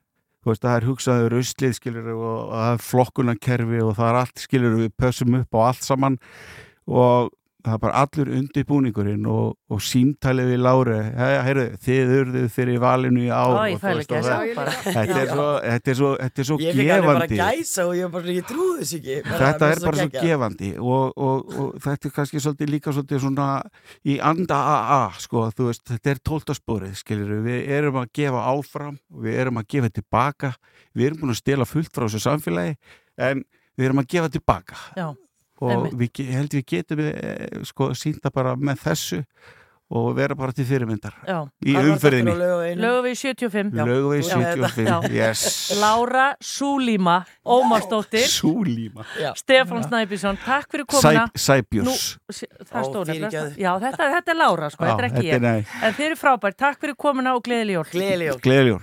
veist, 0.51 0.63
það 0.65 0.75
er 0.75 0.87
hugsaður 0.89 1.37
uslið 1.39 1.77
skilur 1.77 2.09
og, 2.13 2.35
það 2.51 2.67
er 2.71 2.83
flokkunarkerfi 2.89 3.79
og 3.83 3.95
það 3.99 4.09
er 4.09 4.19
allt 4.23 4.43
skilur 4.43 4.75
við 4.81 4.91
pössum 4.99 5.39
upp 5.39 5.57
á 5.57 5.59
allt 5.69 5.87
saman. 5.87 6.19
Og 6.89 7.31
það 7.64 7.76
er 7.78 7.80
bara 7.84 8.01
allur 8.03 8.30
undirbúningurinn 8.38 9.28
og, 9.32 9.53
og 9.72 9.82
símtalið 9.84 10.49
við 10.51 10.59
Lári 10.64 10.97
heyrðu, 11.47 11.66
þið 11.86 12.11
urðuð 12.18 12.47
fyrir 12.51 12.82
valinu 12.84 13.24
í 13.24 13.30
ár 13.32 13.55
ég 13.72 13.80
þetta 13.84 15.20
er 15.22 15.30
svo, 15.32 15.47
þetta 15.64 15.93
er 15.93 15.97
svo, 15.99 16.09
þetta 16.20 16.43
er 16.43 16.47
svo 16.49 16.57
Ég 16.64 16.78
fikk 16.78 16.91
alveg 16.97 17.07
bara 17.07 17.28
gefandi. 17.28 17.39
gæsa 17.64 17.86
og 17.88 17.93
ég 17.97 18.11
bara, 18.14 18.36
ég 18.36 18.47
trúði 18.49 18.84
þess 18.84 18.97
ekki. 18.99 19.18
Þetta 19.30 19.70
er 19.70 19.84
bara 19.86 19.97
svo 20.01 20.07
geggjað. 20.09 20.28
gefandi 20.28 20.72
og, 20.80 21.16
og, 21.16 21.55
og 21.64 21.72
þetta 21.88 22.09
er 22.09 22.16
kannski 22.20 22.43
svolítið 22.43 22.74
líka 22.74 22.93
svolítið 22.97 23.24
svona 23.24 23.47
í 24.03 24.18
anda 24.20 24.59
AA 24.74 25.01
sko, 25.24 25.47
þú 25.55 25.70
veist, 25.72 25.86
þetta 25.93 26.14
er 26.14 26.22
tóltasporið 26.32 26.95
skilur 26.99 27.34
við 27.47 27.72
erum 27.80 28.01
að 28.03 28.11
gefa 28.20 28.43
áfram 28.53 28.99
við 29.24 29.39
erum 29.45 29.61
að 29.64 29.70
gefa 29.76 29.93
tilbaka 30.01 30.53
við 30.93 31.09
erum 31.09 31.24
búin 31.24 31.34
að 31.36 31.41
stela 31.41 31.68
fullt 31.70 31.93
frá 31.95 32.07
þessu 32.09 32.24
samfélagi 32.28 32.76
en 33.24 33.43
við 33.78 33.88
erum 33.88 34.01
að 34.03 34.09
gefa 34.14 34.30
tilbaka. 34.34 34.76
Já, 34.97 35.07
og 35.64 35.91
við 35.99 36.24
held 36.36 36.55
við 36.59 36.66
getum 36.76 37.03
eh, 37.07 37.59
sko 37.68 37.91
sínda 37.97 38.32
bara 38.34 38.55
með 38.59 38.82
þessu 38.88 39.24
og 39.93 40.14
vera 40.18 40.34
bara 40.38 40.53
til 40.55 40.66
fyrirmyndar 40.66 41.14
Já. 41.28 41.43
í 41.70 41.74
umferðinni? 41.78 42.34
Lögum 42.80 43.03
við 43.05 43.18
75. 43.20 43.74
Laugavegi 43.78 44.24
Já. 44.26 44.38
75, 44.39 44.88
Já. 44.88 44.95
yes. 45.14 45.43
Laura 45.82 46.30
Súlíma 46.41 47.18
Ómarsdóttir 47.45 48.26
Súlíma 48.39 49.05
Stefán 49.38 49.84
Snæbjörnsson, 49.86 50.39
takk 50.45 50.72
fyrir 50.72 50.88
komuna 50.89 51.28
Sæb- 51.28 51.43
Sæbjörns. 51.45 52.07
Þetta, 52.32 54.09
þetta 54.16 54.34
er 54.34 54.39
Laura, 54.39 54.72
sko, 54.74 54.88
Já, 54.88 54.95
þetta 54.95 55.03
er 55.03 55.09
ekki 55.11 55.28
þetta 55.30 55.53
er 55.53 55.61
ég. 55.61 55.78
En 55.84 55.99
þeir 55.99 56.09
eru 56.09 56.20
frábært, 56.24 56.59
takk 56.64 56.82
fyrir 56.82 56.97
komuna 57.05 57.36
og 57.38 57.45
gleðileg 57.45 58.74
jól 58.74 58.82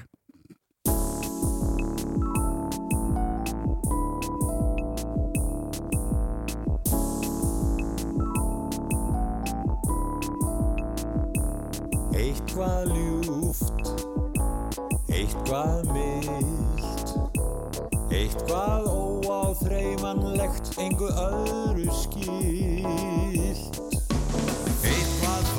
Eitthvað 12.30 12.92
ljúft, 12.94 13.88
eitthvað 15.10 15.88
mild, 15.90 16.84
eitthvað 18.14 18.86
óáþreifanlegt, 18.86 20.70
engu 20.78 21.08
öðru 21.24 21.88
skilt. 22.04 23.66
Eitthvað 24.86 25.50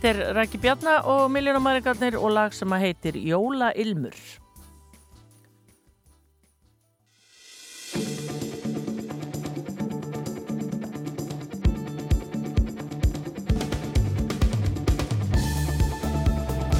Þetta 0.00 0.16
er 0.16 0.32
Rækki 0.32 0.58
Bjarna 0.62 0.92
og 1.12 1.26
Miljónamærikarnir 1.28 2.14
og 2.16 2.30
lag 2.32 2.54
sem 2.56 2.72
að 2.72 2.86
heitir 2.86 3.18
Jóla 3.20 3.66
Ilmur. 3.76 4.16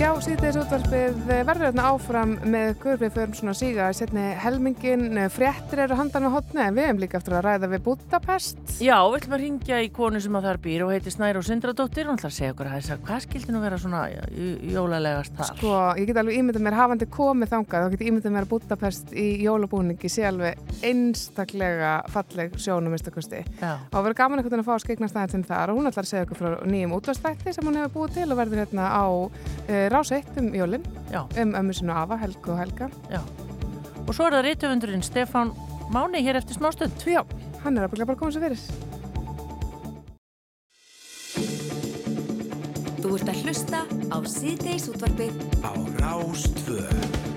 Já, 0.01 0.15
síðdeis 0.17 0.57
útvarpið 0.57 1.19
verður 1.29 1.67
hérna 1.67 1.91
áfram 1.91 2.31
með 2.49 2.71
guður 2.81 3.03
við 3.03 3.11
förum 3.19 3.35
svona 3.37 3.53
síga 3.53 3.93
setni 3.93 4.23
helmingin, 4.41 5.19
fréttir 5.29 5.83
eru 5.85 5.93
handan 5.99 6.25
á 6.25 6.33
hotni 6.33 6.63
en 6.65 6.73
við 6.73 6.87
hefum 6.87 7.03
líka 7.03 7.19
eftir 7.19 7.35
að 7.37 7.45
ræða 7.45 7.69
við 7.75 7.83
Budapest. 7.85 8.57
Já, 8.81 8.97
við 9.05 9.17
ætlum 9.19 9.37
að 9.37 9.43
ringja 9.45 9.77
í 9.85 9.91
konu 9.93 10.17
sem 10.25 10.39
að 10.41 10.47
þar 10.49 10.59
býr 10.65 10.85
og 10.87 10.93
heitir 10.95 11.13
Snæru 11.13 11.43
Sindradóttir 11.45 12.09
og 12.09 12.15
hún 12.15 12.17
ætla 12.17 12.31
að 12.31 12.39
segja 12.39 12.55
okkur 12.55 12.71
að 12.71 12.77
þess 12.79 12.95
að 12.95 13.03
hvað 13.11 13.21
skildi 13.27 13.53
nú 13.53 13.61
vera 13.61 13.77
svona 13.83 14.01
jólalegast 14.73 15.37
þar? 15.37 15.53
Sko, 15.53 15.75
ég 16.01 16.09
get 16.09 16.21
alveg 16.23 16.41
ímyndað 16.41 16.65
mér 16.65 16.79
hafandi 16.81 17.05
komið 17.19 17.53
þangað, 17.53 17.85
þá 17.85 17.93
get 17.93 18.01
ég 18.01 18.11
ímyndað 18.15 18.35
mér 18.39 18.49
að 18.49 18.53
Budapest 18.55 19.13
í 19.13 19.27
jólabúningi 19.45 20.09
sé 20.09 20.25
alveg 20.31 20.57
einstaklega 20.81 21.93
falleg 22.09 22.57
sjónum 22.57 22.89
minnstakosti. 22.97 23.45
Já. 23.61 23.77
Og 23.93 24.01
verður 24.01 24.17
gaman 24.25 24.41
veginn 24.41 24.65
að 24.65 24.65
fá 24.65 24.81
skeignastæðin 29.91 30.31
þar 30.31 30.47
og 30.47 30.55
hún 30.55 30.65
ætlar 30.71 31.15
að 31.15 31.39
segja 31.41 31.41
okkur 31.41 31.41
frá 31.41 31.41
nýjum 31.41 31.41
útvastætti 31.41 31.41
sem 31.41 31.41
hún 31.41 31.41
hefur 31.41 31.41
búið 31.41 31.41
til 31.41 31.41
og 31.41 31.41
verður 31.41 31.41
á 31.41 31.41
rás 31.41 31.41
1 31.41 31.41
um 31.41 31.41
jólinn, 31.41 31.41
Já. 31.41 31.43
um 31.43 31.55
ömmu 31.55 31.73
sinu 31.73 31.93
Afa, 31.93 32.17
Helgu 32.17 32.51
og 32.51 32.59
Helga. 32.59 32.91
Já. 33.11 33.21
Og 34.07 34.15
svo 34.15 34.27
er 34.27 34.33
það 34.33 34.47
rítöfundurinn 34.47 35.03
Stefán 35.03 35.53
Máni 35.91 36.23
hér 36.23 36.37
eftir 36.37 36.57
smá 36.57 36.71
stund. 36.73 37.03
Já, 37.07 37.25
hann 37.65 37.77
er 37.77 37.85
að 37.85 37.91
byggja 37.91 38.07
bara 38.07 38.15
að 38.15 38.21
koma 38.21 38.31
sér 38.31 38.47
fyrir. 38.47 38.61
Þú 43.01 43.17
ert 43.17 43.29
að 43.29 43.43
hlusta 43.43 43.81
á 44.11 44.19
síðdeis 44.29 44.89
útvarpið 44.93 45.33
Á 45.65 45.73
Rástvö 45.99 46.85
Það 46.91 47.30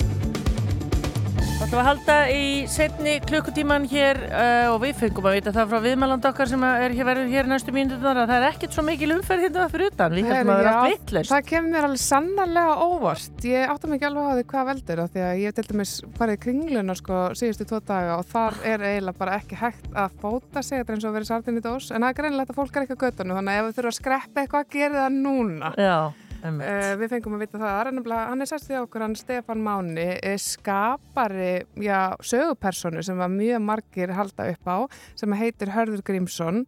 ætlum 1.73 1.87
að 1.87 1.87
halda 1.89 2.15
í 2.29 2.47
setni 2.69 3.13
klukkutíman 3.23 3.85
hér 3.89 4.19
uh, 4.27 4.75
og 4.75 4.83
við 4.83 4.91
fengum 4.99 5.25
að 5.25 5.39
vita 5.39 5.53
það 5.55 5.71
frá 5.71 5.79
viðmæland 5.81 6.25
okkar 6.29 6.49
sem 6.51 6.65
er 6.67 6.93
verður 6.99 7.31
hér 7.31 7.47
næstu 7.49 7.73
mínutunar 7.73 8.19
að 8.21 8.29
það 8.29 8.35
er 8.37 8.45
ekkert 8.51 8.75
svo 8.75 8.83
mikil 8.85 9.07
umferð 9.15 9.45
hérna 9.47 9.63
fyrir 9.71 9.89
utan. 9.89 10.13
Við 10.13 10.27
heldum 10.29 10.51
að 10.53 10.59
það 10.59 10.67
er 10.67 10.69
allt 10.69 10.91
vittlust. 10.91 11.31
Það 11.31 11.47
kemur 11.49 11.73
mér 11.73 11.87
alveg 11.87 12.01
sannarlega 12.03 12.75
óvart. 12.77 13.47
Ég 13.49 13.73
átta 13.73 13.89
mig 13.89 13.97
ekki 13.97 14.07
alveg 14.11 14.21
á 14.29 14.33
því 14.37 14.43
hvað 14.51 14.69
veldur 14.69 15.01
því 15.15 15.23
að 15.25 15.41
ég 15.41 15.55
til 15.57 15.65
dæmis 15.71 15.93
farið 16.19 16.37
kringluna 16.43 16.97
sko 16.99 17.21
síðustu 17.39 17.67
tvo 17.71 17.79
daga 17.87 18.19
og 18.19 18.29
þar 18.29 18.59
er 18.69 18.85
eiginlega 18.91 19.21
bara 19.23 19.39
ekki 19.39 19.57
hægt 19.63 19.87
að 19.97 20.19
fóta 20.21 20.61
sig, 20.61 20.83
þetta 20.83 20.93
eins 20.93 21.07
og 21.07 21.09
að 21.09 21.17
vera 21.17 21.31
sardin 21.31 21.57
í 21.57 21.65
dós, 21.65 21.89
en 21.89 22.05
það 22.05 22.11
er 22.11 22.19
greinilegt 22.21 22.53
að 22.53 22.59
fólk 22.61 22.77
er 22.77 22.85
ekki 22.85 22.99
á 23.01 23.03
göttunum, 23.07 23.39
þannig 23.39 23.53
að 23.57 23.61
ef 23.63 23.73
Uh, 26.43 26.93
við 26.99 27.13
fengum 27.13 27.37
að 27.37 27.45
vita 27.45 27.59
það, 27.61 27.93
hann 28.11 28.43
er 28.43 28.49
sérst 28.49 28.67
því 28.67 28.79
okkur, 28.81 29.03
hann 29.05 29.13
Stefan 29.15 29.61
Máni, 29.63 30.07
eh, 30.17 30.35
skapari, 30.41 31.63
já, 31.79 32.17
sögupersonu 32.19 33.03
sem 33.05 33.15
var 33.17 33.31
mjög 33.31 33.61
margir 33.63 34.11
halda 34.11 34.49
upp 34.51 34.67
á, 34.67 34.77
sem 35.15 35.31
heitir 35.39 35.71
Hörður 35.71 36.03
Grímsson, 36.03 36.65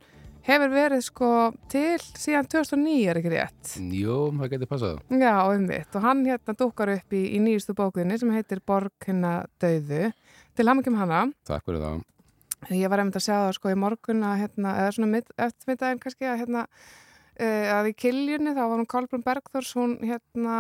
hefur 0.48 0.72
verið 0.72 1.04
sko 1.04 1.30
til 1.68 2.00
síðan 2.16 2.48
2009 2.48 3.12
er 3.12 3.20
ekki 3.20 3.34
rétt. 3.34 3.76
Jú, 4.00 4.18
það 4.40 4.54
getur 4.56 4.72
passað. 4.72 5.04
Já, 5.12 5.36
einmitt, 5.44 5.92
og 5.92 6.08
hann 6.08 6.24
hérna 6.24 6.56
dúkar 6.56 6.96
upp 6.96 7.16
í, 7.18 7.26
í 7.36 7.44
nýjustu 7.44 7.76
bókunni 7.76 8.20
sem 8.22 8.32
heitir 8.32 8.64
Borg 8.64 8.94
hérna 9.04 9.42
döðu, 9.60 10.14
til 10.56 10.70
hann 10.70 10.80
ekki 10.80 10.94
um 10.94 11.02
hana. 11.04 11.26
Takk 11.50 11.68
fyrir 11.68 11.84
það. 11.84 12.04
Ég 12.72 12.90
var 12.90 13.04
einmitt 13.04 13.20
að 13.20 13.28
sjá 13.28 13.36
það 13.36 13.58
sko 13.60 13.74
í 13.74 13.78
morgun 13.78 14.24
að 14.26 14.46
hérna, 14.46 14.78
eða 14.86 14.94
svona 14.96 15.12
mitt, 15.18 15.36
eftir 15.36 15.74
mittaginn 15.74 16.00
kannski 16.02 16.32
að 16.32 16.46
hérna, 16.46 16.64
að 17.36 17.90
í 17.90 17.94
kiljunni 18.00 18.54
þá 18.56 18.62
var 18.62 18.80
hún 18.80 18.88
Kolbrún 18.90 19.24
Bergþórs, 19.26 19.74
hún 19.76 19.96
hérna 20.06 20.58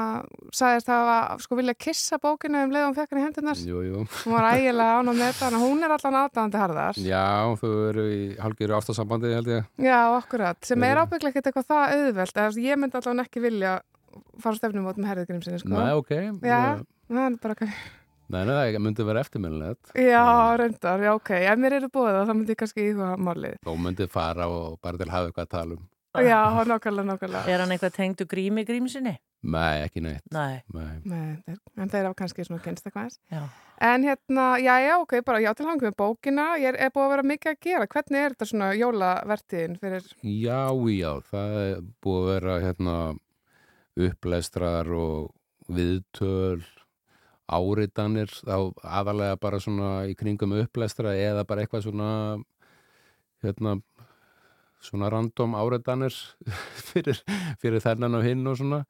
sagðist 0.56 0.90
að 0.92 1.42
sko 1.46 1.58
vilja 1.60 1.76
kissa 1.80 2.20
bókinu 2.22 2.66
um 2.66 2.74
leiðum 2.76 2.96
fekk 2.98 3.14
hann 3.14 3.22
í 3.22 3.26
hendunar. 3.26 3.62
Jú, 3.64 3.82
jú. 3.86 4.04
Hún 4.26 4.36
var 4.36 4.50
ægilega 4.54 5.00
ánum 5.00 5.20
með 5.20 5.32
þetta, 5.32 5.62
hún 5.64 5.84
er 5.88 5.96
allan 5.96 6.20
aðdáðandi 6.22 6.62
harðar. 6.64 7.02
Já, 7.02 7.26
þú 7.62 7.74
eru 7.90 8.08
í 8.12 8.22
halgjöru 8.44 8.78
ástasambandi, 8.80 9.34
held 9.38 9.52
ég. 9.56 9.68
Já, 9.88 10.00
akkurat, 10.20 10.60
sem 10.68 10.88
er 10.88 11.04
ábygglega 11.04 11.32
ekkert 11.36 11.52
eitthvað 11.52 11.70
það 11.72 11.98
auðvelt, 12.00 12.64
ég 12.66 12.82
myndi 12.82 13.00
allan 13.02 13.26
ekki 13.26 13.46
vilja 13.46 13.76
fara 14.40 14.60
stefnum 14.60 14.88
út 14.92 15.00
með 15.00 15.14
herðigrimsinni, 15.14 15.62
sko. 15.64 15.76
Nei, 15.76 15.94
ok. 15.96 16.12
Já, 16.44 16.60
það 17.12 17.26
er 17.30 17.40
bara 17.44 17.58
ekki. 17.58 17.72
Nei, 18.26 18.40
nei, 18.42 18.56
það 18.58 18.80
myndi 18.82 19.04
vera 19.06 19.22
eftirminnilegt. 19.22 19.92
Já, 20.02 20.22
reyndar, 20.58 21.04
já, 21.06 21.12
ok. 21.14 21.30
Ef 21.46 21.60
mér 21.62 21.76
eru 21.78 21.90
búið 21.94 22.16
það, 22.16 22.24
þá 22.26 22.34
myndi 22.40 22.56
ég 22.56 22.60
kannski 22.62 22.86
íhuga 22.90 23.10
málið. 23.22 23.60
Þú 23.68 23.76
myndi 23.84 24.08
fara 24.10 24.48
og 24.50 24.80
bara 24.82 24.98
til 24.98 25.06
að 25.06 25.14
hafa 25.14 25.30
eitthvað 25.30 25.46
að 25.46 25.52
tala 25.52 25.78
um. 25.78 25.84
Já, 26.24 26.40
nákvæmlega, 26.70 27.08
nákvæmlega. 27.12 27.46
Er 27.52 27.64
hann 27.64 27.74
eitthvað 27.76 27.96
tengdu 27.96 28.28
grími 28.30 28.64
grímsinni? 28.68 29.16
Nei, 29.46 29.84
ekki 29.86 30.02
neitt. 30.02 30.24
Nei. 30.34 30.62
Nei. 30.74 31.02
Nei, 31.06 31.58
en 31.78 31.92
þeir 31.92 32.08
hafa 32.08 32.18
kannski 32.22 32.46
svona 32.48 32.64
kynst 32.64 32.88
eitthvað 32.88 33.10
eins. 33.10 33.20
Já. 33.30 33.44
En 33.86 34.06
hérna, 34.08 34.46
já, 34.64 34.74
já, 34.82 34.94
ok, 35.04 35.18
bara 35.28 35.42
já 35.44 35.52
til 35.54 35.68
hangum 35.68 35.90
með 35.90 35.98
bókina. 36.00 36.46
Ég 36.62 36.72
er, 36.72 36.80
er 36.88 36.94
búið 36.96 37.06
að 37.06 37.14
vera 37.14 37.28
mikið 37.32 37.52
að 37.52 37.60
gera. 37.68 37.90
Hvernig 37.92 38.22
er 38.22 38.36
þetta 38.36 38.50
svona 38.50 38.72
jólavertiðin 38.80 39.78
fyrir... 39.82 40.08
Já, 40.24 40.64
já, 40.96 41.12
það 41.30 41.60
er 41.66 41.84
búið 42.06 42.24
að 42.24 42.32
vera 42.32 42.58
hérna 42.64 42.96
upplæstrar 44.08 44.90
og 44.96 45.30
viðtöl, 45.76 46.66
áritanir, 47.46 48.32
þá 48.42 48.74
aðalega 48.82 49.38
bara 49.42 49.62
svona 49.62 49.92
í 50.10 50.16
kringum 50.18 50.56
upplæstra 50.58 51.14
eða 51.14 51.46
bara 51.46 51.66
eitthvað 51.66 51.86
svona 51.86 52.10
hérna 53.46 53.78
svona 54.86 55.10
random 55.14 55.58
áritanir 55.60 56.16
fyrir, 56.92 57.20
fyrir 57.62 57.84
þennan 57.84 58.20
og 58.20 58.26
hinn 58.28 58.46
og 58.48 58.60
svona. 58.62 58.86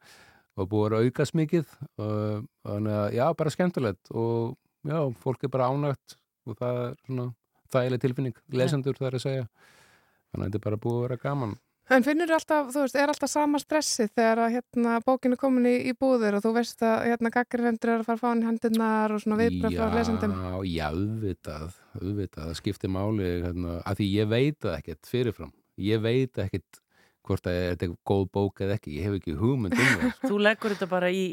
Og 0.55 0.69
búið 0.71 0.93
að 0.95 1.09
aukast 1.09 1.35
mikið 1.35 1.65
og 1.99 2.45
þannig 2.63 2.93
að 2.95 3.17
já, 3.17 3.25
bara 3.35 3.51
skemmtilegt. 3.51 4.11
Og 4.15 4.55
já, 4.87 4.99
fólk 5.19 5.43
er 5.43 5.51
bara 5.51 5.67
ánægt 5.67 6.15
og 6.47 6.55
það 6.61 6.79
er 6.85 6.95
svona 7.07 7.25
þægileg 7.75 8.03
tilfinning, 8.03 8.41
lesendur 8.55 8.95
það 8.99 9.09
er 9.09 9.17
að 9.17 9.25
segja. 9.25 9.45
Þannig 10.31 10.45
að 10.45 10.47
þetta 10.47 10.59
er 10.61 10.65
bara 10.69 10.81
búið 10.85 10.99
að 10.99 11.07
vera 11.07 11.23
gaman. 11.25 11.55
En 11.93 12.01
finnur 12.01 12.31
alltaf, 12.33 12.71
þú 12.73 12.81
veist, 12.81 12.95
er 12.97 13.11
alltaf 13.11 13.29
sama 13.29 13.59
stressi 13.61 14.07
þegar 14.07 14.39
að 14.47 14.55
hérna 14.55 14.95
bókin 15.05 15.35
er 15.35 15.37
komin 15.37 15.67
í, 15.69 15.75
í 15.85 15.91
búður 15.93 16.39
og 16.39 16.41
þú 16.41 16.53
veist 16.55 16.79
að 16.81 17.11
hérna 17.11 17.29
gaggrinvendur 17.35 17.91
er 17.93 18.01
að 18.01 18.07
fara 18.07 18.17
að 18.17 18.23
fá 18.23 18.29
hann 18.31 18.41
í 18.41 18.47
hendurnar 18.47 19.13
og 19.13 19.21
svona 19.21 19.37
viðbröð 19.43 19.75
frá 19.77 19.93
lesendum? 19.93 20.33
Já, 20.33 20.55
já, 20.71 20.87
auðvitað, 20.87 21.77
auðvitað, 21.99 22.47
það 22.47 22.57
skiptir 22.57 22.93
máli 22.95 23.29
hérna, 23.45 23.75
að 23.85 24.01
því 24.01 24.07
ég 24.15 24.31
veit 24.33 24.57
það 24.65 24.79
ekkert 24.79 25.11
fyrirfram 25.11 25.53
ég 25.78 26.01
veit 26.03 26.38
ekkert 26.45 26.82
hvort 27.26 27.47
að 27.49 27.55
þetta 27.71 27.86
er 27.88 27.93
góð 28.05 28.26
bók 28.38 28.59
eða 28.61 28.76
ekki, 28.78 28.91
ég 28.99 29.07
hef 29.07 29.15
ekki 29.17 29.34
hugmynd 29.39 29.73
um 29.73 29.88
það 29.97 30.28
Þú 30.30 30.36
leggur 30.45 30.76
þetta 30.76 30.88
bara 30.91 31.07
í... 31.09 31.23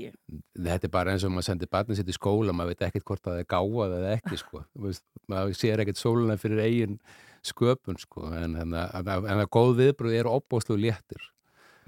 Þetta 0.56 0.88
er 0.88 0.92
bara 0.94 1.12
eins 1.12 1.26
og 1.28 1.34
maður 1.34 1.48
sendir 1.50 1.68
barnið 1.68 1.98
sitt 2.00 2.08
í 2.08 2.14
skóla 2.16 2.54
maður 2.56 2.72
veit 2.72 2.86
ekkert 2.88 3.04
hvort 3.10 3.26
að 3.28 3.34
það 3.34 3.42
er 3.42 3.50
gáað 3.52 3.96
eða 3.98 4.14
ekki 4.16 4.38
sko. 4.40 4.62
Þú 4.72 4.86
veist, 4.86 5.04
maður 5.28 5.58
sér 5.60 5.82
ekkert 5.84 6.00
sóluna 6.00 6.38
fyrir 6.40 6.62
eigin 6.64 6.96
sköpun 7.44 8.00
sko. 8.00 8.24
en, 8.32 8.56
en, 8.56 8.72
en, 8.72 9.12
en 9.12 9.42
að 9.44 9.50
góð 9.52 9.74
viðbröð 9.82 10.16
eru 10.22 10.32
opbóðslu 10.38 10.78
léttir 10.80 11.28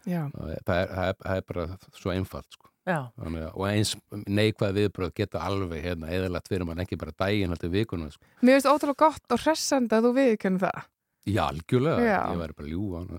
það 0.05 0.53
er, 0.53 0.63
það, 0.69 0.79
er, 0.85 1.19
það 1.25 1.37
er 1.41 1.45
bara 1.49 1.67
svo 1.97 2.13
einfalt 2.13 2.51
sko. 2.59 2.69
Þannig, 2.85 3.45
að- 3.47 3.55
og 3.57 3.67
eins 3.71 3.95
neikvæð 4.29 4.75
viðbröð 4.83 5.15
geta 5.17 5.41
alveg 5.49 5.81
hérna, 5.87 6.11
eðalagt 6.13 6.51
fyrir 6.53 6.67
mann 6.69 6.83
ekki 6.85 6.99
bara 7.01 7.15
daginn 7.17 7.55
heldur 7.55 7.73
vikuna 7.73 8.11
sko. 8.13 8.27
Mér 8.45 8.59
finnst 8.59 8.69
ótrúlega 8.69 9.01
gott 9.07 9.33
og 9.33 9.41
hressandi 9.47 9.97
að 9.97 10.11
þú 10.11 10.13
viðkennum 10.19 10.61
það. 10.67 10.83
Já, 11.25 11.43
algjörlega, 11.49 12.05
Já. 12.05 12.20
ég 12.35 12.41
væri 12.43 12.57
bara 12.59 12.68
að. 12.68 13.18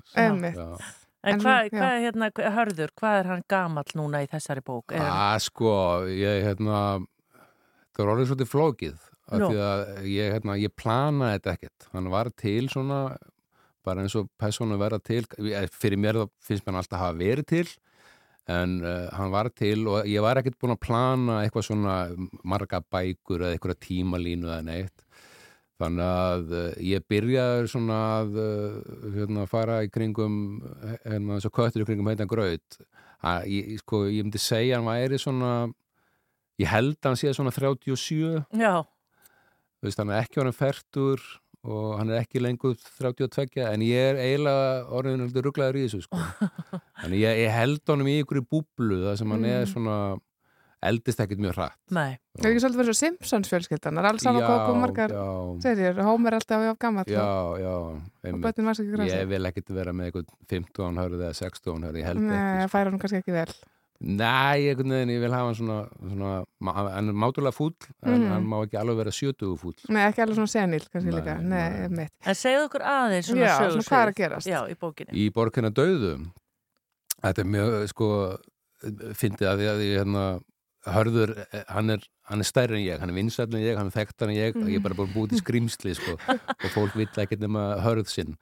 Já. 0.55 0.93
En 1.25 1.33
En 1.33 1.39
hvað, 1.41 1.71
hvað 1.73 1.91
er 1.95 2.03
hérna, 2.05 2.27
hörður, 2.53 2.91
hvað 3.01 3.15
er 3.19 3.25
hann 3.31 3.43
gamall 3.49 3.91
núna 3.97 4.19
í 4.21 4.27
þessari 4.29 4.61
bók? 4.61 4.91
Er 4.93 4.99
hann- 5.01 5.35
að 5.35 5.39
sko, 5.41 5.71
ég 6.05 6.43
hérna 6.45 6.81
það 7.95 8.03
var 8.05 8.11
orðið 8.15 8.27
svolítið 8.29 8.51
flókið 8.51 8.97
af 9.31 9.39
Nú. 9.41 9.47
því 9.49 9.61
að 9.65 9.81
ég, 10.11 10.33
hérna, 10.35 10.57
ég 10.61 10.73
planaði 10.77 11.39
þetta 11.39 11.53
ekkert 11.55 11.87
hann 11.95 12.09
var 12.13 12.29
til 12.37 12.67
svona 12.69 12.99
bara 13.85 14.01
eins 14.03 14.15
og 14.19 14.29
persónu 14.41 14.77
verða 14.77 14.99
til 15.03 15.23
fyrir 15.73 15.97
mér 16.01 16.19
þá 16.19 16.29
finnst 16.45 16.65
mér 16.65 16.73
hann 16.73 16.81
alltaf 16.83 16.99
hafa 17.01 17.17
verið 17.17 17.47
til 17.47 17.65
en 18.47 18.75
uh, 18.85 19.09
hann 19.15 19.31
var 19.33 19.49
til 19.49 19.87
og 19.89 20.05
ég 20.05 20.21
var 20.21 20.37
ekkert 20.41 20.59
búin 20.61 20.75
að 20.75 20.83
plana 20.85 21.39
eitthvað 21.41 21.65
svona 21.71 21.95
marga 22.45 22.81
bækur 22.93 23.41
eða 23.47 23.55
eitthvað 23.57 23.79
tímalínu 23.87 24.45
eða 24.51 24.61
neitt 24.67 25.04
þannig 25.81 26.05
að 26.07 26.53
uh, 26.55 26.65
ég 26.87 27.03
byrjaði 27.11 27.69
svona 27.71 27.97
að 28.21 28.37
uh, 28.39 28.75
hérna, 29.15 29.45
fara 29.51 29.81
í 29.83 29.89
kringum 29.91 30.35
hérna, 31.05 31.39
svo 31.43 31.51
köttur 31.55 31.83
í 31.83 31.87
kringum 31.89 32.07
heitan 32.11 32.29
gröð 32.31 32.59
að, 33.25 33.47
ég, 33.51 33.73
sko, 33.81 34.03
ég 34.07 34.23
myndi 34.27 34.39
segja 34.41 34.77
hann 34.79 34.87
væri 34.87 35.19
svona 35.19 35.53
ég 36.61 36.69
held 36.71 36.95
að 37.01 37.09
hann 37.11 37.19
sé 37.19 37.33
svona 37.35 37.51
37 37.51 38.45
Já, 38.61 38.75
veist, 39.83 39.99
hann 39.99 40.13
er 40.15 40.21
ekki 40.23 40.39
orðin 40.43 40.55
færtur 40.55 41.23
og 41.65 41.95
hann 41.97 42.11
er 42.13 42.21
ekki 42.21 42.39
lengur 42.45 42.75
32 42.77 43.63
en 43.65 43.81
ég 43.83 44.11
er 44.13 44.19
eiginlega 44.21 44.85
orðin 44.93 45.23
rugglaður 45.33 45.79
í 45.81 45.85
þessu 45.87 46.03
sko. 46.05 46.19
Þannig 47.01 47.23
ég, 47.23 47.39
ég 47.41 47.55
held 47.55 47.81
honum 47.89 48.09
í 48.11 48.19
ykkur 48.21 48.37
í 48.43 48.45
búblu 48.45 48.99
það 49.07 49.15
sem 49.23 49.33
hann 49.33 49.47
er 49.49 49.63
Mm. 49.65 49.71
svona 49.73 49.95
eldist 50.89 51.19
ekkert 51.23 51.41
mjög 51.43 51.55
hratt 51.57 51.77
nei. 51.95 52.17
Það 52.37 52.45
er 52.45 52.51
ekki 52.51 52.63
svolítið 52.65 52.81
verið 52.81 52.89
svo 52.91 52.97
Simpsons 53.01 53.51
fjölskyldan, 53.51 53.95
það 53.95 54.03
er 54.03 54.09
alls 54.11 54.25
saman 54.25 54.47
kom 54.65 54.81
margar 54.83 55.13
serjur, 55.63 56.01
Homer 56.07 56.31
er 56.33 56.39
alltaf 56.39 56.65
af 56.71 56.79
gammal 56.79 57.05
Já, 57.09 57.27
já 57.61 57.75
og 57.75 58.41
börnin 58.41 58.65
var 58.65 58.73
sér 58.79 58.85
ekki 58.87 58.97
græsa. 58.97 59.21
Ég 59.21 59.27
vil 59.31 59.45
ekkert 59.51 59.69
vera 59.77 59.93
með 59.93 60.11
eitthvað 60.11 60.35
15 60.49 60.99
hörð 61.03 61.21
eða 61.21 61.33
16 61.39 61.83
hörð, 61.87 62.01
ég 62.01 62.05
held 62.09 62.21
ekki 62.21 62.35
Nei, 62.35 62.67
færa 62.73 62.89
hann 62.91 62.99
kannski 62.99 63.21
ekki 63.23 63.35
vel. 63.35 63.53
Nei, 64.05 64.67
einhvern 64.67 64.91
veginn, 64.91 65.11
ég 65.15 65.21
vil 65.23 65.31
hafa 65.31 65.45
hann 65.47 65.55
svona, 65.55 65.75
svona 66.03 66.31
hann 66.97 67.11
er 67.13 67.15
mátulega 67.15 67.55
fúll 67.55 67.71
en 68.03 68.11
Mhm. 68.19 68.25
hann 68.33 68.43
má 68.51 68.57
ekki 68.65 68.75
alveg 68.81 68.97
vera 68.99 69.11
70 69.15 69.55
fúll 69.57 69.77
Nei, 69.87 70.01
ekki 70.11 70.21
alveg 70.25 70.35
svona 70.35 70.51
senil 70.51 70.83
kannski 70.91 71.11
Nei, 71.13 71.15
líka. 71.21 71.37
Nei, 71.41 71.87
mitt. 71.87 72.11
En 72.25 72.35
segðu 72.35 72.65
okkur 72.67 72.83
aðeins 72.83 73.29
svona 73.31 73.45
Já, 73.47 73.55
sögursvið. 73.55 73.71
svona 73.71 73.87
hvað 73.87 74.03
er 74.03 74.11
að 74.11 74.19
gerast? 74.19 74.47
Já, 74.51 74.59
í 74.67 74.75
bókinni. 74.75 75.13
í 75.15 75.29
borgina 75.31 75.71
döðu 75.71 76.11
þetta 77.23 77.39
er 77.39 77.49
mjög 77.55 77.87
sko 77.93 78.09
fyndið 79.15 79.47
að 79.49 79.57
því 79.63 79.67
að 79.71 79.79
ég 79.85 79.97
hérna 80.03 80.25
hörður, 80.85 81.33
eh, 81.51 81.63
hann 81.71 81.89
er, 81.95 82.03
hann 82.29 82.41
er 82.41 82.47
stærri 82.47 82.77
en 82.77 82.85
ég 82.85 83.01
hann 83.01 83.11
er 83.11 83.17
vinsæll 83.17 83.49
en 83.49 83.61
ég, 83.61 83.77
hann 83.77 83.89
er 83.89 83.95
þekktar 83.95 84.31
en 84.31 84.37
ég 84.37 84.57
ég 84.69 84.77
er 84.77 84.83
bara 84.83 84.97
búin 84.97 85.09
að 85.09 85.15
búið 85.15 85.33
til 85.33 85.41
skrýmsli 85.41 85.95
sko 85.97 86.15
og 86.63 86.67
fólk 86.73 86.97
vill 86.97 87.09
ekkert 87.09 87.41
nema 87.41 87.67
hörð 87.85 88.09
sinn. 88.11 88.35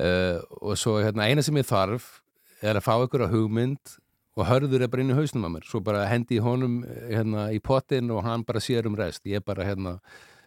Uh, 0.00 0.40
og 0.64 0.78
svo 0.80 0.96
hérna 1.02 1.28
eina 1.28 1.44
sem 1.44 1.56
ég 1.60 1.68
þarf 1.68 2.22
er 2.64 2.78
að 2.78 2.86
fá 2.86 2.94
ykkur 3.04 3.26
að 3.26 3.36
hugmynd 3.36 3.96
og 4.38 4.46
hörður 4.48 4.86
er 4.86 4.90
bara 4.92 5.04
inn 5.04 5.12
í 5.12 5.18
hausnum 5.18 5.44
að 5.46 5.56
mér. 5.56 5.66
Svo 5.68 5.82
bara 5.84 6.06
hendi 6.08 6.38
honum 6.40 6.80
eh, 6.88 7.10
hérna 7.12 7.50
í 7.52 7.60
pottin 7.60 8.10
og 8.14 8.22
hann 8.24 8.46
bara 8.48 8.62
sér 8.64 8.88
um 8.88 8.96
rest. 8.96 9.26
Ég 9.28 9.44
bara 9.44 9.66
hérna 9.68 9.98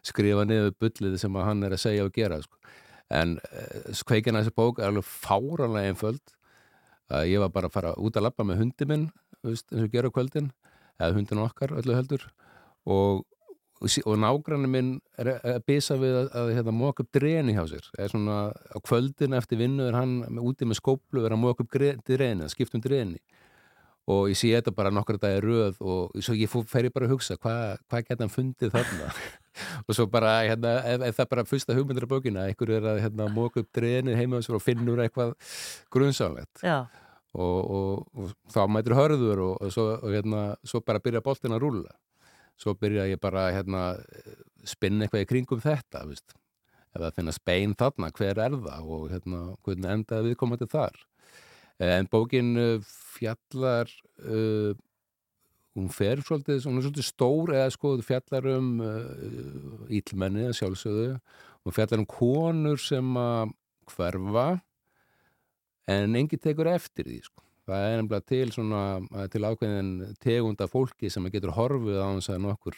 skrifa 0.06 0.46
niður 0.48 0.74
bullið 0.82 1.20
sem 1.22 1.38
hann 1.38 1.62
er 1.66 1.76
að 1.78 1.84
segja 1.84 2.08
og 2.08 2.14
gera 2.16 2.41
sko. 2.41 2.58
en 3.14 3.36
uh, 3.38 4.02
kveikin 4.10 4.34
að 4.34 4.48
þessi 4.48 4.58
bók 4.58 4.80
er 4.82 4.89
alveg 4.89 5.06
fáranlega 5.06 5.91
einföld. 5.93 6.24
Að 7.14 7.28
ég 7.30 7.43
var 7.43 7.52
bara 7.54 7.70
að 7.70 7.76
fara 7.78 7.93
út 8.02 8.18
að 8.18 8.26
labba 8.26 8.48
með 8.50 8.64
hundi 8.64 8.88
minn 8.89 9.10
eins 9.46 9.62
og 9.70 9.91
gera 9.93 10.10
á 10.10 10.16
kvöldin 10.16 10.50
eða 11.00 11.16
hundin 11.18 11.43
okkar 11.43 11.76
öllu 11.80 11.96
heldur. 11.98 12.26
Og, 12.86 13.24
og, 13.82 14.12
nágrannin 14.22 14.72
minn 14.72 14.91
er 15.20 15.34
að 15.36 15.64
bisa 15.68 15.98
við 16.00 16.20
að, 16.22 16.28
að 16.41 16.52
hérna, 16.58 16.76
móka 16.76 17.06
upp 17.06 17.14
dreni 17.16 17.56
hjá 17.58 17.64
sér. 17.72 17.88
Er 18.00 18.12
svona 18.14 18.39
á 18.52 18.78
kvöldin 18.86 19.38
eftir 19.38 19.62
vinnu 19.62 19.89
er 19.89 19.98
hann 19.98 20.20
úti 20.41 20.68
með 20.68 20.82
skóplu 20.82 21.26
er 21.26 21.36
að 21.36 21.41
móka 21.41 21.66
upp 21.66 21.74
dreni, 21.74 22.46
að 22.46 22.54
skipta 22.54 22.80
um 22.80 22.86
dreni. 22.86 23.22
Og 24.06 24.28
ég 24.30 24.38
sé 24.38 24.52
þetta 24.54 24.70
bara 24.76 24.91
nokkra 24.93 25.18
dagi 25.18 25.39
röð 25.41 25.80
og 25.82 26.14
svo 26.22 26.36
ég 26.38 26.52
fer 26.70 26.86
ég 26.86 26.93
bara 26.93 27.08
að 27.08 27.16
hugsa 27.16 27.39
hvað 27.41 27.80
hva 27.89 28.02
geta 28.06 28.22
hann 28.22 28.34
fundið 28.34 28.76
þarna? 28.76 29.10
Og 29.88 29.96
svo 29.96 30.04
bara, 30.12 30.34
hérna, 30.43 30.76
ef, 30.84 31.06
ef 31.08 31.16
það 31.16 31.30
bara 31.32 31.46
fyrsta 31.48 31.74
hugmyndir 31.78 32.06
af 32.06 32.12
bókina, 32.12 32.43
einhver 32.46 32.74
er 32.76 32.86
að 32.91 33.00
hérna, 33.06 33.30
móka 33.32 33.64
upp 33.64 33.70
dreni 33.74 34.14
heima 34.20 34.41
og 34.43 34.62
finnur 34.62 35.00
eitthvað 35.02 35.32
grunnsamlegt 35.96 36.62
Já. 36.62 36.86
Og, 37.36 37.60
og, 37.78 38.08
og 38.16 38.34
þá 38.54 38.62
mætir 38.72 38.96
hörður 38.98 39.44
og, 39.50 39.54
og, 39.60 39.74
svo, 39.74 39.86
hérna, 40.04 40.46
svo 40.68 40.82
bara 40.86 41.04
byrja 41.04 41.24
boltin 41.26 41.56
að 41.56 41.66
rúlla. 41.66 41.94
Svo 42.60 42.76
byrja 42.80 43.10
ég 43.12 43.20
bara 43.20 43.50
hérna, 43.52 43.84
spinna 44.68 45.06
eitthvað 45.06 45.26
í 45.26 45.30
kringum 45.30 45.64
þetta 45.64 46.06
veist. 46.08 46.38
ef 46.96 47.02
það 47.02 47.18
finnast 47.18 47.44
bein 47.44 47.76
þarna, 47.76 48.12
hver 48.16 48.40
er 48.40 48.56
það 48.56 48.92
og 48.96 49.10
hérna, 49.12 49.42
hvernig 49.68 49.92
endaði 49.92 50.30
viðkomandi 50.30 50.70
þar? 50.72 51.02
En 51.84 52.08
bókin 52.08 52.54
uh, 52.56 52.94
fjallar 53.18 53.92
uh, 54.24 54.72
hún 55.76 55.90
fer 55.92 56.22
svolítið, 56.24 56.64
hún 56.70 56.80
er 56.80 56.86
svolítið 56.86 57.08
stór 57.10 57.52
eða 57.58 57.74
sko 57.76 57.98
fjallar 58.06 58.48
um 58.54 58.70
uh, 58.80 59.90
ítlmenni 59.92 60.48
að 60.48 60.56
sjálfsögðu. 60.62 61.18
Hún 61.66 61.76
fjallar 61.76 62.00
um 62.00 62.08
konur 62.08 62.80
sem 62.80 63.12
að 63.20 63.52
hverfa 63.92 64.48
en 65.92 66.16
engi 66.18 66.40
tekur 66.42 66.70
eftir 66.72 67.08
því 67.10 67.20
sko. 67.26 67.42
það 67.66 67.88
er 67.88 67.98
nefnilega 68.02 68.28
til 68.30 68.52
svona 68.54 68.84
til 69.34 69.42
ákveðin 69.48 69.92
tegunda 70.22 70.68
fólki 70.70 71.10
sem 71.10 71.26
getur 71.34 71.56
horfið 71.56 71.98
á 72.02 72.08
þess 72.14 72.32
að 72.36 72.44
nokkur 72.46 72.78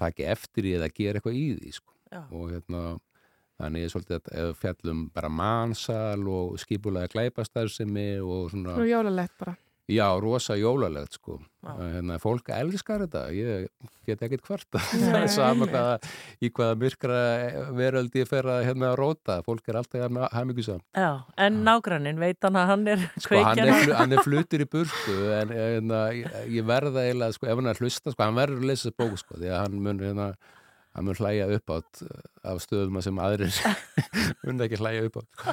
taki 0.00 0.26
eftir 0.26 0.66
því 0.66 0.76
eða 0.78 0.92
gera 0.96 1.20
eitthvað 1.20 1.38
í 1.38 1.46
því 1.58 1.74
sko. 1.76 1.92
Og 2.34 2.50
hérna 2.52 2.82
þannig 3.60 3.84
er 3.86 3.92
svolítið 3.92 4.30
að 4.42 4.54
fjallum 4.58 5.04
bara 5.14 5.30
mansal 5.32 6.24
og 6.28 6.56
skipulega 6.60 7.12
glæpastarfsemi 7.12 8.08
og 8.24 8.50
svona 8.52 8.74
Svo 8.78 8.88
jólalegt 8.88 9.36
bara. 9.38 9.54
Já, 9.90 10.06
rosa 10.22 10.54
jólalegt 10.56 11.16
sko. 11.18 11.40
Hérna, 11.62 12.16
fólk 12.22 12.48
elskar 12.54 13.02
þetta, 13.04 13.22
ég 13.34 13.66
get 14.06 14.22
ekkert 14.22 14.46
hvarta. 14.46 14.78
Það 14.78 15.16
er 15.18 15.28
sama 15.30 15.66
hvaða, 15.70 15.96
í 16.42 16.50
hvaða 16.54 16.78
myrkra 16.78 17.18
veröld 17.78 18.14
ég 18.18 18.30
fer 18.30 18.46
að 18.50 18.62
hérna 18.68 18.92
róta. 18.98 19.40
Fólk 19.46 19.68
er 19.70 19.80
alltaf. 19.80 20.06
Já, 20.94 21.10
en 21.46 21.60
nágrannin 21.66 22.22
veit 22.22 22.38
hann 22.46 22.58
að 22.58 22.70
hann 22.72 22.88
er 22.94 23.04
Sko, 23.18 23.42
hann, 23.42 23.62
er, 23.62 23.92
hann 23.98 24.16
er 24.16 24.24
flutur 24.26 24.64
í 24.64 24.70
burtu 24.70 25.18
en 25.34 25.54
hérna, 25.54 26.02
ég, 26.14 26.40
ég 26.56 26.66
verða 26.66 27.06
eiginlega, 27.06 27.36
sko, 27.36 27.50
ef 27.50 27.60
hann 27.62 27.70
er 27.74 27.82
hlusta, 27.82 28.14
sko, 28.14 28.22
hann 28.26 28.38
verður 28.38 28.62
að 28.62 28.70
lesa 28.72 28.94
bók, 28.94 29.18
sko, 29.20 29.38
því 29.38 29.50
að 29.52 29.62
hann 29.64 29.78
mun, 29.82 30.02
hérna, 30.02 30.32
hann 30.92 31.06
mun 31.08 31.16
hlæja 31.16 31.48
upp 31.56 31.72
átt 31.76 32.02
af 32.44 32.60
stöðum 32.64 33.00
sem 33.04 33.20
aðrir 33.22 33.54
mun 34.44 34.60
ekki 34.66 34.80
hlæja 34.80 35.06
upp 35.08 35.22
átt. 35.22 35.46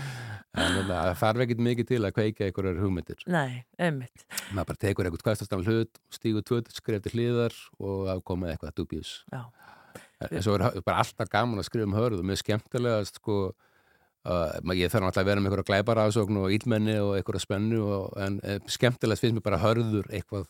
En 0.59 0.73
hérna, 0.75 0.97
það 1.11 1.15
þarf 1.21 1.45
ekkert 1.45 1.63
mikið 1.69 1.89
til 1.93 2.01
að 2.03 2.15
kveika 2.17 2.47
einhverjar 2.47 2.81
hugmyndir. 2.83 3.23
Nei, 3.31 3.63
einmitt. 3.79 4.25
maður 4.53 4.71
bara 4.71 4.81
tekur 4.83 5.07
eitthvað 5.07 5.25
hverstastan 5.29 5.65
hlut 5.65 6.01
stígur 6.13 6.45
tvö 6.45 6.61
skref 6.73 7.05
til 7.05 7.15
hliðar 7.15 7.55
og 7.79 8.09
afkomið 8.15 8.53
eitthvað 8.53 8.75
dubjus 8.79 9.15
Já. 9.31 9.41
en 10.27 10.43
svo 10.45 10.57
er 10.57 10.83
bara 10.83 11.01
alltaf 11.03 11.31
gaman 11.31 11.61
að 11.61 11.69
skrifa 11.69 11.89
um 11.89 11.97
hörðu 11.97 12.25
mér 12.25 12.39
skemmtilegast 12.41 13.19
sko 13.21 13.39
uh, 13.49 14.75
ég 14.75 14.91
þarf 14.91 15.05
náttúrulega 15.05 15.23
að 15.23 15.29
vera 15.31 15.43
með 15.43 15.51
einhverja 15.51 15.69
glæbarafsókn 15.71 16.41
og 16.43 16.55
ílmenni 16.55 16.97
og 17.03 17.15
einhverja 17.17 17.45
spennu 17.45 17.81
og, 17.85 18.07
en 18.21 18.39
eh, 18.43 18.59
skemmtilegast 18.67 19.25
finnst 19.25 19.39
mér 19.39 19.47
bara 19.49 19.61
hörður 19.63 20.09
eitthvað 20.11 20.49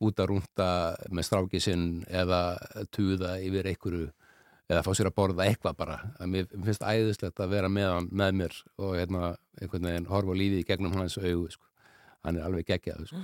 út 0.00 0.20
að 0.22 0.30
rúnta 0.30 0.70
með 1.12 1.28
stráki 1.28 1.60
sinn 1.60 1.88
eða 2.08 2.56
tuða 2.94 3.36
yfir 3.44 3.68
einhverju 3.68 4.08
eða 4.70 4.84
fá 4.86 4.92
sér 4.94 5.10
að 5.10 5.16
borða 5.18 5.48
eitthvað 5.48 5.80
bara 5.80 5.98
að 6.20 6.30
mér 6.34 6.46
mér 6.52 6.70
finnst 6.70 6.86
æðislegt 6.86 7.42
að 7.42 7.52
vera 7.56 7.72
með, 7.72 7.90
hann, 7.96 8.08
með 8.22 8.38
mér 8.40 8.56
og 8.78 8.94
hérna 8.98 9.34
einhvern 9.58 9.90
veginn 9.90 10.08
horfa 10.10 10.36
á 10.36 10.40
lífið 10.40 10.62
í 10.62 10.68
gegnum 10.68 10.96
hans 10.98 11.18
augu 11.18 11.50
sko. 11.50 11.66
hann 12.24 12.38
er 12.38 12.46
alveg 12.46 12.68
geggjað 12.68 13.06
sko. 13.10 13.22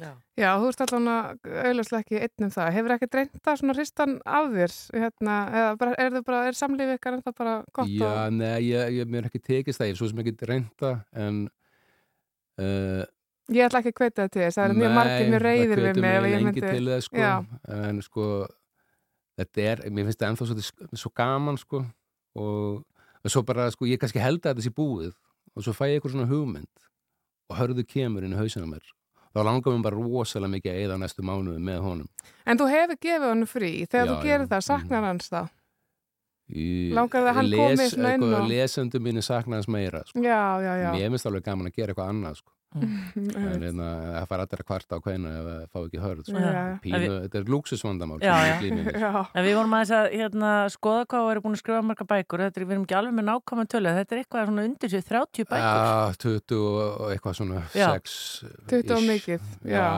Já. 0.00 0.12
Já, 0.38 0.48
þú 0.56 0.68
ert 0.70 0.82
allan 0.86 1.08
að 1.12 1.48
auðvitað 1.50 1.96
ekki 1.98 2.20
einn 2.24 2.46
um 2.46 2.52
það. 2.54 2.68
Hefur 2.76 2.94
ekki 2.94 3.08
reynda 3.12 3.54
svona 3.60 3.74
hristan 3.76 4.14
af 4.24 4.46
þér? 4.54 4.76
Hérna, 5.02 5.34
eða 5.60 5.72
bara, 5.82 5.96
er 6.00 6.46
er 6.48 6.56
samlífið 6.56 6.92
ykkar 6.96 7.16
en 7.16 7.24
það 7.26 7.36
bara 7.42 7.56
gott 7.76 7.90
Já, 7.92 8.06
og... 8.08 8.36
nei, 8.38 8.70
ég, 8.70 8.94
ég 8.96 9.10
mér 9.10 9.26
er 9.26 9.28
ekki 9.28 9.42
tekist 9.44 9.82
það, 9.82 9.90
ég 9.90 9.96
er 9.96 10.00
svo 10.00 10.08
sem 10.08 10.22
ekki 10.22 10.48
reynda 10.48 10.92
en 11.12 11.42
uh, 12.62 13.02
Ég 13.50 13.66
ætla 13.66 13.82
ekki 13.82 13.90
að 13.90 13.98
kveita 13.98 14.22
það 14.22 14.32
til 14.32 14.42
þess. 14.44 14.56
Það 14.56 14.64
er 14.64 14.78
mjög 14.78 14.92
margir 14.94 15.30
mjög 15.34 15.44
reyðir 15.44 15.80
við 15.84 16.00
mig 16.04 16.16
ef 16.16 16.26
ég 16.30 16.44
myndi... 16.46 16.64
til 16.64 16.82
þess 16.86 17.10
sko, 17.10 17.30
en 17.76 18.02
sko 18.06 18.26
þetta 19.40 19.66
er, 19.72 19.82
mér 19.90 20.06
finnst 20.08 20.20
það 20.22 20.30
ennþá 20.34 20.48
svo, 20.50 20.86
svo 21.04 21.10
gaman 21.16 21.58
sko 21.60 21.82
og, 22.36 22.84
og 23.24 23.32
svo 23.34 23.42
bara, 23.46 23.66
sko, 23.74 23.88
ég 23.90 23.98
kannski 24.02 24.22
held 24.22 24.40
að 24.44 24.54
þetta 24.54 24.66
sé 24.68 24.72
búið 24.76 25.12
og 25.56 25.64
svo 25.66 25.74
fæ 25.74 25.84
ég 25.90 25.98
eitthvað 25.98 26.14
svona 26.16 26.30
hugmynd 26.30 26.88
og 27.50 27.56
hörðu 27.58 27.84
kemur 27.88 28.22
inn 28.26 28.36
í 28.36 28.38
hausina 28.38 28.68
mér 28.70 28.84
þá 29.30 29.40
langar 29.46 29.74
mér 29.76 29.84
bara 29.86 29.98
rosalega 29.98 30.50
mikið 30.56 30.72
að 30.74 30.84
eða 30.84 30.98
næstu 31.02 31.22
mánuði 31.26 31.62
með 31.62 31.80
honum 31.86 32.08
en 32.46 32.58
þú 32.60 32.68
hefur 32.70 32.98
gefið 33.02 33.28
hann 33.30 33.46
frí. 33.46 33.72
Þegar 33.86 34.06
Já, 34.06 34.10
þú 34.12 34.22
gerir 34.26 34.44
já, 34.46 34.50
það, 34.50 34.62
saknar 34.66 35.04
hans 35.06 35.28
það. 35.30 35.50
Í- 36.50 36.90
Langar 36.98 37.22
þig 37.22 37.28
að 37.30 37.36
hann 37.38 37.50
les- 37.50 37.60
komi 37.60 37.84
svona 37.92 38.14
inn 38.16 38.24
og- 38.34 38.48
Lesendur 38.50 39.00
mínu 39.04 39.22
sakna 39.22 39.56
hans 39.60 39.68
meira 39.70 40.00
sko. 40.06 40.18
Já. 40.18 40.90
Mér 40.96 41.10
finnst 41.14 41.26
alveg 41.30 41.44
gaman 41.46 41.68
að 41.70 41.76
gera 41.76 41.92
eitthvað 41.94 42.10
annað 42.10 42.36
sko. 42.40 42.52
En 42.70 42.82
Einmitt. 43.16 43.62
hérna, 43.64 43.86
það 44.20 44.26
fara 44.30 44.44
allir 44.46 44.60
að 44.62 44.66
kvarta 44.70 44.94
á 44.94 45.00
kveina 45.02 45.30
ef 45.34 45.46
það 45.50 45.62
fá 45.72 45.78
ekki 45.86 46.00
hörð 46.04 46.20
sko. 46.28 46.38
Já. 46.38 46.62
Pínu, 46.84 47.00
við- 47.02 47.16
þetta 47.24 47.38
er 47.40 47.48
lúksusvandamál 47.50 48.18
Já, 48.22 48.30
sem 48.30 48.46
já. 48.46 48.52
við 48.54 48.60
glímum 48.62 48.84
við. 48.86 49.00
Já. 49.00 49.22
En 49.34 49.44
við 49.48 49.54
vorum 49.58 49.74
aðeins 49.74 49.92
að 49.98 50.06
hérna, 50.20 50.50
skoða 50.70 51.06
hvað 51.10 51.24
við 51.26 51.30
erum 51.34 51.42
búin 51.46 51.56
að 51.56 51.62
skrifa 51.64 51.82
marga 51.90 52.04
bækur. 52.12 52.38
Þetta 52.46 52.60
er, 52.60 52.64
við 52.70 52.74
erum 52.76 52.84
ekki 52.86 52.96
alveg 53.00 53.14
með 53.18 53.26
nákvæmum 53.30 53.68
tölu. 53.74 53.94
Þetta 53.98 54.12
er 54.14 54.20
eitthvað 54.22 54.46
svona 54.50 54.64
undir 54.70 54.88
sér 54.94 55.04
30 55.10 55.48
bækur. 55.50 55.80
Já, 55.80 56.14
20 56.22 56.60
og 56.70 57.10
eitthvað 57.10 57.34
svona 57.40 57.62
Já. 57.74 57.88
6 57.98 58.44
20 58.70 58.94
og 58.94 59.02
mikið, 59.10 59.40
já. 59.66 59.82
Já, 59.82 59.90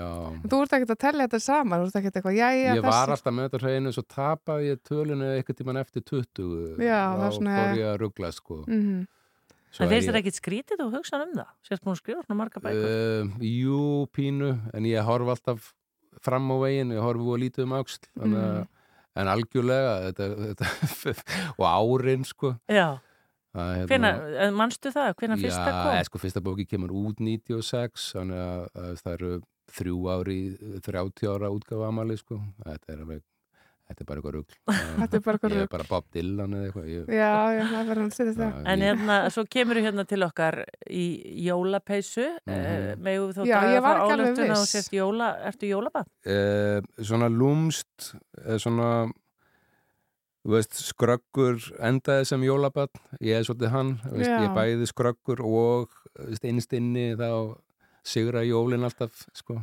já 0.00 0.08
Þú 0.48 0.62
ert 0.64 0.72
ekkert 0.78 0.94
að 0.96 1.00
tellja 1.04 1.28
þetta 1.28 1.40
saman, 1.44 1.78
þú 1.84 1.86
ert 1.92 2.00
ekkert 2.00 2.16
eitthvað, 2.22 2.36
Ég 2.38 2.82
var 2.82 3.08
alltaf 3.12 3.32
með 3.34 3.48
þetta 3.50 3.60
hreinu 3.62 3.92
svo 3.92 4.02
tapaði 4.08 4.72
ég 4.72 4.80
tölunu 4.88 5.28
eitthvað 5.36 5.56
tíman 5.60 5.76
eftir 5.84 6.02
20 6.08 6.80
Já, 6.80 7.12
það 7.12 7.20
er 7.20 7.28
þá 7.28 7.36
svona- 7.36 7.58
fór 7.58 7.76
ég 7.76 7.86
að 7.92 7.98
ruggla 8.00 8.32
sko 8.32 8.64
Mhm. 8.68 9.06
Svo 9.70 9.84
En 9.84 9.90
finnst 9.92 10.08
þér 10.08 10.18
ekkit 10.22 10.38
skrítið 10.40 10.80
og 10.86 10.94
hugsa 10.96 11.18
um 11.22 11.34
það? 11.36 11.50
Sérst 11.68 11.82
búin 11.84 11.92
að 11.94 12.00
skrifa 12.00 12.22
svona 12.24 12.38
marga 12.40 12.62
bækur? 12.64 12.86
Uh, 12.88 13.42
jú, 13.44 13.80
pínu, 14.16 14.48
en 14.74 14.86
ég 14.88 15.04
horf 15.04 15.28
alltaf 15.34 15.74
fram 16.24 16.48
á 16.50 16.56
veginn, 16.64 16.94
ég 16.96 17.04
horf 17.04 17.20
og 17.20 17.38
lítið 17.42 17.66
um 17.66 17.76
áksl 17.78 18.08
Mm. 18.18 18.66
en 19.18 19.26
algjörlega 19.32 19.92
þetta, 20.08 20.26
þetta, 20.54 21.12
og 21.58 21.64
árin 21.68 22.24
sko 22.26 22.54
Já. 22.70 22.98
Hérna- 23.58 23.86
Hvenær, 23.90 24.52
manstu 24.54 24.90
það? 24.94 25.14
Hvenær 25.18 25.40
fyrsta 25.42 25.64
kom? 25.72 25.94
Já, 25.96 26.04
sko, 26.06 26.18
fyrsta 26.22 26.42
bóki 26.44 26.66
kemur 26.68 26.92
út 26.94 27.18
96 27.24 28.12
þannig 28.14 28.42
að, 28.44 28.66
að 28.78 28.92
það 29.02 29.14
eru 29.16 29.30
þrjú 29.78 29.96
ári, 30.14 30.38
30 30.86 31.28
ára 31.32 31.50
útgáfa 31.52 31.88
amali 31.90 32.16
sko, 32.20 32.38
þetta 32.64 32.92
er 32.94 33.02
alveg 33.02 33.22
þetta 33.88 34.04
er 34.04 34.08
bara 34.08 34.20
eitthvað 34.20 34.34
rugl 34.36 34.56
Þetta 35.00 35.18
er 35.18 35.22
bara 35.24 35.38
eitthvað 35.38 35.54
Ég 35.56 35.62
er 35.64 35.70
bara 35.72 35.86
Bob 35.88 36.06
Dylan 36.14 36.56
eða 36.58 36.66
eitthvað 36.68 36.88
ég, 36.92 37.12
Já, 37.18 37.30
já, 37.58 37.62
það 37.72 37.90
verður 37.92 38.04
að 38.04 38.16
setja 38.18 38.34
það. 38.38 38.58
En 38.74 38.84
hérna, 38.86 39.16
svo 39.34 39.44
kemur 39.56 39.80
hérna 39.84 40.04
til 40.10 40.20
okkar 40.28 40.58
í 40.90 41.06
jólapeysu 41.48 42.26
mm 42.44 43.04
megum 43.08 43.30
við 43.30 43.38
þá 43.38 43.42
Já, 43.48 43.54
draga 43.54 43.72
ég 43.74 43.82
var 43.84 43.96
þá 43.96 44.02
ekki 44.02 44.12
alveg 44.12 44.28
ályktun 44.28 44.44
að 44.44 44.52
þú 44.52 44.60
viss. 44.62 44.74
sért 44.76 44.92
jóla, 44.98 45.28
ertu 45.48 45.68
jólabað? 45.72 46.06
eh, 46.34 46.78
svona 47.08 47.28
lúmst 47.32 48.10
eh, 48.44 48.58
svona 48.60 48.88
þú 50.48 50.54
veist, 50.54 50.78
skröggur 50.88 51.58
endaði 51.84 52.26
sem 52.30 52.44
jólabann, 52.46 52.92
ég 53.24 53.36
er 53.40 53.46
svolítið 53.46 53.72
hann 53.74 53.94
þú 54.04 54.14
veist, 54.20 54.34
ég 54.46 54.54
bæði 54.56 54.88
skröggur 54.88 55.42
og 55.44 55.90
þú 56.14 56.28
veist, 56.30 56.46
innst 56.48 56.72
inni 56.78 57.08
þá 57.18 57.28
sigra 58.08 58.44
jólin 58.46 58.86
alltaf 58.86 59.26
sko. 59.36 59.58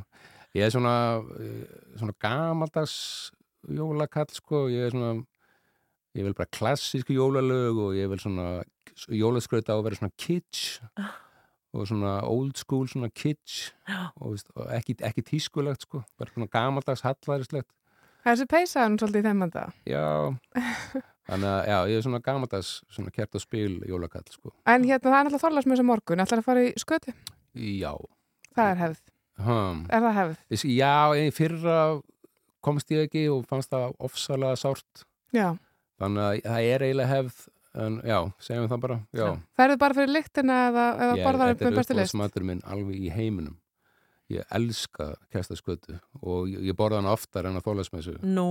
ég 0.56 0.68
er 0.68 0.74
svona 0.76 0.96
eh, 1.40 1.64
svona 1.98 2.14
gamaldags 2.22 2.96
jólakall 3.70 4.32
sko, 4.34 4.66
ég 4.72 4.88
er 4.88 4.96
svona 4.96 5.14
ég 6.16 6.24
vil 6.24 6.36
bara 6.36 6.52
klassísku 6.52 7.16
jólalög 7.16 7.80
og 7.88 7.96
ég 7.98 8.10
vil 8.12 8.22
svona 8.22 8.64
jólaskrauta 9.12 9.76
á 9.76 9.78
að 9.78 9.86
vera 9.90 10.00
svona 10.00 10.16
kitsch 10.18 10.82
og 11.76 11.88
svona 11.90 12.18
old 12.24 12.56
school 12.60 12.88
svona 12.88 13.10
kitsch 13.12 13.74
og, 14.22 14.38
og 14.56 14.70
ekki, 14.78 14.98
ekki 15.04 15.26
tískulegt 15.32 15.88
sko, 15.88 16.06
bara 16.20 16.32
svona 16.32 16.52
gamaldags 16.52 17.04
Þessi 18.26 18.48
peysa 18.50 18.82
er 18.82 18.88
nú 18.90 18.98
svolítið 18.98 19.22
í 19.22 19.26
þeim 19.28 19.42
anda. 19.46 19.64
Já, 19.86 20.06
þannig 21.30 21.50
að 21.52 21.68
já, 21.70 21.76
ég 21.92 22.00
er 22.00 22.06
svona 22.08 22.20
gamaldags 22.26 22.72
svona 22.90 23.12
kert 23.14 23.38
á 23.38 23.40
spil 23.44 23.76
jólakall 23.86 24.26
sko. 24.34 24.50
En 24.66 24.88
hérna, 24.88 25.12
það 25.12 25.20
er 25.20 25.58
með 25.60 25.76
þessu 25.76 25.86
morgun. 25.86 26.24
Ætlar 26.24 26.42
að 26.42 26.48
fara 26.48 26.64
í 26.66 26.72
skötu? 26.82 27.14
Já. 27.54 27.92
Það 28.58 28.72
er 28.72 28.82
hefð. 28.82 29.04
Hmm. 29.46 29.84
Er 29.94 30.02
það 30.08 30.18
hefð? 30.18 30.66
Já, 30.74 30.96
fyrra 31.38 31.78
komst 32.66 32.92
ég 32.96 33.06
ekki 33.08 33.26
og 33.34 33.44
fannst 33.50 33.72
það 33.74 33.94
ofsalega 34.10 34.58
sárt. 34.60 35.06
Já. 35.36 35.52
Þannig 36.02 36.24
að 36.28 36.40
það 36.50 36.70
er 36.76 36.86
eiginlega 36.90 37.12
hefð, 37.14 37.44
en 37.86 38.00
já, 38.08 38.18
segjum 38.44 38.70
það 38.72 38.82
bara, 38.88 38.98
já. 39.16 39.28
Ferðu 39.60 39.78
bara 39.86 39.98
fyrir 40.00 40.12
lyktina 40.16 40.58
eða, 40.72 40.88
eða 41.06 41.14
Ég- 41.20 41.28
borðar 41.30 41.54
upp 41.54 41.60
Þetta 41.62 41.70
með 41.70 41.72
er 41.72 41.80
bestu 41.84 41.94
list? 41.96 42.16
uppáhaldsmatur 42.16 42.44
minn 42.50 42.62
alveg 42.66 42.98
í 43.06 43.12
heiminum. 43.16 43.56
Ég 44.34 44.42
elska 44.58 45.12
kestaskötu 45.30 46.00
og 46.26 46.48
ég, 46.50 46.64
ég 46.66 46.74
borða 46.74 46.98
hann 46.98 47.06
oftar 47.12 47.46
en 47.46 47.60
að 47.60 47.68
þólasmessu. 47.68 48.16
Nú? 48.26 48.46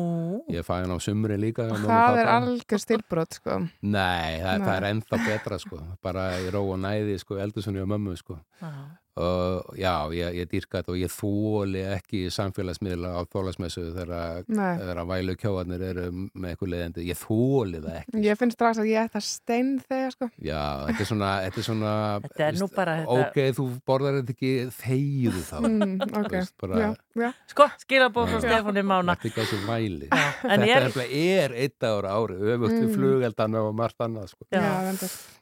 Ég 0.55 0.63
fæ 0.63 0.77
hann 0.85 0.93
á 0.95 0.99
sumri 1.03 1.35
líka. 1.37 1.67
Það 1.67 2.19
er 2.21 2.31
algjör 2.31 2.79
stilbrot, 2.85 3.35
sko. 3.41 3.57
Nei, 3.83 4.39
það, 4.39 4.59
Nei. 4.61 4.67
það 4.69 4.77
er 4.77 4.87
ennþá 4.93 5.19
betra 5.27 5.59
sko, 5.59 5.81
bara 6.01 6.29
í 6.39 6.47
ró 6.55 6.63
og 6.71 6.79
næði 6.79 7.19
sko, 7.19 7.41
eldursunni 7.43 7.83
og 7.83 7.91
mömmu 7.91 8.15
sko. 8.17 8.39
Og 9.15 9.77
já, 9.79 9.93
ég, 10.11 10.35
ég 10.41 10.49
dýrka 10.51 10.81
þetta 10.81 10.91
og 10.91 10.97
ég 10.99 11.13
þóli 11.15 11.83
ekki 11.95 12.25
samfélagsmiðla 12.35 13.13
á 13.15 13.21
þólasmessu 13.31 13.85
þegar 13.95 14.43
þegar 14.49 15.01
vælu 15.07 15.37
kjóðanir 15.39 15.85
eru 15.93 16.07
með 16.35 16.49
eitthvað 16.51 16.73
leiðandi. 16.73 17.05
Ég 17.07 17.21
þóli 17.21 17.79
það 17.85 17.99
ekki. 18.01 18.23
Ég 18.27 18.41
finn 18.41 18.51
strax 18.51 18.81
að 18.83 18.89
ég 18.91 19.07
ætta 19.07 19.23
stein 19.23 19.71
þegar, 19.87 20.17
sko. 20.17 20.29
Já, 20.43 20.63
þetta 20.89 21.05
er 21.05 21.09
svona, 21.13 21.29
þetta 21.45 21.63
er 21.63 21.69
svona 21.69 21.93
Þetta 22.25 22.49
er 22.49 22.59
nú 22.59 22.69
bara 22.75 22.97
þetta- 23.05 23.29
Ok, 23.29 23.39
þú 23.61 23.67
borðar 23.87 24.19
þetta 24.19 24.35
ekki 24.35 24.53
þegjuðu 24.81 25.45
þá. 25.47 25.55
Mm, 25.63 25.95
Þú 26.05 26.25
ok. 26.25 26.35
veist, 26.35 26.55
bara, 26.65 26.83
Já, 26.83 26.89
já. 27.23 27.31
Sko, 27.55 27.69
skilabóð 27.87 28.29
frá 28.33 28.39
Já. 28.41 28.43
Stefáni 28.49 28.83
Mána. 28.91 29.15
Þetta 29.15 29.29
er 29.29 29.31
ekki 29.31 29.45
þessu 29.45 29.61
væli. 29.71 30.09
en 30.11 30.51
Þetta 30.51 30.67
ég- 30.67 30.75
er, 30.75 30.91
er, 30.91 31.47
er 31.47 31.57
eitt 31.63 31.87
ára 31.87 32.17
ári, 32.19 32.35
öfugt 32.43 32.75
við 32.75 32.89
Mm. 32.91 32.95
flugeldana 32.99 33.63
og 33.69 33.75
margt 33.79 33.99
annað 34.03 34.29
sko. 34.35 34.45
Já, 34.51 34.65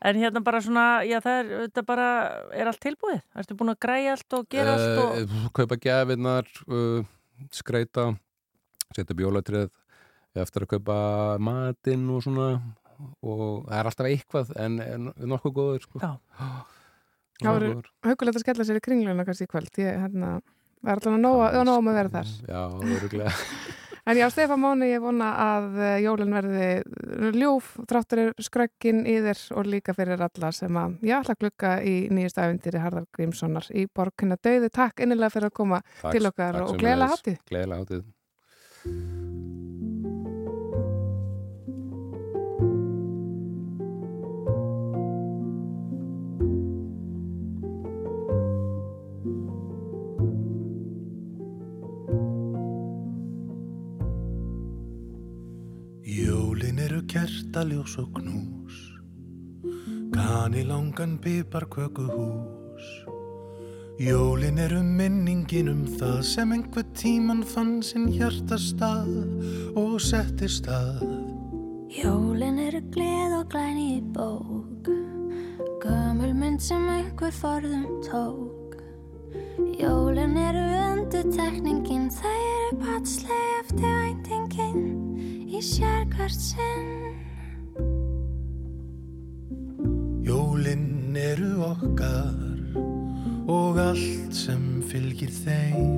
en 0.03 0.17
hérna 0.21 0.45
bara 0.45 0.61
svona, 0.61 0.85
já 1.09 1.19
það 1.25 1.41
er, 1.41 1.69
þetta 1.69 1.83
bara, 1.87 2.07
er 2.53 2.67
allt 2.69 2.81
tilbúið? 2.85 3.23
Búin 3.63 3.77
að 3.77 3.83
græja 3.85 4.15
allt 4.17 4.35
og 4.35 4.47
gera 4.51 4.75
allt 4.75 5.01
og... 5.05 5.19
uh, 5.23 5.49
kaupa 5.55 5.79
gjafinnar 5.79 6.49
uh, 6.67 7.05
skreita 7.55 8.09
setja 8.91 9.17
bjólatrið 9.17 9.71
eftir 10.43 10.65
að 10.65 10.73
kaupa 10.75 10.97
matinn 11.43 12.09
og 12.11 12.25
svona 12.25 12.49
og 13.23 13.69
það 13.69 13.77
er 13.79 13.91
alltaf 13.91 14.09
eitthvað 14.09 14.51
en, 14.63 14.81
en 14.83 15.09
nokkuð 15.31 15.55
góður 15.57 15.87
sko. 15.87 16.03
Já. 16.03 16.11
Það 17.43 17.57
voru 17.57 17.71
hugulegt 18.07 18.39
að 18.39 18.45
skella 18.45 18.67
sér 18.67 18.79
í 18.79 18.85
kringluna 18.85 19.27
kannski 19.27 19.47
í 19.47 19.51
kvöld. 19.51 19.71
Ég, 19.83 19.99
hérna, 20.05 20.35
það 20.83 20.91
er 20.91 21.01
alltaf 21.01 21.17
að 21.17 21.23
nóg 21.23 21.73
að 21.79 21.97
vera 21.99 22.13
þar. 22.19 22.35
Já, 22.51 22.61
öruglega 22.97 23.35
En 24.05 24.19
já, 24.19 24.27
Stefán 24.35 24.59
Máni, 24.59 24.89
ég 24.91 24.99
vona 24.99 25.29
að 25.39 25.77
eh, 25.79 25.99
jólin 26.03 26.33
verði 26.35 27.35
ljúf, 27.39 27.69
þráttur 27.87 28.19
er 28.25 28.33
skröggin 28.43 29.05
í 29.07 29.15
þér 29.23 29.43
og 29.55 29.69
líka 29.71 29.95
fyrir 29.95 30.19
alla 30.27 30.51
sem 30.51 30.75
að, 30.81 30.97
já, 31.07 31.21
ætla 31.21 31.37
að 31.37 31.43
glugga 31.45 31.71
í 31.87 31.95
nýjust 32.11 32.41
æfindir 32.43 32.81
Harðar 32.83 33.07
Grímssonar 33.15 33.69
í 33.71 33.87
borginna 33.95 34.41
döði. 34.43 34.73
Takk 34.75 35.05
innilega 35.07 35.31
fyrir 35.37 35.53
að 35.53 35.57
koma 35.61 35.83
Takk- 36.01 36.17
til 36.19 36.27
okkar 36.33 36.59
og 36.65 36.73
sömuleiðis. 36.73 36.83
gleðilega 36.83 37.15
hátíð. 37.15 37.39
Gleðilega 37.53 37.81
kertaljós 57.09 57.99
og 57.99 58.13
knús. 58.19 58.79
Kani 60.13 60.65
langan 60.65 61.19
pipar 61.19 61.67
hús. 61.71 62.87
Jólin 63.99 64.59
eru 64.59 64.83
minningin 64.83 65.69
um 65.69 65.85
það 65.87 66.23
sem 66.23 66.53
einhver 66.53 66.85
tíman 66.95 67.43
fann 67.45 67.83
sinn 67.83 68.09
hjartastað 68.09 69.11
og 69.77 70.01
setti 70.01 70.49
stað. 70.49 71.05
Jólin 71.93 72.59
eru 72.59 72.81
gleð 72.91 73.37
og 73.39 73.47
glæni 73.53 73.99
í 73.99 74.01
bók. 74.15 74.91
Gömul 75.85 76.35
mynd 76.35 76.61
sem 76.61 76.89
einhver 76.89 77.33
forðum 77.33 77.87
tók. 78.09 78.77
Jólin 79.79 80.37
eru 80.37 80.67
undutekningin 80.89 82.11
Það 82.11 82.43
eru 82.49 82.77
patslega 82.83 83.49
eftir 83.61 83.97
væntingin 84.01 85.12
Í 85.63 85.65
sérkvært 85.65 86.41
sinn 86.43 86.89
Jólin 90.27 91.15
eru 91.15 91.51
okkar 91.63 92.73
og 93.47 93.79
allt 93.79 94.35
sem 94.35 94.65
fylgir 94.91 95.31
þeim. 95.31 95.93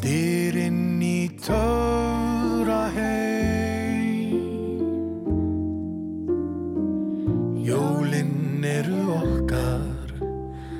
Dyrinn 0.00 1.02
í 1.04 1.28
töfra 1.44 2.78
heim. 2.94 4.38
Jólin 7.68 8.64
eru 8.70 9.02
okkar 9.18 10.16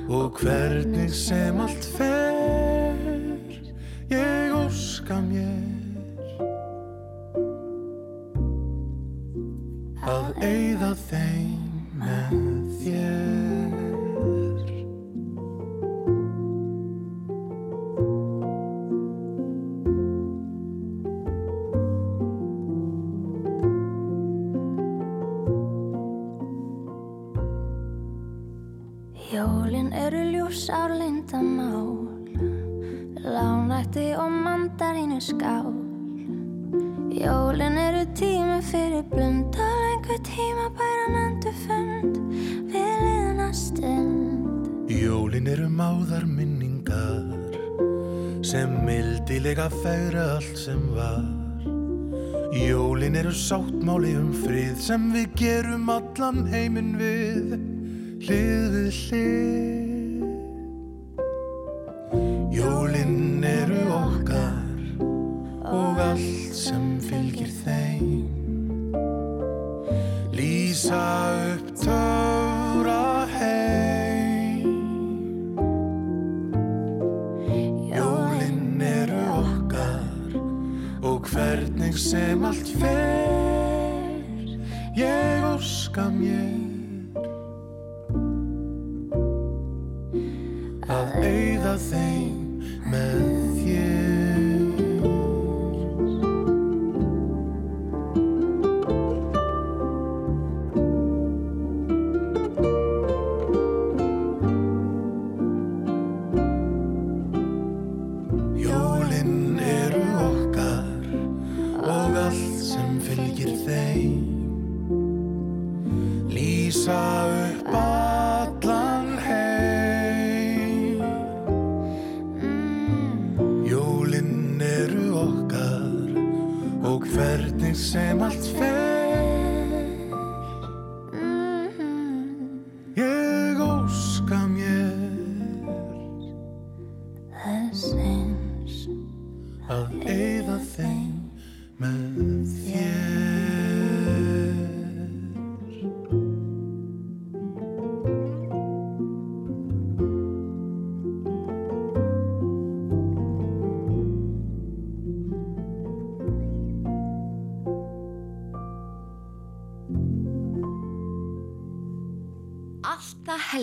og 0.09 0.41
hvernig 0.41 1.13
sem 1.21 1.61
allt 1.67 1.85
fer 1.99 3.37
Ég 4.09 4.57
óska 4.57 5.21
mér 5.21 5.62
að 10.03 10.33
eyða 10.43 10.89
þeim 10.99 11.59
með 11.95 12.33
þér. 12.81 13.77
Jólin 29.33 29.93
eru 29.97 30.25
ljús 30.29 30.67
árlindamál 30.69 31.95
Lánætti 33.23 34.11
og 34.19 34.29
mandarínu 34.29 35.21
skál 35.23 35.82
Jólin 37.13 37.77
eru 37.77 38.05
tími 38.17 38.61
fyrir 38.65 39.03
blund 39.11 39.53
á 39.53 39.69
lengu 39.81 40.15
tíma 40.25 40.65
bæra 40.77 41.05
nendu 41.13 41.51
fund. 41.61 42.15
Við 42.71 42.95
liðna 43.03 43.49
stund. 43.53 44.65
Jólin 44.89 45.47
eru 45.53 45.67
máðar 45.69 46.25
minningar 46.25 47.29
sem 48.41 48.73
mildilega 48.87 49.69
færa 49.83 50.25
allt 50.39 50.57
sem 50.57 50.81
var. 50.97 51.21
Jólin 52.57 53.21
eru 53.21 53.35
sáttmáli 53.37 54.15
um 54.17 54.33
frið 54.33 54.81
sem 54.81 55.11
við 55.13 55.37
gerum 55.37 55.93
allan 55.93 56.47
heiminn 56.49 56.97
við. 56.97 57.55
Hlið 58.25 58.69
við 58.73 59.01
hlið. 59.05 59.82
allt 82.53 82.92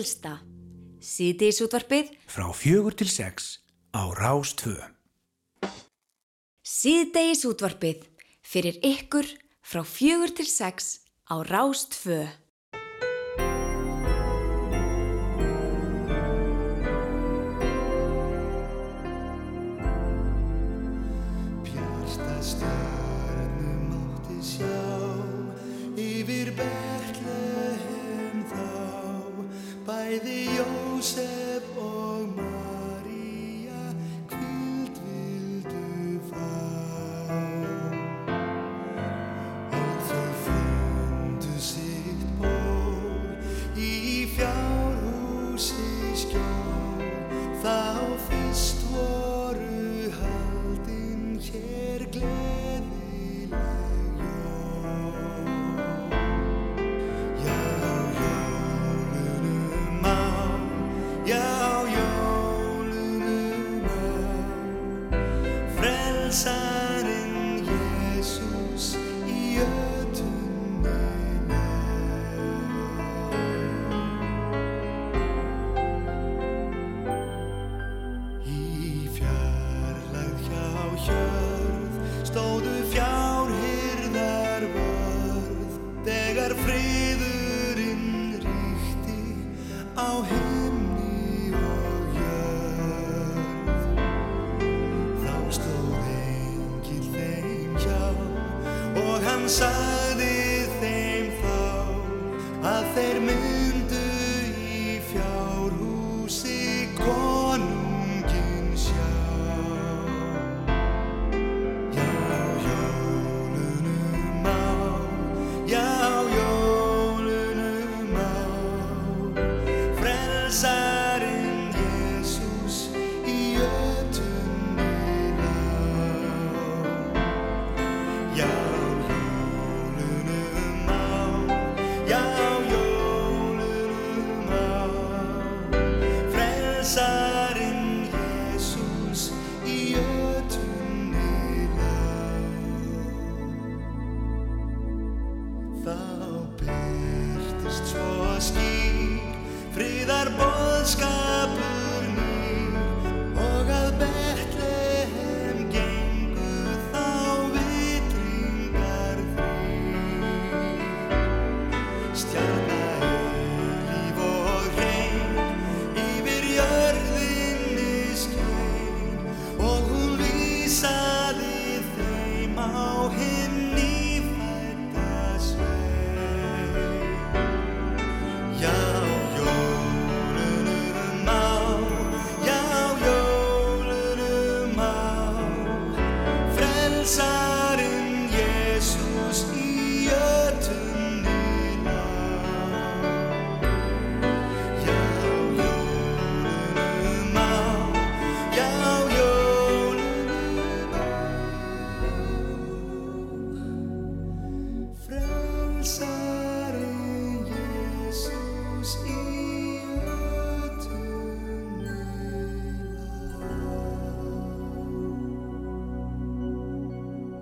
helsta. 0.01 0.39
Sýti 1.01 1.49
í 1.49 1.53
sútvarpið 1.53 2.09
frá 2.29 2.47
fjögur 2.57 2.95
til 2.97 3.09
sex 3.09 3.61
á 3.93 4.09
Rástvö. 4.17 4.73
Sýti 6.65 7.27
í 7.29 7.37
sútvarpið 7.37 8.07
fyrir 8.41 8.79
ykkur 8.81 9.29
frá 9.61 9.85
fjögur 9.85 10.33
til 10.33 10.49
sex 10.49 11.05
á 11.29 11.45
Rástvö. 11.45 12.25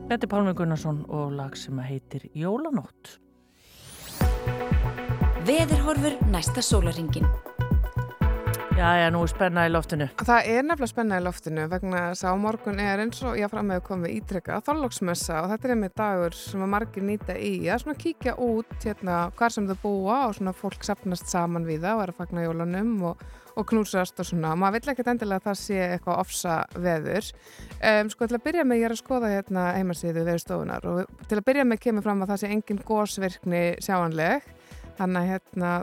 Þetta 0.10 0.26
er 0.26 0.30
Pálmi 0.32 0.51
Gunnarsson 0.57 1.03
og 1.14 1.36
lag 1.38 1.53
sem 1.53 1.78
að 1.78 1.91
heitir 1.91 2.24
Jólanótt. 2.34 3.20
Veðurhorfur 5.45 6.16
næsta 6.34 6.64
sólaringin. 6.66 7.28
Já, 8.74 8.88
já, 8.95 9.05
nú 9.14 9.22
er 9.22 9.30
spenna 9.30 9.68
í 9.68 9.70
loftinu. 9.70 10.07
Það 10.18 10.49
er 10.49 10.66
nefnilega 10.66 10.89
spenna 10.89 11.20
í 11.20 11.24
loftinu 11.28 11.68
vegna 11.70 12.01
þess 12.07 12.26
að 12.26 12.34
á 12.34 12.41
morgun 12.41 12.82
er 12.82 13.03
eins 13.03 13.22
og 13.22 13.38
ég 13.38 13.51
fram 13.53 13.70
með 13.70 13.84
komið 13.86 14.16
ítrekka 14.16 14.57
þorlóksmessa 14.66 15.43
og 15.43 15.51
þetta 15.51 15.70
er 15.70 15.74
einmitt 15.76 15.97
dagur 15.99 16.38
sem 16.39 16.64
að 16.66 16.72
margir 16.74 17.05
nýta 17.05 17.36
í 17.38 17.51
að 17.70 17.84
svona 17.84 18.01
kíkja 18.01 18.34
út 18.41 18.74
hérna 18.82 19.20
hvar 19.38 19.53
sem 19.53 19.70
þau 19.70 19.78
búa 19.84 20.18
og 20.24 20.39
svona 20.39 20.55
fólk 20.57 20.89
sapnast 20.89 21.30
saman 21.30 21.70
við 21.70 21.86
það 21.86 21.99
og 21.99 22.05
er 22.07 22.14
að 22.16 22.22
fagna 22.24 22.47
jólunum 22.47 22.95
og, 23.12 23.22
og 23.60 23.68
knúsast 23.70 24.20
og 24.22 24.28
svona. 24.28 24.55
Maður 24.60 24.80
vill 24.80 24.93
ekkert 24.93 25.12
endilega 25.14 25.41
að 25.41 25.47
það 25.49 25.60
sé 25.62 25.80
eitthvað 25.86 26.22
ofsa 26.24 26.57
veður. 26.80 27.32
Um, 27.80 28.12
sko 28.14 28.28
til 28.28 28.39
að 28.39 28.45
byrja 28.47 28.68
með 28.68 28.82
ég 28.82 28.89
er 28.89 28.95
að 28.95 29.01
skoða 29.01 29.32
hérna 29.34 29.66
heimasíðu 29.78 30.26
veðurstofunar 30.28 30.89
og 30.89 31.26
til 31.30 31.39
að 31.39 31.47
byrja 31.49 31.68
með 31.68 31.82
kemur 31.86 32.05
fram 32.05 32.24
að 32.24 32.34
það 32.34 32.41
sé 32.43 32.51
engin 32.55 32.84
gósvirkni 32.88 33.64
sjáanleg 33.84 34.47
þannig 34.99 35.20
að 35.20 35.32
hérna 35.34 35.74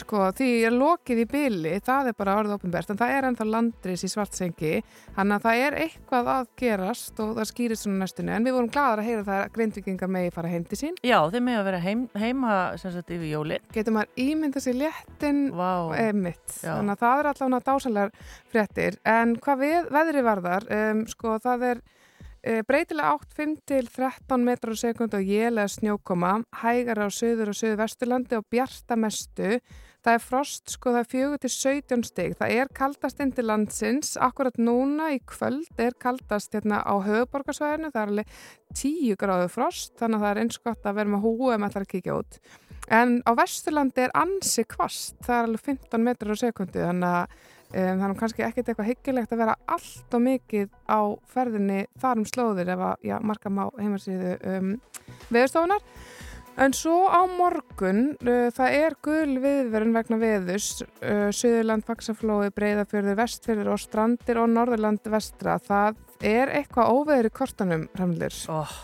sko 0.00 0.28
því 0.38 0.48
er 0.68 0.74
lokið 0.76 1.22
í 1.22 1.26
byli 1.30 1.72
það 1.84 2.10
er 2.10 2.16
bara 2.18 2.36
orðið 2.40 2.54
ofinbært 2.56 2.92
en 2.94 3.00
það 3.00 3.14
er 3.16 3.28
ennþá 3.28 3.46
landris 3.48 4.04
í 4.06 4.10
svartsengi 4.12 4.72
þannig 5.16 5.34
að 5.36 5.44
það 5.46 5.62
er 5.66 5.76
eitthvað 5.84 6.30
að 6.34 6.48
gerast 6.62 7.22
og 7.24 7.34
það 7.38 7.50
skýrist 7.52 7.86
svona 7.86 8.02
næstunni 8.04 8.34
en 8.36 8.48
við 8.48 8.56
vorum 8.58 8.70
gladar 8.74 9.02
að 9.02 9.10
heyra 9.10 9.26
það 9.28 9.42
að 9.42 9.52
grindvikingar 9.58 10.12
megi 10.16 10.32
fara 10.38 10.52
heim 10.54 10.64
til 10.70 10.80
sín 10.82 10.98
Já, 11.02 11.18
þeir 11.32 11.44
megi 11.48 11.60
að 11.60 11.68
vera 11.70 11.82
heim, 11.84 12.06
heima 12.18 12.56
sem 12.80 12.94
sagt 12.94 13.12
yfir 13.16 13.30
jóli. 13.32 13.60
getur 13.74 13.96
maður 13.98 14.24
ímynda 14.28 14.62
sér 14.64 14.80
léttin 14.84 15.44
Vá. 15.56 15.94
emitt 16.08 16.58
þannig 16.62 16.96
að 16.96 17.04
það 17.04 17.22
er 17.22 17.30
allavega 17.32 17.62
dásanlegar 17.68 18.12
fréttir 18.52 18.98
en 19.08 19.36
hvað 19.42 19.62
við, 19.64 19.92
veðri 19.98 20.26
varðar 20.26 20.68
um, 20.78 21.06
sko 21.10 21.38
það 21.42 21.66
er 21.72 21.80
uh, 21.82 22.62
breytilega 22.68 23.16
8, 23.18 23.34
5 23.38 23.56
til 23.68 23.82
13 23.90 24.46
metrar 24.46 24.76
á 24.76 24.78
sekund 24.78 25.16
og 25.18 25.26
jélega 25.26 25.68
snjókoma 25.72 26.32
hægar 26.62 27.04
á 27.04 27.08
söður 27.12 27.52
og 27.52 27.58
söður 27.58 27.82
vesturlandi 27.82 28.38
og 28.38 28.46
bjarta 28.52 28.96
mestu 28.98 29.58
Það 30.06 30.14
er 30.14 30.22
frost, 30.22 30.70
sko, 30.70 30.92
það 30.94 31.00
er 31.00 31.08
4 31.10 31.38
til 31.42 31.50
17 31.52 32.04
stig. 32.06 32.36
Það 32.38 32.52
er 32.54 32.70
kaldast 32.78 33.18
inn 33.24 33.32
til 33.34 33.44
landsins. 33.48 34.12
Akkurat 34.22 34.60
núna 34.62 35.10
í 35.16 35.18
kvöld 35.26 35.82
er 35.82 35.96
kaldast 35.98 36.54
hérna 36.54 36.78
á 36.86 36.94
höfuborgarsvæðinu. 37.02 37.90
Það 37.90 38.00
er 38.04 38.12
alveg 38.12 38.38
10 38.78 39.18
gráðu 39.18 39.50
frost, 39.50 39.96
þannig 39.98 40.20
að 40.20 40.24
það 40.24 40.30
er 40.30 40.40
eins 40.44 40.62
gott 40.68 40.86
að 40.86 41.00
vera 41.00 41.12
með 41.14 41.26
húu 41.26 41.50
ef 41.50 41.58
maður 41.58 41.72
ætlar 41.72 41.86
að 41.88 41.92
kíkja 41.96 42.18
út. 42.22 42.40
En 42.88 43.18
á 43.26 43.30
Vesturlandi 43.36 44.06
er 44.06 44.14
ansi 44.16 44.64
kvast. 44.70 45.18
Það 45.26 45.36
er 45.36 45.48
alveg 45.48 45.64
15 45.66 46.06
metrar 46.06 46.38
á 46.38 46.42
sekundi, 46.46 46.84
þannig 46.86 47.18
að 47.18 47.34
um, 47.68 47.98
það 47.98 48.06
er 48.08 48.16
kannski 48.22 48.46
ekkert 48.46 48.70
eitthvað 48.70 48.90
hyggilegt 48.92 49.34
að 49.34 49.42
vera 49.42 49.58
allt 49.74 50.16
og 50.16 50.24
mikið 50.24 50.70
á 50.88 51.00
ferðinni 51.34 51.82
þar 52.00 52.22
um 52.22 52.30
slóðir 52.30 52.72
ef 52.76 52.86
að, 52.92 53.04
já, 53.10 53.16
marka 53.18 53.52
má 53.52 53.66
heimarsýðu 53.76 54.38
um, 54.54 54.72
veðurstofunar. 55.28 55.84
En 56.58 56.72
svo 56.74 57.06
á 57.06 57.22
morgun, 57.30 58.16
uh, 58.26 58.48
það 58.50 58.72
er 58.74 58.94
gul 59.06 59.36
viðverun 59.38 59.94
vegna 59.94 60.16
veðus, 60.18 60.82
uh, 61.06 61.28
Suðurland, 61.30 61.86
Faxaflói, 61.86 62.48
Breiðafjörður, 62.56 63.14
Vestfjörður 63.20 63.70
og 63.76 63.78
Strandir 63.78 64.40
og 64.42 64.50
Norðurland 64.50 65.06
vestra. 65.06 65.54
Það 65.62 66.00
er 66.26 66.50
eitthvað 66.58 66.90
óveður 66.96 67.30
í 67.30 67.32
kortanum, 67.38 67.86
Ramlir. 68.00 68.34
Oh. 68.50 68.74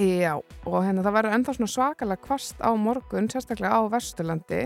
Já, 0.00 0.38
og 0.64 0.78
hérna 0.80 1.04
það 1.04 1.16
verður 1.18 1.36
ennþá 1.36 1.56
svona 1.58 1.74
svakalega 1.74 2.24
kvast 2.24 2.64
á 2.64 2.70
morgun, 2.72 3.28
sérstaklega 3.28 3.76
á 3.76 3.80
Vesturlandi, 3.92 4.64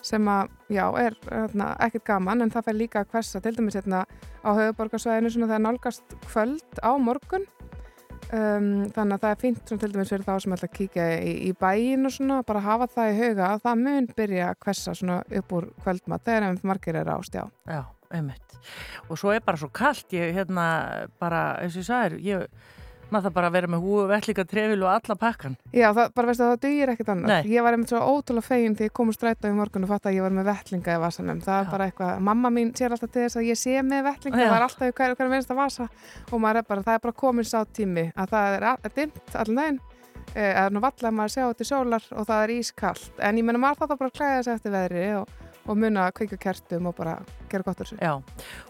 sem 0.00 0.32
að, 0.32 0.56
já, 0.72 0.84
er 0.96 1.16
hérna, 1.28 1.74
ekkert 1.84 2.08
gaman, 2.08 2.40
en 2.40 2.50
það 2.56 2.70
fær 2.70 2.78
líka 2.80 3.04
að 3.04 3.12
hvessa, 3.12 3.44
til 3.44 3.52
dæmis 3.58 3.76
hérna 3.76 4.06
á 4.08 4.50
höfuborgarsvæðinu, 4.56 5.36
svona 5.36 5.52
það 5.52 5.58
er 5.58 5.66
nálgast 5.68 6.16
kvöld 6.24 6.80
á 6.80 6.90
morgun. 6.96 7.44
Um, 8.30 8.66
þannig 8.94 9.16
að 9.16 9.22
það 9.24 9.32
er 9.32 9.38
fínt 9.40 9.62
svona, 9.64 9.80
til 9.82 9.88
dæmis 9.90 10.10
fyrir 10.12 10.26
þá 10.26 10.34
sem 10.42 10.52
ætla 10.54 10.68
að 10.68 10.74
kíkja 10.76 11.06
í, 11.18 11.30
í 11.48 11.54
bæin 11.58 12.06
og 12.06 12.12
svona, 12.14 12.36
bara 12.46 12.60
hafa 12.62 12.86
það 12.92 13.08
í 13.10 13.16
huga 13.18 13.48
að 13.48 13.64
það 13.64 13.80
mun 13.80 14.06
byrja 14.20 14.50
að 14.52 14.60
hvessa 14.66 14.94
svona 14.94 15.16
upp 15.40 15.54
úr 15.56 15.66
kvöldmat 15.82 16.28
þegar 16.28 16.46
einmitt 16.46 16.68
margir 16.70 16.98
er 17.00 17.10
ást, 17.10 17.34
já. 17.34 17.80
Einmitt. 18.10 18.54
Og 19.08 19.18
svo 19.18 19.32
er 19.34 19.42
bara 19.42 19.58
svo 19.58 19.70
kallt, 19.74 20.06
ég 20.14 20.30
hérna 20.36 20.66
bara, 21.18 21.42
eins 21.58 21.74
og 21.74 21.82
ég 21.82 21.88
sagðir, 21.88 22.16
ég, 22.26 22.70
maður 23.12 23.28
það 23.28 23.34
bara 23.36 23.50
að 23.50 23.56
vera 23.56 23.70
með 23.70 23.84
húu, 23.84 24.04
vettlíka, 24.10 24.44
trefil 24.48 24.78
og 24.80 24.90
alla 24.92 25.16
pakkan. 25.20 25.56
Já, 25.74 25.86
það, 25.96 26.12
bara 26.16 26.30
veistu 26.30 26.44
að 26.46 26.52
það 26.52 26.62
dugir 26.64 26.92
ekkert 26.94 27.12
annað. 27.14 27.32
Nei. 27.32 27.52
Ég 27.54 27.66
var 27.66 27.76
einmitt 27.76 27.92
svo 27.92 28.00
ótrúlega 28.06 28.46
fegin 28.46 28.76
þegar 28.78 28.90
ég 28.90 28.96
kom 28.98 29.12
úr 29.12 29.16
strætó 29.16 29.50
í 29.50 29.56
morgun 29.58 29.86
og 29.86 29.92
fatt 29.92 30.08
að 30.10 30.16
ég 30.18 30.26
var 30.26 30.34
með 30.36 30.50
vettlinga 30.50 30.96
í 30.96 31.02
vasanum. 31.04 31.42
Það 31.44 31.60
er 31.60 31.70
bara 31.74 31.88
eitthvað, 31.90 32.24
mamma 32.30 32.52
mín 32.54 32.72
sér 32.78 32.96
alltaf 32.96 33.12
til 33.14 33.26
þess 33.26 33.40
að 33.40 33.48
ég 33.50 33.60
sé 33.60 33.76
með 33.86 34.04
vettlinga, 34.08 34.40
Já. 34.40 34.48
það 34.50 34.58
er 34.58 34.66
alltaf 34.68 34.90
í 34.90 34.96
hverju 35.00 35.20
hver 35.20 35.32
minnsta 35.34 35.58
vasa 35.58 35.88
og 36.30 36.42
maður 36.42 36.62
er 36.62 36.68
bara, 36.70 36.86
það 36.86 36.98
er 36.98 37.04
bara 37.06 37.18
komin 37.24 37.48
sá 37.48 37.58
tími 37.66 38.06
að 38.14 38.34
það 38.34 38.56
er, 38.58 38.68
er 38.70 38.96
dimmt 38.96 39.36
allan 39.40 39.60
daginn 39.60 39.80
eh, 40.34 40.50
eða 40.54 40.70
nú 40.74 40.82
valla 40.84 41.10
að 41.10 41.16
maður 41.18 41.34
sjá 41.34 41.44
þetta 41.44 41.68
sólar 41.68 42.08
og 42.14 42.26
það 42.30 42.42
er 42.44 42.54
ískallt. 42.56 43.12
En 43.18 43.40
ég 43.40 43.46
menna 43.46 43.62
maður 43.62 43.82
þarf 43.82 43.92
þá 43.94 44.02
bara 44.02 44.12
að 44.12 44.18
klæða 44.18 44.42
sig 44.46 44.58
eftir 44.58 44.74
veðri 44.74 45.06
og, 45.20 45.32
og 45.70 45.78
muna 45.78 46.08
að 46.08 46.16
kveika 46.20 46.38
kertum 46.40 46.88
og 46.90 46.96
bara 46.98 47.16
gera 47.50 47.64
gott 47.66 47.80
þessu. 47.82 47.96
Já, 48.00 48.12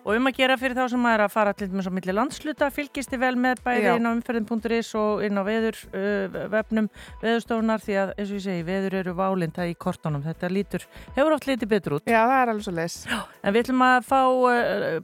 og 0.05 0.11
um 0.15 0.29
að 0.29 0.37
gera 0.39 0.57
fyrir 0.61 0.77
þá 0.77 0.85
sem 0.93 1.07
er 1.11 1.23
að 1.25 1.33
fara 1.35 1.53
til 1.57 1.69
með 1.73 1.87
svo 1.87 1.93
milli 1.97 2.15
landsluta, 2.17 2.69
fylgist 2.73 3.13
þið 3.13 3.23
vel 3.25 3.37
með 3.41 3.63
bæði 3.65 3.87
Já. 3.87 3.93
inn 3.97 4.09
á 4.09 4.11
umferðin.is 4.13 4.91
og 5.01 5.25
inn 5.27 5.41
á 5.41 5.43
veður 5.47 5.77
uh, 5.91 6.39
vefnum 6.53 6.89
veðurstofunar 7.23 7.85
því 7.85 7.95
að, 8.01 8.13
eins 8.17 8.31
og 8.31 8.37
ég 8.39 8.45
segi, 8.47 8.63
veður 8.69 8.97
eru 9.01 9.13
válinda 9.19 9.67
í 9.69 9.75
kortunum, 9.81 10.23
þetta 10.25 10.53
lítur, 10.53 10.87
hefur 11.17 11.37
oft 11.37 11.47
litið 11.49 11.69
betur 11.75 11.97
út. 11.99 12.05
Já, 12.09 12.21
það 12.23 12.37
er 12.39 12.53
alveg 12.55 12.65
svo 12.67 12.75
leis. 12.77 12.97
En 13.41 13.55
við 13.55 13.61
ætlum 13.65 13.85
að 13.87 13.99
fá 14.09 14.21
uh, 14.21 14.51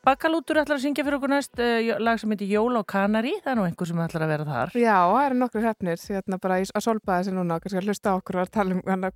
Bakkalútur 0.05 0.61
ætlar 0.63 0.79
að 0.79 0.85
syngja 0.87 1.05
fyrir 1.07 1.19
okkur 1.21 1.33
næst 1.33 1.55
uh, 1.61 1.93
lag 2.01 2.17
sem 2.21 2.33
heitir 2.33 2.53
Jól 2.53 2.75
og 2.81 2.87
Kanari, 2.89 3.35
það 3.45 3.53
er 3.53 3.61
nú 3.61 3.67
einhver 3.69 3.89
sem 3.91 4.05
ætlar 4.07 4.27
að 4.27 4.33
vera 4.35 4.49
þar. 4.49 4.69
Já, 4.77 4.97
það 5.13 5.25
eru 5.27 5.37
nokkur 5.43 5.69
hefnir 5.69 5.99
hérna 6.07 6.41
bara 6.43 6.61
í, 6.61 6.69
að 6.73 6.87
solpaða 6.87 7.23
þessi 7.23 7.37
núna 7.37 7.61
kannski 7.63 7.81
að 7.81 7.89
hlusta 7.91 8.13
á 8.13 8.19
okkur 8.19 8.41
og 8.41 8.47
að 8.47 8.55
tala 8.57 8.77
um 8.77 8.83
hana 8.87 9.11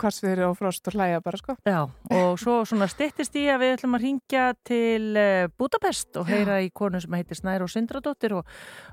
Já, 2.70 2.76
svona 2.76 2.86
styttist 2.86 3.34
í 3.34 3.48
að 3.50 3.64
við 3.64 3.72
ætlum 3.74 3.96
að 3.96 4.02
ringja 4.04 4.42
til 4.62 5.16
uh, 5.18 5.48
Budapest 5.58 6.14
og 6.20 6.28
heyra 6.30 6.60
í 6.62 6.68
konu 6.70 7.00
sem 7.02 7.16
heitir 7.18 7.34
Snær 7.34 7.64
og 7.64 7.70
Sindradóttir 7.72 8.36
og 8.38 8.46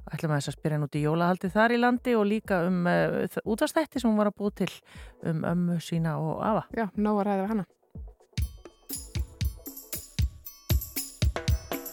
ætlum 0.10 0.34
að 0.34 0.40
þess 0.40 0.50
að 0.50 0.56
spyrja 0.56 0.80
út 0.82 0.98
í 0.98 1.04
jólahaldi 1.04 1.52
þar 1.54 1.76
í 1.76 1.78
landi 1.78 2.16
og 2.18 2.26
líka 2.26 2.64
um 2.66 2.90
uh, 2.90 3.38
útastætti 3.46 4.02
sem 4.02 4.10
hún 4.10 4.18
var 4.18 4.32
að 4.32 4.38
búa 4.42 4.56
til 4.64 4.72
um 5.30 5.46
ömmu 5.46 5.78
sína 5.78 6.16
og 6.18 6.42
afa. 6.42 6.66
Já, 6.74 6.88
nóg 6.98 7.22
að 7.22 7.30
ræða 7.30 7.44
við 7.44 7.54
hana. 7.54 7.68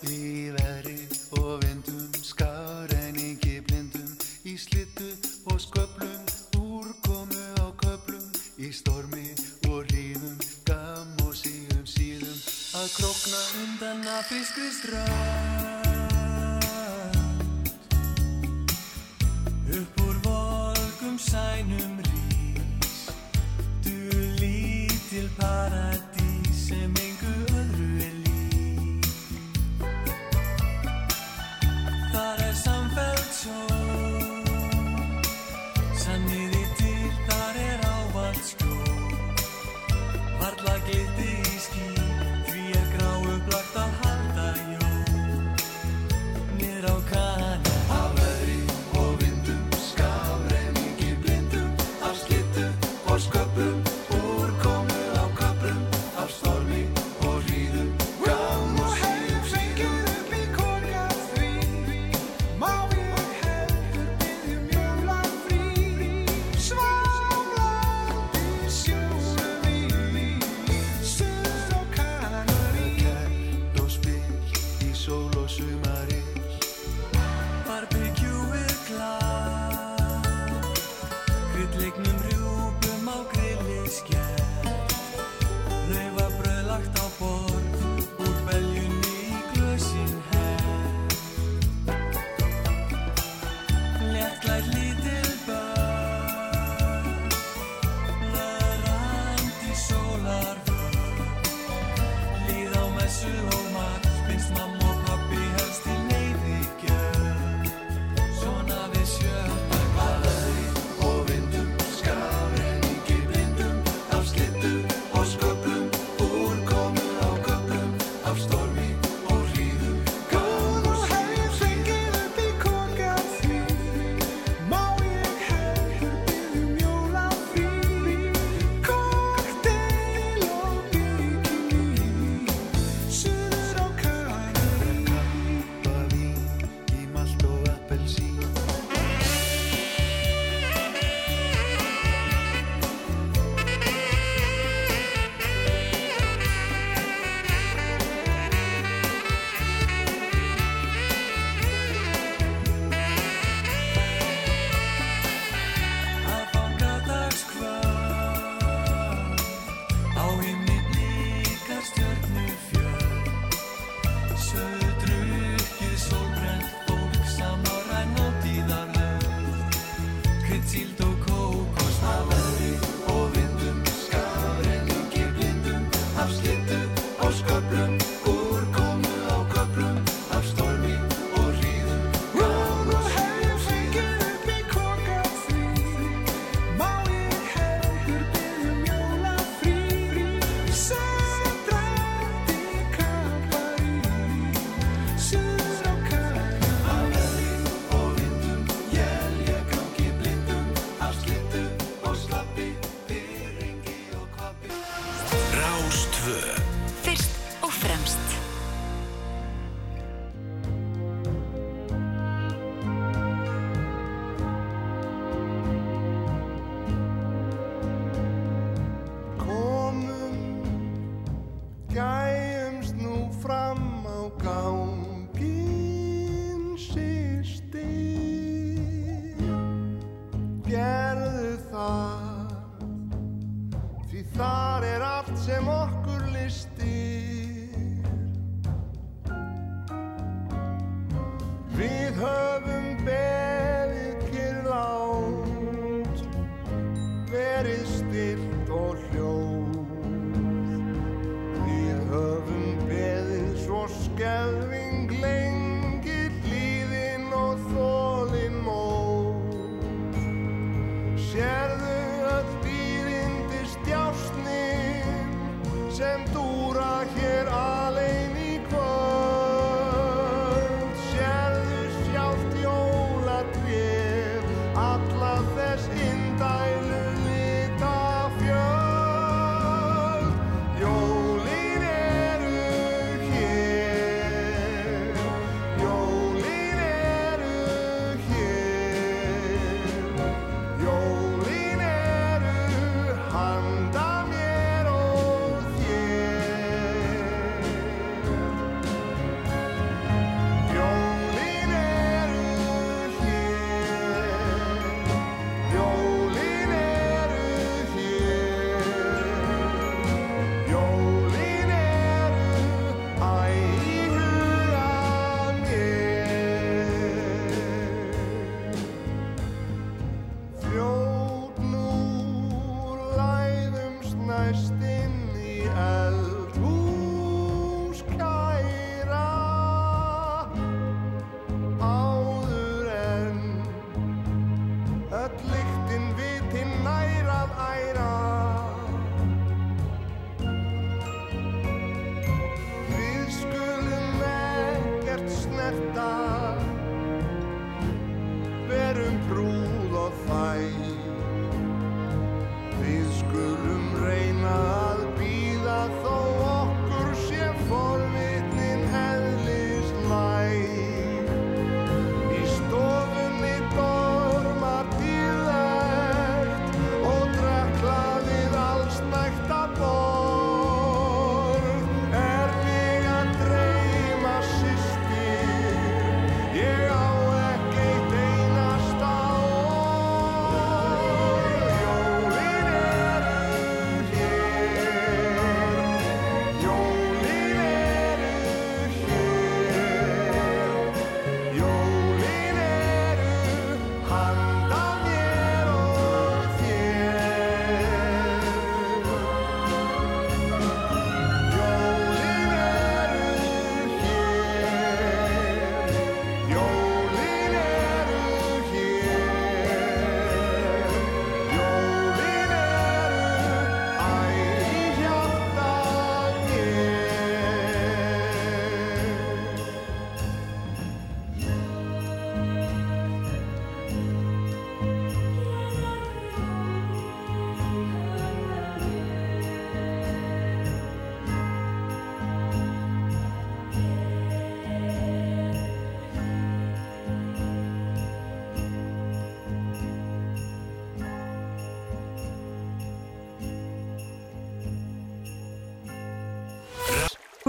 Í 0.08 0.24
veðri 0.56 0.98
og 1.42 1.52
vindum, 1.66 2.08
skárenningi 2.32 3.60
blindum, 3.68 4.08
í 4.48 4.56
slittu 4.56 5.12
og 5.52 5.60
sköplum, 5.60 6.24
úrkomu 6.64 7.44
á 7.60 7.68
köplum, 7.76 8.28
í 8.56 8.72
stormi 8.72 8.93
undan 13.94 14.18
að 14.18 15.53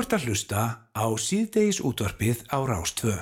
ert 0.05 0.19
að 0.19 0.25
hlusta 0.29 0.63
á 0.93 1.05
síðdeis 1.17 1.79
útvarpið 1.81 2.43
á 2.53 2.61
Rástvö. 2.61 3.13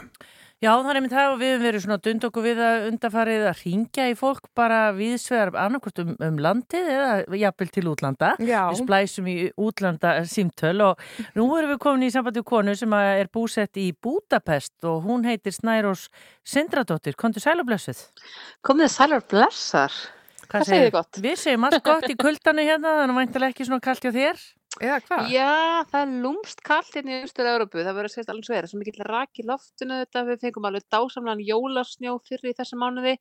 Já, 0.59 0.69
það 0.71 0.89
er 0.89 0.97
einmitt 0.97 1.13
það 1.13 1.29
og 1.29 1.37
við 1.39 1.49
hefum 1.51 1.63
verið 1.63 1.83
svona 1.83 1.97
dund 2.03 2.25
okkur 2.27 2.43
við 2.43 2.59
að 2.63 2.85
undarfarið 2.89 3.43
að 3.47 3.61
ringja 3.63 4.07
í 4.07 4.15
fólk 4.19 4.49
bara 4.55 4.79
viðsvegar 4.95 5.51
annarkvort 5.59 6.01
um, 6.03 6.11
um 6.27 6.39
landið 6.43 6.89
eða 6.91 7.39
jafnvel 7.39 7.67
til 7.75 7.83
útlanda. 7.91 8.31
Já. 8.39 8.59
Við 8.71 8.81
splæsum 8.81 9.29
í 9.31 9.35
útlanda 9.59 10.13
símtöl 10.27 10.73
og 10.89 11.05
nú 11.37 11.45
erum 11.55 11.71
við 11.71 11.79
komin 11.85 12.07
í 12.07 12.11
sambandi 12.15 12.43
við 12.43 12.47
konu 12.51 12.75
sem 12.79 12.95
að 12.95 13.11
er 13.21 13.31
búsett 13.37 13.79
í 13.79 13.85
Budapest 14.03 14.89
og 14.89 15.07
hún 15.07 15.23
heitir 15.27 15.55
Snærós 15.55 16.09
Sindradóttir. 16.47 17.15
Kondur 17.19 17.43
sæl 17.43 17.61
og 17.63 17.69
blessuð. 17.69 18.03
Komið 18.63 18.91
sælar 18.95 19.23
blessar. 19.31 19.95
Hvað 20.51 20.67
segið 20.67 20.83
þið 20.83 20.91
gott? 20.97 21.23
Við 21.23 21.39
segjum 21.41 21.69
allt 21.69 21.85
gott 21.87 22.11
í 22.11 22.15
kuldanu 22.19 22.67
hérna, 22.67 22.97
þannig 22.99 23.19
væntalega 23.21 23.55
ekki 23.55 23.67
svona 23.69 23.83
kallt 23.83 24.03
hjá 24.03 24.11
þér. 24.13 24.43
Eða 24.81 24.99
hvað? 25.05 25.27
Já, 25.29 25.49
það 25.91 25.99
er 25.99 26.13
lúmst 26.23 26.61
kallt 26.65 26.95
hérna 26.97 27.11
í 27.13 27.17
austur 27.21 27.49
Európu, 27.51 27.81
það 27.85 27.97
verður 27.97 28.09
að 28.09 28.13
segja 28.15 28.33
alveg 28.33 28.47
svo 28.47 28.55
er, 28.57 28.67
sem 28.71 28.81
ekki 28.81 29.05
rak 29.05 29.41
í 29.41 29.45
loftinu 29.45 29.99
þetta, 30.01 30.23
við 30.29 30.39
fengum 30.41 30.65
alveg 30.69 30.87
dásamlegan 30.95 31.43
jólasnjó 31.45 32.15
fyrir 32.25 32.49
í 32.49 32.55
þessa 32.57 32.79
mánuði, 32.81 33.13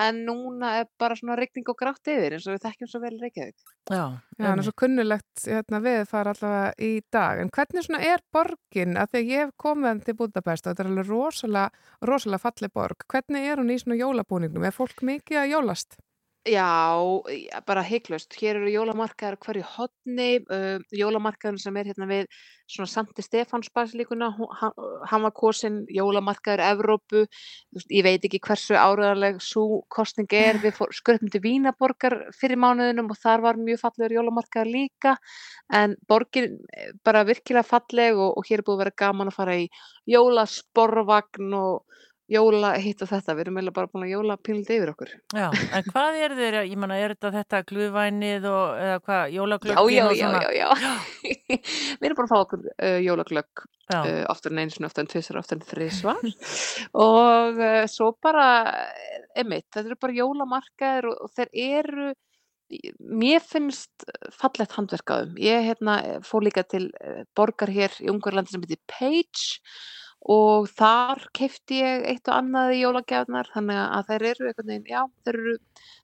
en 0.00 0.22
núna 0.24 0.70
er 0.80 0.88
bara 0.96 1.18
svona 1.18 1.36
regning 1.36 1.68
og 1.68 1.76
grátt 1.82 2.08
yfir, 2.08 2.38
eins 2.38 2.48
og 2.48 2.56
við 2.56 2.64
þekkjum 2.64 2.90
svo 2.92 3.02
vel 3.04 3.12
Reykjavík. 3.20 3.74
Já, 3.92 4.04
það 4.38 4.48
er 4.54 4.64
svo 4.66 4.74
kunnulegt 4.80 5.44
hérna, 5.44 5.82
veðfar 5.84 6.32
allavega 6.32 6.72
í 6.80 6.90
dag. 7.12 7.42
En 7.44 7.52
hvernig 7.54 7.86
svona 7.86 8.02
er 8.14 8.24
borgin? 8.32 8.96
Af 8.96 9.12
því 9.12 9.20
að 9.20 9.30
ég 9.34 9.44
hef 9.44 9.54
komið 9.60 10.02
til 10.08 10.16
Budapest 10.16 10.64
og 10.64 10.72
þetta 10.72 10.86
er 10.86 10.90
alveg 10.94 11.12
rosalega, 11.12 11.86
rosalega 12.08 12.44
falleg 12.48 12.74
borg. 12.74 13.06
Hvernig 13.12 13.46
er 13.52 13.62
hún 13.62 13.70
í 13.70 13.78
svona 13.84 14.00
jólabúningnum? 14.00 14.66
Er 14.66 14.74
fólk 14.74 15.04
mikið 15.06 15.44
að 15.44 15.52
jólast? 15.52 16.00
Já, 16.46 16.94
já, 17.26 17.58
bara 17.66 17.82
heiklust. 17.82 18.30
Hér 18.38 18.60
eru 18.60 18.68
jólamarkaðar 18.70 19.34
á 19.34 19.42
hverju 19.42 19.64
hotni, 19.66 20.26
uh, 20.46 20.78
jólamarkaðurinn 20.94 21.58
sem 21.58 21.76
er 21.80 21.88
hérna 21.90 22.06
við 22.06 22.28
svona 22.70 22.86
Santi 22.86 23.22
Stefáns 23.24 23.66
basilíkuna, 23.74 24.28
hún- 24.36 24.52
hann, 24.60 24.70
hann 25.10 25.22
var 25.22 25.32
kosin 25.34 25.80
jólamarkaður 25.90 26.62
Evrópu, 26.68 27.24
Þú 27.26 27.74
veist, 27.80 27.90
ég 27.90 28.04
veit 28.06 28.22
ekki 28.28 28.38
hversu 28.46 28.78
áraðarleg 28.78 29.40
svo 29.42 29.82
kostning 29.90 30.30
er, 30.30 30.54
við 30.64 30.76
fór, 30.78 30.94
skröpum 30.94 31.30
til 31.34 31.42
Vínaborgar 31.42 32.30
fyrir 32.38 32.56
mánuðinum 32.62 33.10
og 33.10 33.18
þar 33.18 33.42
var 33.42 33.56
mjög 33.58 33.82
fallegur 33.82 34.16
jólamarkaður 34.20 34.70
líka, 34.70 35.16
en 35.72 35.96
borgin 36.06 36.60
eh, 36.76 36.92
bara 37.02 37.24
virkilega 37.26 37.66
falleg 37.66 38.14
og, 38.14 38.38
og 38.38 38.46
hér 38.46 38.62
er 38.62 38.66
búið 38.70 38.76
að 38.78 38.84
vera 38.84 38.98
gaman 39.02 39.32
að 39.34 39.38
fara 39.40 39.58
í 39.58 39.68
jólasporvagn 40.14 41.54
og 41.58 41.82
jóla 42.30 42.72
hitt 42.82 43.02
og 43.04 43.10
þetta, 43.10 43.34
við 43.36 43.44
erum 43.44 43.58
eiginlega 43.60 43.76
bara 43.76 43.90
búin 43.92 44.04
að 44.06 44.12
jóla 44.12 44.36
pínlítið 44.42 44.80
yfir 44.80 44.92
okkur. 44.92 45.12
Já, 45.36 45.46
en 45.78 45.86
hvað 45.92 46.18
er 46.24 46.34
þeir, 46.40 46.58
ég 46.66 46.80
manna, 46.82 46.98
er 46.98 47.14
þetta 47.14 47.32
þetta 47.36 47.60
glöðvænið 47.70 48.48
og, 48.50 48.80
eða 48.82 48.98
hvað, 49.06 49.22
Já, 49.26 49.36
jólaglöggin 49.36 49.94
já, 49.94 50.04
já, 50.10 50.26
svona? 50.26 50.42
já, 50.42 50.68
já. 50.82 50.92
við 52.00 52.08
erum 52.08 52.18
búin 52.18 52.26
að 52.26 52.32
fá 52.32 52.38
okkur 52.40 52.68
uh, 52.74 52.98
jólaglögg 53.04 53.64
Já. 53.86 53.98
uh, 54.00 54.22
oftar 54.32 54.54
en 54.54 54.62
einu 54.64 54.74
sinni, 54.74 54.90
oftar 54.90 55.04
en 55.04 55.10
tvisar, 55.12 55.38
oftar 55.38 55.60
en 55.60 55.66
þrisvar 55.68 56.22
og 57.06 57.60
uh, 57.62 57.82
svo 57.90 58.10
bara, 58.22 58.46
emitt, 59.38 59.68
þetta 59.70 59.86
eru 59.86 60.00
bara 60.02 60.18
jólamarkaðir 60.18 61.10
og, 61.12 61.20
og 61.28 61.34
þeir 61.36 61.52
eru, 61.62 62.08
mér 62.98 63.44
finnst 63.46 64.08
fallegt 64.34 64.74
handverk 64.74 65.12
á 65.14 65.22
þeim. 65.22 65.36
Ég 65.38 65.68
hérna, 65.68 66.00
fór 66.26 66.42
líka 66.48 66.66
til 66.66 66.88
uh, 66.98 67.22
borgar 67.38 67.70
hér 67.70 67.94
í 68.02 68.10
Ungverlandi 68.10 68.56
sem 68.56 68.66
heitir 68.66 68.82
Page 68.90 69.62
og 69.62 69.66
þar 70.74 71.20
kefti 71.38 71.76
ég 71.78 72.06
eitt 72.10 72.28
og 72.28 72.34
annað 72.40 72.72
í 72.74 72.80
jólagjafnar 72.82 73.50
þannig 73.54 73.78
að 73.84 74.08
þeir 74.10 74.24
eru 74.32 74.48
einhvern 74.48 74.70
veginn, 74.72 74.88
já, 74.90 75.02
þeir 75.24 75.36
eru, 75.38 75.52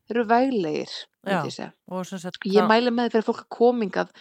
þeir 0.07 0.16
eru 0.16 0.24
veglegir, 0.31 0.93
Já, 1.23 1.39
myndi 2.47 2.55
ég 2.55 2.62
og 2.62 2.69
mæli 2.70 2.93
með 2.94 3.11
fyrir 3.16 3.27
fólk 3.27 3.40
að 3.43 3.51
komingað 3.59 4.12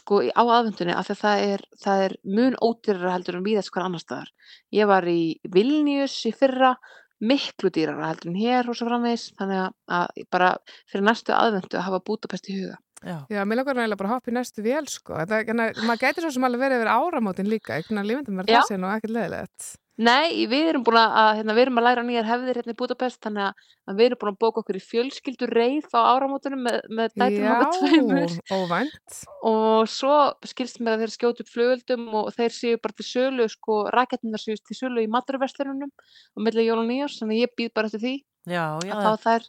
sko 0.00 0.20
í- 0.24 0.32
á 0.32 0.42
aðvendunni 0.44 0.94
af 0.96 1.06
því 1.08 1.14
að 1.16 1.20
það 1.24 1.44
er, 1.52 1.64
það 1.84 2.04
er 2.06 2.16
mun 2.24 2.56
ódýrara 2.64 3.12
heldur 3.16 3.36
en 3.40 3.44
víðast 3.44 3.72
hver 3.72 3.84
annar 3.84 4.00
staðar. 4.04 4.30
Ég 4.72 4.86
var 4.88 5.04
í 5.04 5.20
Vilnius 5.52 6.16
í 6.28 6.32
fyrra, 6.36 6.74
miklu 7.20 7.70
dýrara 7.72 8.08
heldur 8.10 8.32
en 8.32 8.40
hér 8.40 8.68
og 8.68 8.76
svo 8.76 8.88
framvegis 8.88 9.30
þannig 9.38 9.62
að, 9.88 10.24
bara 10.30 10.50
fyrir 10.90 11.04
næstu 11.08 11.32
aðvendu 11.36 11.76
að 11.76 11.86
hafa 11.90 12.00
Budapest 12.04 12.48
í 12.52 12.56
huga. 12.62 12.76
Já. 13.06 13.16
Já, 13.30 13.40
mér 13.46 13.60
langar 13.62 13.78
eiginlega 13.78 14.00
bara 14.02 14.12
að 14.12 14.14
hoppa 14.16 14.32
í 14.32 14.36
næstu 14.36 14.66
vél, 14.66 14.84
sko. 14.90 15.14
Þetta, 15.22 15.42
hérna, 15.46 15.70
maður 15.86 16.04
gæti 16.04 16.24
svo 16.24 16.34
sem 16.34 16.46
alveg 16.48 16.64
verið 16.66 16.80
yfir 16.82 16.94
áramótin 16.96 17.50
líka, 17.50 17.76
einhvern 17.76 18.00
veginn 18.02 18.12
lífendum 18.12 18.40
verið 18.42 18.56
Já. 18.56 18.60
það 18.60 18.70
sé 18.72 18.78
nú 18.82 18.88
ekkert 18.90 19.14
leðilegt. 19.16 19.74
Nei, 19.96 20.44
við 20.44 20.66
erum 20.74 20.82
búin 20.84 20.98
að, 21.00 21.38
hérna, 21.38 21.54
við 21.56 21.62
erum 21.62 21.78
að 21.80 21.86
læra 21.86 22.02
nýjar 22.04 22.26
hefðir 22.28 22.58
hérna 22.60 22.72
í 22.74 22.76
Budapest 22.76 23.20
þannig 23.24 23.46
að, 23.46 23.62
að 23.88 23.96
við 23.96 24.06
erum 24.10 24.18
búin 24.20 24.30
að 24.34 24.40
bóka 24.42 24.60
okkur 24.60 24.76
í 24.76 24.82
fjölskyldu 24.84 25.48
reið 25.48 25.86
á 25.96 26.00
áramótunum 26.10 26.66
með, 26.66 26.76
með 26.98 27.14
dætrum 27.14 27.46
Já, 27.46 27.54
okkar 27.54 27.78
tveimur. 27.78 28.34
óvænt. 28.52 29.16
og 29.48 29.88
svo 29.88 30.18
skilst 30.52 30.82
mér 30.82 30.98
að 30.98 31.06
þeir 31.06 31.14
skjótu 31.14 31.46
upp 31.46 31.52
flugöldum 31.54 32.04
og 32.12 32.28
þeir 32.36 32.56
séu 32.58 32.82
bara 32.82 32.98
til 32.98 33.08
sölu 33.08 33.48
sko, 33.48 33.78
rakettunar 33.96 34.42
séu 34.42 34.60
til 34.60 34.76
sölu 34.76 35.06
í 35.06 35.08
maturverslunum 35.16 35.88
og 35.88 36.44
milli 36.44 36.68
jól 36.68 36.82
og 36.82 36.90
nýjás, 36.90 37.16
þannig 37.22 37.38
að 37.40 37.46
ég 37.46 37.56
býð 37.56 37.72
bara 37.72 37.88
eftir 37.88 38.04
því 38.04 38.14
Já, 38.46 38.78
já, 38.86 38.92
að 38.94 39.06
fá 39.06 39.22
þær, 39.24 39.46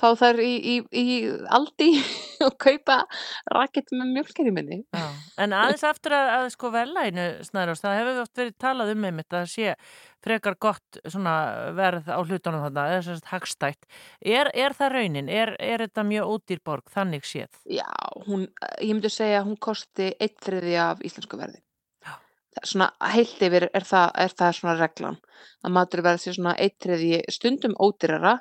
fá 0.00 0.06
þær 0.16 0.38
í, 0.40 0.52
í, 0.56 0.76
í 0.96 1.16
aldi 1.52 1.90
og 2.46 2.54
kaupa 2.62 3.02
rakett 3.52 3.92
með 3.92 4.14
mjölkeri 4.14 4.54
minni 4.56 4.78
Já, 4.96 5.08
en 5.44 5.52
aðeins 5.56 5.84
aftur 5.84 6.16
að, 6.16 6.30
að 6.38 6.46
sko 6.54 6.70
velæinu 6.72 7.26
snæðurst, 7.44 7.84
það 7.84 7.98
hefur 7.98 8.22
oft 8.22 8.40
verið 8.40 8.56
talað 8.64 8.94
um 8.94 9.04
einmitt 9.10 9.36
að 9.36 9.50
sé 9.52 9.74
frekar 10.24 10.56
gott 10.60 11.00
svona 11.04 11.34
verð 11.76 12.08
á 12.12 12.18
hlutunum 12.20 12.64
þarna, 12.66 12.86
eða 12.94 13.04
sagt 13.06 13.30
hagstætt. 13.32 13.88
Er, 14.20 14.50
er 14.52 14.76
það 14.76 14.94
raunin? 14.96 15.32
Er, 15.32 15.54
er 15.60 15.86
þetta 15.86 16.04
mjög 16.06 16.34
ódýr 16.34 16.60
borg, 16.64 16.92
þannig 16.92 17.24
séð? 17.28 17.48
Já, 17.68 17.88
hún, 18.26 18.46
ég 18.80 18.94
myndi 18.94 19.12
segja 19.12 19.40
að 19.40 19.50
hún 19.50 19.60
kosti 19.68 20.12
eitt 20.20 20.38
þriði 20.44 20.76
af 20.84 21.04
íslensku 21.06 21.40
verði. 21.40 21.62
Svona 22.66 22.90
heilt 23.12 23.42
yfir 23.42 23.68
er 23.72 23.86
það, 23.86 24.10
er 24.24 24.34
það 24.36 24.56
svona 24.58 24.76
reglan 24.78 25.18
að 25.64 25.74
matur 25.76 26.02
verði 26.04 26.24
sér 26.24 26.36
svona 26.36 26.56
eitt 26.60 26.76
þriði 26.82 27.20
stundum 27.32 27.76
ódýrara 27.80 28.34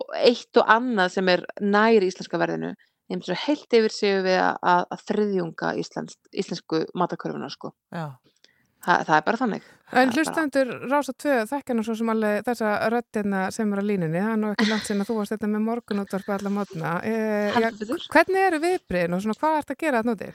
og 0.00 0.16
eitt 0.18 0.58
og 0.58 0.72
annað 0.72 1.14
sem 1.18 1.28
er 1.28 1.44
næri 1.60 2.08
íslenska 2.08 2.40
verðinu. 2.40 2.72
Myndi 3.10 3.28
svo 3.28 3.36
heilt 3.44 3.76
yfir 3.76 3.92
séu 3.92 4.22
við 4.24 4.38
að, 4.40 4.56
að, 4.72 4.84
að 4.94 5.06
þriðjunga 5.10 5.72
íslensk, 5.82 6.18
íslensku 6.42 6.84
matakörfuna 6.96 7.50
sko. 7.52 7.74
Þa, 8.82 8.94
það 9.06 9.16
er 9.16 9.24
bara 9.26 9.38
þannig. 9.38 9.66
En 9.92 10.10
hlustendur 10.16 10.70
Rása 10.88 11.12
2 11.12 11.34
þekkja 11.50 11.74
nú 11.76 11.84
svo 11.86 11.94
sem 11.98 12.08
alveg 12.08 12.46
þessa 12.46 12.70
röddina 12.90 13.42
sem 13.54 13.74
er 13.74 13.82
á 13.82 13.84
línunni, 13.84 14.18
það 14.18 14.32
er 14.32 14.40
nú 14.40 14.52
ekki 14.54 14.68
langt 14.70 14.88
sinna 14.88 15.06
þú 15.06 15.18
varst 15.20 15.34
þetta 15.36 15.50
með 15.52 15.64
morgunútvarpi 15.68 16.34
alla 16.34 16.52
mótna. 16.54 16.94
E, 17.04 17.12
ja, 17.12 17.52
Heldur 17.58 17.92
betur. 17.92 18.06
hvernig 18.14 18.46
eru 18.48 18.60
viðbriðin 18.64 19.18
og 19.18 19.22
svona 19.26 19.38
hvað 19.42 19.58
ert 19.60 19.74
að 19.74 19.80
gera 19.84 20.00
þetta 20.00 20.14
núti? 20.14 20.30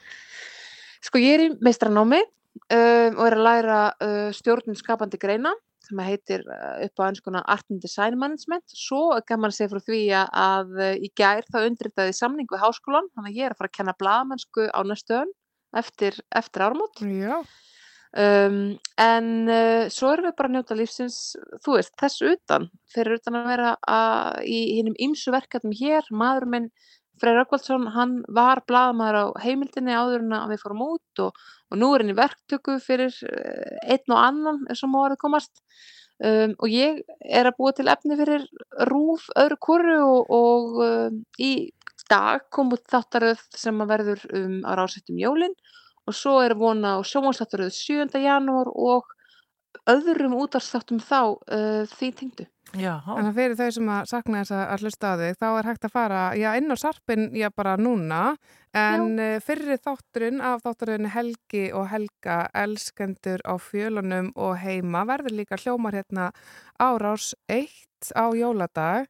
Sko 1.07 1.23
ég 1.23 1.33
er 1.33 1.45
í 1.47 1.49
meistranámi 1.65 2.21
um, 2.57 3.17
og 3.17 3.23
er 3.27 3.37
að 3.37 3.45
læra 3.47 3.79
uh, 4.03 4.27
stjórnum 4.35 4.77
skapandi 4.77 5.19
greina 5.21 5.53
sem 5.87 6.01
heitir 6.03 6.43
uh, 6.51 6.83
upp 6.83 6.99
á 6.99 7.07
einskona 7.07 7.43
Art 7.47 7.65
and 7.71 7.81
Design 7.83 8.17
Management. 8.19 8.65
Svo 8.75 9.15
gaman 9.27 9.51
að 9.51 9.57
segja 9.59 9.71
frá 9.71 9.85
því 9.85 10.01
að, 10.17 10.73
uh, 10.75 10.93
í 10.99 11.11
gær 11.15 11.47
þá 11.47 11.61
undritaði 11.63 12.11
ég 12.11 12.19
samning 12.19 12.49
við 12.51 12.63
háskólan, 12.63 13.07
þannig 13.15 13.31
að 13.31 13.39
ég 13.39 13.47
er 13.47 13.55
að 13.55 13.61
fara 13.61 13.71
að 13.71 13.77
kenna 13.79 13.97
blaðamennsku 14.01 14.67
á 14.73 14.79
næstu 14.87 15.17
ön 15.21 15.33
eftir, 15.77 16.19
eftir 16.35 16.67
áramót. 16.67 17.01
Já. 17.03 17.39
Um, 18.17 18.77
en 19.03 19.27
uh, 19.51 19.87
svo 19.93 20.13
erum 20.13 20.29
við 20.29 20.37
bara 20.39 20.49
að 20.49 20.55
njóta 20.55 20.77
lífsins, 20.79 21.17
þú 21.63 21.75
veist, 21.75 21.91
þess 21.99 22.23
utan, 22.25 22.69
fyrir 22.93 23.19
utan 23.19 23.37
að 23.37 23.49
vera 23.51 23.73
að, 23.83 24.39
í 24.47 24.59
hinnum 24.79 24.95
ýmsu 25.07 25.33
verkefnum 25.35 25.75
hér, 25.75 26.07
maður 26.15 26.47
minn 26.53 26.69
Freyr 27.21 27.39
Röggvaldsson, 27.39 27.87
hann 27.95 28.17
var 28.33 28.61
blaðamaður 28.69 29.17
á 29.17 29.25
heimildinni 29.43 29.95
áður 29.95 30.25
en 30.25 30.35
við 30.51 30.63
fórum 30.63 30.83
út 30.85 31.21
og, 31.23 31.39
og 31.71 31.79
nú 31.81 31.91
er 31.93 32.03
hann 32.03 32.13
í 32.13 32.17
verktöku 32.17 32.77
fyrir 32.83 33.13
uh, 33.27 33.77
einn 33.87 34.13
og 34.13 34.19
annan 34.21 34.65
má 34.67 34.99
orðið 35.03 35.21
komast 35.23 35.63
um, 36.23 36.53
og 36.57 36.69
ég 36.71 37.01
er 37.25 37.49
að 37.49 37.57
búa 37.57 37.73
til 37.77 37.87
efni 37.91 38.19
fyrir 38.19 38.45
rúf 38.91 39.27
öðru 39.35 39.59
hverju 39.67 39.97
og, 40.05 40.31
og 40.37 40.79
um, 40.85 41.19
í 41.41 41.51
dag 42.07 42.45
kom 42.53 42.71
út 42.75 42.85
þáttaröð 42.91 43.41
sem 43.57 43.83
að 43.83 43.91
verður 43.91 44.23
um 44.37 44.57
að 44.63 44.79
rásettum 44.79 45.19
jólin 45.19 45.55
og 46.07 46.15
svo 46.15 46.37
er 46.45 46.55
vona 46.55 46.95
á 46.95 46.99
sjómanstáttaröð 47.03 47.73
7. 47.75 48.07
janúar 48.23 48.71
og 48.71 49.09
öðrum 49.89 50.37
útvarstáttum 50.37 51.01
þá 51.03 51.19
uh, 51.23 51.83
því 51.97 52.13
tengdu. 52.21 52.47
Já. 52.75 52.99
Að 53.07 53.29
fyrir 53.37 53.55
þau 53.55 53.69
sem 53.71 53.89
að 53.95 54.07
sakna 54.11 54.39
þess 54.41 54.53
að, 54.57 54.63
að 54.73 54.81
hlusta 54.83 55.09
á 55.09 55.15
þig, 55.21 55.37
þá 55.39 55.47
er 55.47 55.67
hægt 55.69 55.85
að 55.87 55.93
fara, 55.93 56.21
já, 56.35 56.47
inn 56.59 56.73
á 56.73 56.77
sarpin, 56.77 57.27
já, 57.37 57.47
bara 57.55 57.75
núna, 57.79 58.21
en 58.75 59.13
já. 59.15 59.39
fyrir 59.45 59.79
þátturinn 59.85 60.43
af 60.43 60.65
þátturinn 60.65 61.11
Helgi 61.13 61.63
og 61.71 61.87
Helga, 61.93 62.41
elskendur 62.51 63.43
á 63.47 63.55
fjölunum 63.55 64.33
og 64.35 64.57
heima, 64.59 65.05
verður 65.07 65.37
líka 65.39 65.59
hljómar 65.61 65.95
hérna 65.95 66.33
á 66.75 66.89
rás 66.99 67.31
1 67.47 68.11
á 68.19 68.25
jóladag. 68.35 69.07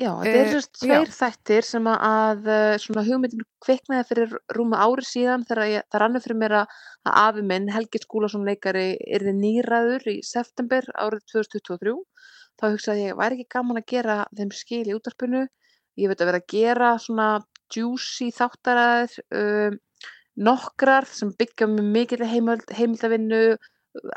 Já, 0.00 0.14
þetta 0.16 0.38
er 0.40 0.46
sérst 0.48 0.70
tveir 0.80 1.10
þættir 1.12 1.66
sem 1.66 1.88
að, 1.92 2.46
eh, 2.48 2.76
svona 2.80 3.02
hugmyndin 3.04 3.42
kviknaði 3.60 4.06
fyrir 4.08 4.30
rúma 4.56 4.78
ári 4.80 5.04
síðan 5.04 5.44
þegar 5.44 5.84
það 5.92 6.00
rannur 6.00 6.24
fyrir 6.24 6.38
mér 6.40 6.54
að, 6.62 6.78
afi 7.20 7.42
minn, 7.44 7.68
Helgi 7.68 8.00
Skúlason 8.00 8.46
leikari, 8.48 8.96
yrði 8.96 9.34
nýraður 9.36 10.06
í 10.08 10.14
september 10.24 10.88
árið 10.96 11.26
2023. 11.34 11.98
Þá 12.56 12.64
hugsaði 12.70 13.04
ég, 13.10 13.18
væri 13.20 13.36
ekki 13.36 13.52
gaman 13.56 13.82
að 13.82 13.86
gera 13.92 14.16
þeim 14.40 14.54
skil 14.56 14.86
í 14.88 14.96
útarpinu. 14.96 15.44
Ég 16.00 16.08
veit 16.08 16.24
að 16.24 16.30
vera 16.30 16.40
að 16.40 16.48
gera 16.54 16.90
svona 16.96 17.28
juicy 17.76 18.30
þáttaræðir, 18.32 19.20
um, 19.36 19.78
nokkrar 20.40 21.04
sem 21.04 21.28
byggja 21.36 21.68
með 21.68 22.24
heimild, 22.24 22.64
heimildavinnu, 22.72 23.44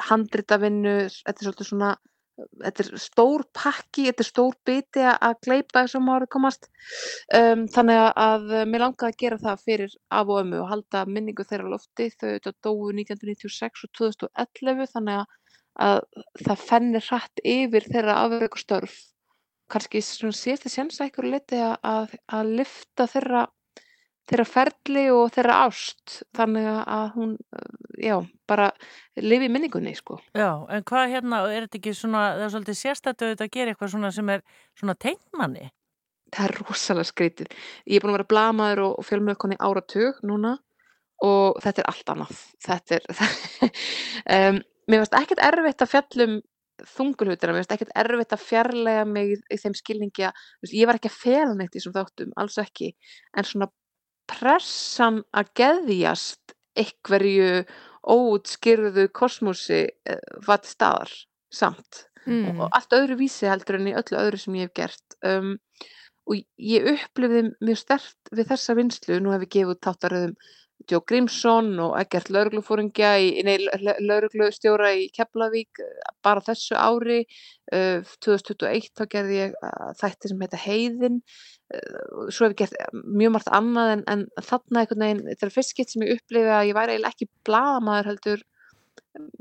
handritavinnu, 0.08 0.98
þetta 1.12 1.40
er 1.42 1.48
svolítið 1.50 1.72
svona 1.74 1.96
þetta 2.38 2.84
er 2.84 3.02
stór 3.02 3.44
pakki, 3.56 4.08
þetta 4.10 4.24
er 4.24 4.30
stór 4.30 4.58
biti 4.66 5.06
að 5.12 5.38
gleipa 5.46 5.84
þessum 5.84 6.10
árið 6.14 6.32
komast. 6.36 6.68
Um, 7.36 7.66
þannig 7.74 8.02
að 8.26 8.50
mér 8.72 8.86
langaði 8.86 9.12
að 9.12 9.22
gera 9.24 9.40
það 9.44 9.64
fyrir 9.70 9.96
af 10.10 10.34
og 10.34 10.42
ömmu 10.42 10.60
og 10.64 10.70
halda 10.72 11.06
minningu 11.10 11.46
þeirra 11.50 11.74
lofti. 11.76 12.10
Þau 12.18 12.28
þetta 12.28 12.56
dóu 12.66 12.92
1996 12.92 13.88
og 13.88 13.96
2011 14.02 14.92
þannig 14.96 15.22
að, 15.22 15.40
að 15.88 16.00
það 16.44 16.68
fennir 16.70 17.10
hratt 17.10 17.44
yfir 17.56 17.90
þeirra 17.90 18.22
afreikustörf 18.28 19.02
kannski 19.74 20.02
síðast 20.04 20.68
að 20.68 20.74
sjensa 20.74 21.06
einhverju 21.06 21.34
liti 21.34 21.60
að, 21.64 21.76
að, 21.88 22.16
að 22.38 22.50
lifta 22.60 23.08
þeirra 23.10 23.44
þeirra 24.30 24.46
ferli 24.48 25.04
og 25.12 25.32
þeirra 25.36 25.60
ást 25.66 26.18
þannig 26.38 26.68
að 26.72 27.06
hún, 27.18 27.32
já, 28.00 28.16
bara 28.50 28.70
lifi 29.20 29.50
í 29.50 29.52
minningunni, 29.52 29.94
sko. 29.98 30.20
Já, 30.38 30.64
en 30.72 30.86
hvað 30.88 31.16
hérna, 31.18 31.42
er 31.52 31.66
þetta 31.68 31.80
ekki 31.82 31.96
svona, 31.98 32.26
það 32.38 32.46
er 32.46 32.54
svolítið 32.56 32.80
sérstættu 32.80 33.32
að 33.34 33.50
gera 33.54 33.74
eitthvað 33.74 33.96
svona 33.96 34.14
sem 34.16 34.32
er 34.34 34.46
svona 34.80 34.96
tegnmanni? 35.06 35.72
Það 36.34 36.48
er 36.48 36.56
rosalega 36.62 37.10
skrítið. 37.12 37.52
Ég 37.86 38.00
er 38.00 38.06
búin 38.06 38.14
að 38.14 38.20
vera 38.22 38.32
blamaður 38.32 38.86
og, 38.88 39.04
fjölmjöðkonni 39.10 39.60
áratug 39.62 40.24
núna 40.26 40.56
og 41.24 41.60
þetta 41.64 41.84
er 41.84 41.92
allt 41.92 42.16
annað. 42.16 42.40
Þetta 42.64 42.98
er, 42.98 43.06
um, 44.40 44.64
mér 44.90 45.04
finnst 45.04 45.20
ekkert 45.20 45.46
erfitt 45.52 45.86
að 45.86 45.94
fjallum 45.94 46.42
þungulhutina, 46.96 47.54
mér 47.54 47.62
finnst 47.62 47.76
ekkert 47.76 47.94
erfitt 48.02 48.34
að 48.34 48.48
fjarlæga 48.48 49.06
mig 49.06 49.36
í 49.38 49.60
þeim 49.62 49.76
skilningi 49.78 50.26
að, 50.28 50.42
ég 50.74 50.90
var 50.90 50.98
ekki 50.98 51.12
að 51.12 51.20
fela 51.22 51.54
neitt 51.54 51.76
í 51.76 51.78
þessum 51.78 51.96
þáttum, 52.00 52.34
alls 52.42 52.58
ekki, 52.64 52.90
en 53.38 53.48
svona 53.48 53.70
pressan 54.30 55.22
að 55.36 55.52
geðjast 55.60 56.56
einhverju 56.80 57.66
óutskýrðu 58.04 59.08
kosmosi 59.16 59.86
var 60.48 60.64
til 60.64 60.74
staðar 60.74 61.14
samt 61.54 62.08
Mm. 62.24 62.60
og 62.62 62.70
allt 62.72 62.94
öðru 62.96 63.18
vísi 63.20 63.48
heldur 63.50 63.80
en 63.80 63.90
í 63.92 63.96
öllu 64.00 64.20
öðru 64.20 64.40
sem 64.40 64.56
ég 64.56 64.70
hef 64.70 64.76
gert 64.80 65.16
um, 65.28 65.58
og 66.24 66.40
ég 66.56 66.86
upplifði 66.94 67.42
mjög 67.60 67.80
stert 67.82 68.32
við 68.32 68.52
þessa 68.54 68.76
vinslu, 68.80 69.18
nú 69.20 69.34
hef 69.34 69.44
ég 69.44 69.52
gefið 69.58 69.74
út 69.74 69.82
þáttaröðum 69.84 70.36
Joe 70.90 71.04
Grímsson 71.08 71.74
og 71.84 71.96
nei, 73.48 73.56
lauruglustjóra 74.04 74.94
í 75.00 75.10
Keflavík 75.16 75.82
eh, 75.84 76.08
bara 76.26 76.44
þessu 76.44 76.78
ári. 76.78 77.24
Uh, 77.74 78.04
2021 78.22 78.90
þá 79.00 79.04
gerði 79.10 79.38
ég 79.38 79.54
uh, 79.64 79.92
þætti 79.98 80.30
sem 80.30 80.42
heita 80.44 80.60
Heiðin. 80.60 81.22
Svo 82.30 82.46
hef 82.46 82.54
ég 82.54 82.58
gert 82.60 82.76
eh, 82.78 82.90
mjög 83.08 83.32
margt 83.38 83.54
annað 83.56 83.94
en, 83.96 84.04
en 84.12 84.26
þarna 84.44 84.84
einhvern 84.84 85.06
veginn, 85.06 85.24
þetta 85.32 85.48
er 85.48 85.54
fyrst 85.56 85.74
skipt 85.74 85.94
sem 85.94 86.04
ég 86.06 86.20
upplifi 86.20 86.52
að 86.52 86.68
ég 86.70 86.78
væri 86.78 86.98
eiginlega 86.98 87.16
ekki 87.16 87.30
blaðamaður 87.48 88.12
heldur 88.12 88.44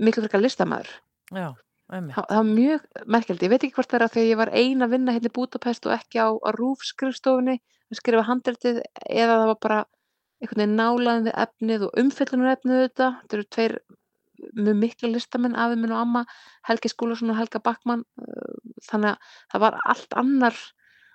miklu 0.01 0.25
frekar 0.25 0.43
listamæður 0.43 0.91
Já, 1.33 1.49
það, 1.93 2.25
var 2.31 2.49
mjög 2.49 2.87
merkjaldi, 3.17 3.47
ég 3.47 3.53
veit 3.53 3.67
ekki 3.67 3.77
hvort 3.77 3.91
það 3.91 3.99
er 3.99 4.07
að 4.07 4.15
því 4.15 4.23
að 4.23 4.31
ég 4.31 4.41
var 4.41 4.53
ein 4.63 4.87
að 4.87 4.95
vinna 4.95 5.17
hérna 5.17 5.31
í 5.31 5.35
Budapest 5.37 5.89
og 5.89 5.95
ekki 5.97 6.23
á, 6.25 6.29
á 6.33 6.51
rúfskrifstofunni 6.57 7.59
að 7.59 8.01
skrifa 8.01 8.27
handritið 8.29 8.81
eða 9.09 9.39
það 9.43 9.51
var 9.53 9.61
bara 9.67 9.81
einhvern 10.43 10.63
veginn 10.63 10.79
nálaðin 10.79 11.27
við 11.29 11.41
efnið 11.47 11.87
og 11.87 11.99
umfyllunar 12.03 12.57
efnið 12.57 12.85
þetta, 12.87 13.09
þetta 13.23 13.39
eru 13.39 13.49
tveir 13.57 13.77
mjög 14.59 14.79
miklu 14.81 15.11
listamenn, 15.13 15.55
afi 15.55 15.79
minn 15.79 15.95
og 15.95 16.01
amma 16.03 16.25
Helgi 16.67 16.91
Skúlason 16.91 17.31
og 17.31 17.39
Helga 17.39 17.61
Backmann 17.63 18.03
þannig 18.89 19.15
að 19.15 19.29
það 19.53 19.65
var 19.67 19.79
allt 19.95 20.17
annar 20.19 20.59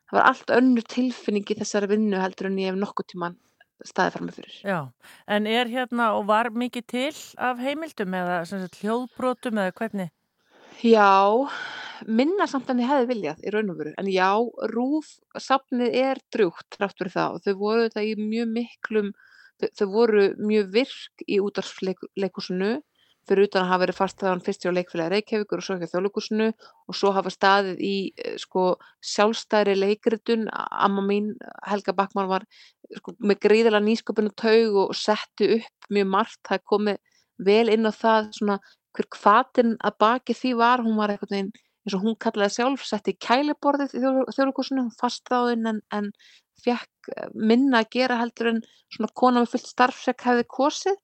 það 0.08 0.20
var 0.20 0.30
allt 0.32 0.54
önnur 0.56 0.88
tilfinning 0.88 1.52
í 1.52 1.58
þessari 1.60 1.92
vinnu 1.92 2.22
heldur 2.22 2.50
en 2.50 2.62
ég 2.62 2.72
hef 2.72 2.80
nokkuð 2.80 3.10
tíman 3.12 3.36
staðið 3.86 4.16
fram 4.16 4.30
með 4.30 4.38
fyrir. 4.40 4.54
Já, 4.66 4.78
en 5.36 5.50
er 5.52 5.70
hérna 5.70 6.12
og 6.18 6.30
var 6.32 6.50
mikið 6.50 6.88
til 6.90 7.18
af 7.50 7.60
heimildum 7.62 8.16
eða 8.18 8.40
hljóðbrotum 8.80 9.60
eða 9.62 9.76
hvernig? 9.78 10.14
Já, 10.86 11.50
minna 12.06 12.46
samt 12.46 12.68
en 12.70 12.84
ég 12.84 12.90
hefði 12.92 13.08
viljað 13.10 13.40
í 13.42 13.54
raun 13.54 13.72
og 13.74 13.80
veru, 13.80 13.94
en 13.98 14.10
já, 14.14 14.30
rúf 14.70 15.16
safnið 15.42 15.96
er 15.98 16.20
drjúgt 16.34 16.68
trátt 16.76 17.00
fyrir 17.00 17.16
það. 17.16 17.38
Og 17.38 17.46
þau 17.48 17.56
voru 17.62 17.88
þetta 17.88 18.04
í 18.06 18.12
mjög 18.20 18.52
miklum, 18.54 19.10
þau, 19.58 19.70
þau 19.80 19.88
voru 19.96 20.28
mjög 20.38 20.70
virk 20.76 21.26
í 21.26 21.40
útvarsleikúsinu 21.42 22.76
fyrir 23.28 23.50
utan 23.50 23.66
að 23.66 23.72
hafa 23.72 23.84
verið 23.84 23.98
fast 23.98 24.22
þaðan 24.22 24.44
fyrst 24.46 24.64
hjá 24.64 24.72
leikfélagi 24.72 25.14
Reykjavíkur 25.14 25.60
og 25.60 25.66
svo 25.66 25.76
ekki 25.76 25.90
þjóðleikúsinu 25.92 26.48
og 26.88 26.96
svo 26.96 27.12
hafa 27.16 27.34
staðið 27.34 27.82
í 27.84 27.96
eh, 28.14 28.38
sko 28.40 28.70
sjálfstæðri 29.04 29.76
leikritun, 29.82 30.48
amma 30.54 31.04
mín 31.04 31.34
Helga 31.68 31.96
Backmann 31.98 32.30
var 32.32 32.46
sko, 32.96 33.18
með 33.20 33.42
gríðilega 33.44 33.84
nýsköpun 33.84 34.32
og 34.32 34.38
taug 34.40 34.82
og 34.86 34.96
setti 34.96 35.58
upp 35.58 35.92
mjög 35.92 36.12
margt, 36.14 36.40
það 36.48 36.66
komið 36.72 37.02
vel 37.50 37.68
inn 37.74 37.90
á 37.90 37.94
það 37.94 38.32
svona 38.40 38.62
hver 38.98 39.10
hvatin 39.18 39.76
að 39.86 39.98
baki 40.04 40.36
því 40.38 40.54
var, 40.60 40.84
hún 40.86 40.98
var 41.00 41.16
veginn 41.22 41.54
eins 41.88 41.96
og 41.96 42.04
hún 42.04 42.18
kallaði 42.20 42.58
sjálf, 42.58 42.84
setti 42.84 43.14
kæliborðið 43.24 43.96
í 43.96 44.02
þjóðleikúsinu, 44.04 44.90
fastráðinn 45.00 45.70
en, 45.72 45.80
en 45.96 46.10
fekk 46.64 47.12
minna 47.34 47.84
að 47.84 47.92
gera 47.96 48.18
heldur 48.20 48.52
en 48.52 48.60
svona 48.94 49.14
kona 49.16 49.44
með 49.44 49.54
fullt 49.54 49.70
starfsek 49.72 50.26
hefði 50.28 50.48
kosið. 50.52 50.98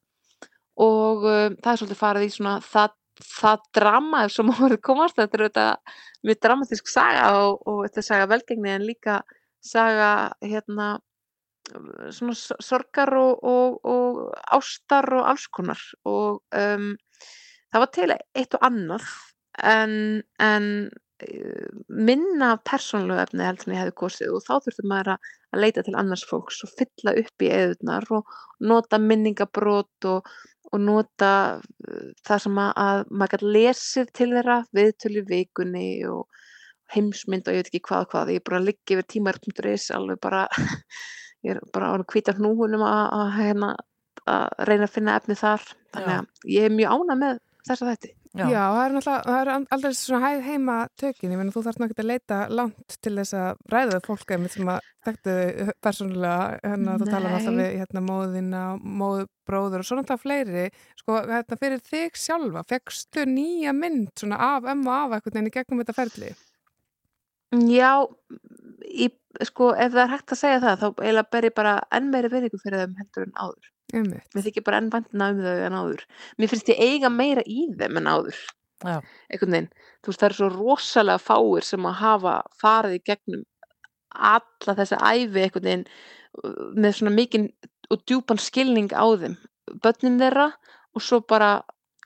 Og 0.84 1.24
um, 1.30 1.56
það 1.62 1.72
er 1.72 1.80
svolítið 1.80 2.02
farið 2.02 2.26
í 2.26 2.34
svona 2.34 2.58
það, 2.66 2.98
það 3.30 3.66
drama 3.78 4.26
má 4.50 4.54
verið 4.58 4.84
komast, 4.90 5.20
þetta 5.20 5.38
er 5.38 5.46
þetta 5.48 5.66
mjög 6.28 6.44
dramatísk 6.48 6.92
saga 6.92 7.26
og, 7.46 7.64
og 7.70 7.82
þetta 7.86 8.02
er 8.02 8.08
saga 8.10 8.30
velgengni 8.34 8.74
en 8.74 8.88
líka 8.90 9.22
saga 9.64 10.12
hérna 10.44 10.96
svona 12.12 12.36
sorgar 12.36 13.14
og, 13.16 13.40
og, 13.48 13.78
og 13.88 14.34
ástar 14.58 15.08
og 15.16 15.30
alls 15.30 15.46
konar. 15.48 15.80
Og 16.10 16.42
um, 16.58 16.94
það 17.74 17.84
var 17.84 17.94
til 17.98 18.10
eitt 18.14 18.58
og 18.58 18.66
annað 18.68 19.08
en, 19.74 19.96
en 20.42 20.68
eh, 21.26 21.68
minna 21.90 22.54
af 22.56 22.64
persónulegu 22.70 23.22
efni 23.24 23.48
heldur 23.48 23.70
en 23.70 23.76
ég 23.76 23.84
hefði 23.84 23.98
kosið 24.04 24.38
og 24.38 24.46
þá 24.46 24.54
þurfti 24.66 24.88
maður 24.90 25.14
að, 25.16 25.30
að 25.54 25.64
leita 25.66 25.86
til 25.86 25.96
annars 26.00 26.26
fólks 26.30 26.64
og 26.66 26.74
fylla 26.78 27.16
upp 27.24 27.46
í 27.46 27.52
eðurnar 27.54 28.10
og 28.18 28.38
nota 28.70 29.00
minningabrót 29.02 30.10
og, 30.10 30.30
og 30.72 30.82
nota 30.82 31.34
uh, 31.58 32.12
það 32.26 32.46
sem 32.46 32.62
að, 32.62 32.72
að 32.86 33.04
maður 33.10 33.36
gæti 33.36 33.54
lesið 33.58 34.14
til 34.20 34.30
þeirra 34.36 34.60
viðtölu 34.78 35.26
vikunni 35.30 35.88
og 36.10 36.44
heimsmynd 36.94 37.50
og 37.50 37.58
ég 37.58 37.64
veit 37.64 37.72
ekki 37.72 37.86
hvað 37.90 38.10
hvað. 38.12 38.32
Ég 38.36 38.42
er 38.42 38.48
bara 38.50 38.62
að 38.62 38.70
liggja 38.70 39.00
yfir 39.00 39.10
tímar.is 39.16 39.90
alveg 39.96 40.22
bara 40.22 40.44
ég 41.44 41.56
er 41.56 41.64
bara 41.74 41.90
á 41.90 42.06
hvita 42.06 42.36
hnúunum 42.38 42.84
að, 42.86 43.06
að, 43.18 43.32
hérna, 43.38 43.72
að 44.30 44.68
reyna 44.70 44.86
að 44.88 44.94
finna 44.94 45.16
efni 45.18 45.38
þar. 45.40 45.66
Þannig 45.96 46.14
að 46.20 46.54
ég 46.54 46.68
er 46.68 46.76
mjög 46.76 46.94
ána 46.94 47.18
með 47.20 47.42
þessa 47.68 47.88
þætti. 47.90 48.12
Já, 48.34 48.46
það 48.50 48.80
er 48.84 48.94
náttúrulega, 48.96 49.24
það 49.28 49.40
er 49.40 49.50
aldrei 49.76 49.96
svona 49.98 50.22
hæð 50.24 50.40
heima 50.48 50.76
tökin, 50.98 51.34
ég 51.34 51.40
meina 51.40 51.54
þú 51.54 51.62
þarf 51.68 51.80
náttúrulega 51.82 52.04
að 52.04 52.10
leita 52.10 52.38
langt 52.50 52.96
til 53.06 53.14
þess 53.20 53.36
að 53.38 53.60
ræða 53.74 53.92
við 53.92 54.08
fólk 54.08 54.34
einmitt 54.34 54.56
sem 54.56 54.72
að 54.74 54.88
þekktu 55.06 55.36
persónulega, 55.86 56.48
hérna 56.64 56.96
þú 56.98 57.10
talar 57.12 57.36
alltaf 57.38 57.60
við 57.60 57.76
hérna 57.78 58.04
móðina, 58.08 58.64
móð, 58.82 59.22
bróður 59.46 59.84
og 59.84 59.90
svo 59.90 60.00
náttúrulega 60.00 60.24
fleiri, 60.24 60.66
sko 61.04 61.20
hérna 61.30 61.60
fyrir 61.62 61.84
þig 61.92 62.18
sjálfa, 62.24 62.66
fekkstu 62.74 63.28
nýja 63.30 63.76
mynd 63.78 64.10
svona 64.18 64.42
af 64.56 64.72
ömmu 64.74 64.90
og 64.90 64.98
af 64.98 65.20
eitthvað 65.20 65.40
en 65.44 65.52
í 65.52 65.54
gegnum 65.54 65.84
þetta 65.84 65.98
ferli? 66.00 66.34
Já, 67.70 67.92
í, 68.90 69.12
sko, 69.46 69.70
ef 69.78 69.94
það 69.94 70.04
er 70.08 70.14
hægt 70.16 70.34
að 70.34 70.42
segja 70.42 70.64
það 70.64 70.82
þá 70.82 70.88
eiginlega 70.90 71.32
ber 71.36 71.48
ég 71.52 71.56
bara 71.62 71.76
enn 71.94 72.10
meiri 72.10 72.34
virðingu 72.34 72.60
fyrir 72.64 72.82
þeim 72.82 72.98
heldur 73.04 73.28
en 73.28 73.38
áður. 73.38 73.70
Einmitt. 73.94 74.28
Mér 74.34 74.46
þykir 74.48 74.66
bara 74.66 74.82
enn 74.82 74.92
væntina 74.94 75.30
um 75.34 75.42
þau 75.46 75.64
en 75.68 75.78
áður. 75.78 76.04
Mér 76.42 76.52
finnst 76.52 76.70
ég 76.74 76.82
eiga 76.82 77.12
meira 77.14 77.44
í 77.46 77.68
þeim 77.78 78.00
en 78.02 78.10
áður. 78.10 78.40
Já. 78.84 78.96
Einhvern 79.30 79.56
veginn. 79.56 79.70
Þú 80.04 80.12
veist, 80.12 80.22
það 80.22 80.28
eru 80.30 80.40
svo 80.40 80.50
rosalega 80.54 81.22
fáir 81.22 81.68
sem 81.68 81.86
að 81.88 82.00
hafa 82.02 82.34
farið 82.60 82.98
í 82.98 83.04
gegnum 83.12 83.44
alla 84.14 84.76
þessa 84.80 85.00
æfi 85.00 85.28
veginn 85.38 85.86
uh, 85.86 86.72
með 86.76 86.98
svona 86.98 87.14
mikinn 87.16 87.52
og 87.94 88.02
djúpan 88.10 88.42
skilning 88.42 88.90
á 88.94 89.06
þeim. 89.22 89.38
Börnin 89.84 90.20
þeirra 90.22 90.50
og 90.94 91.06
svo 91.06 91.22
bara 91.30 91.54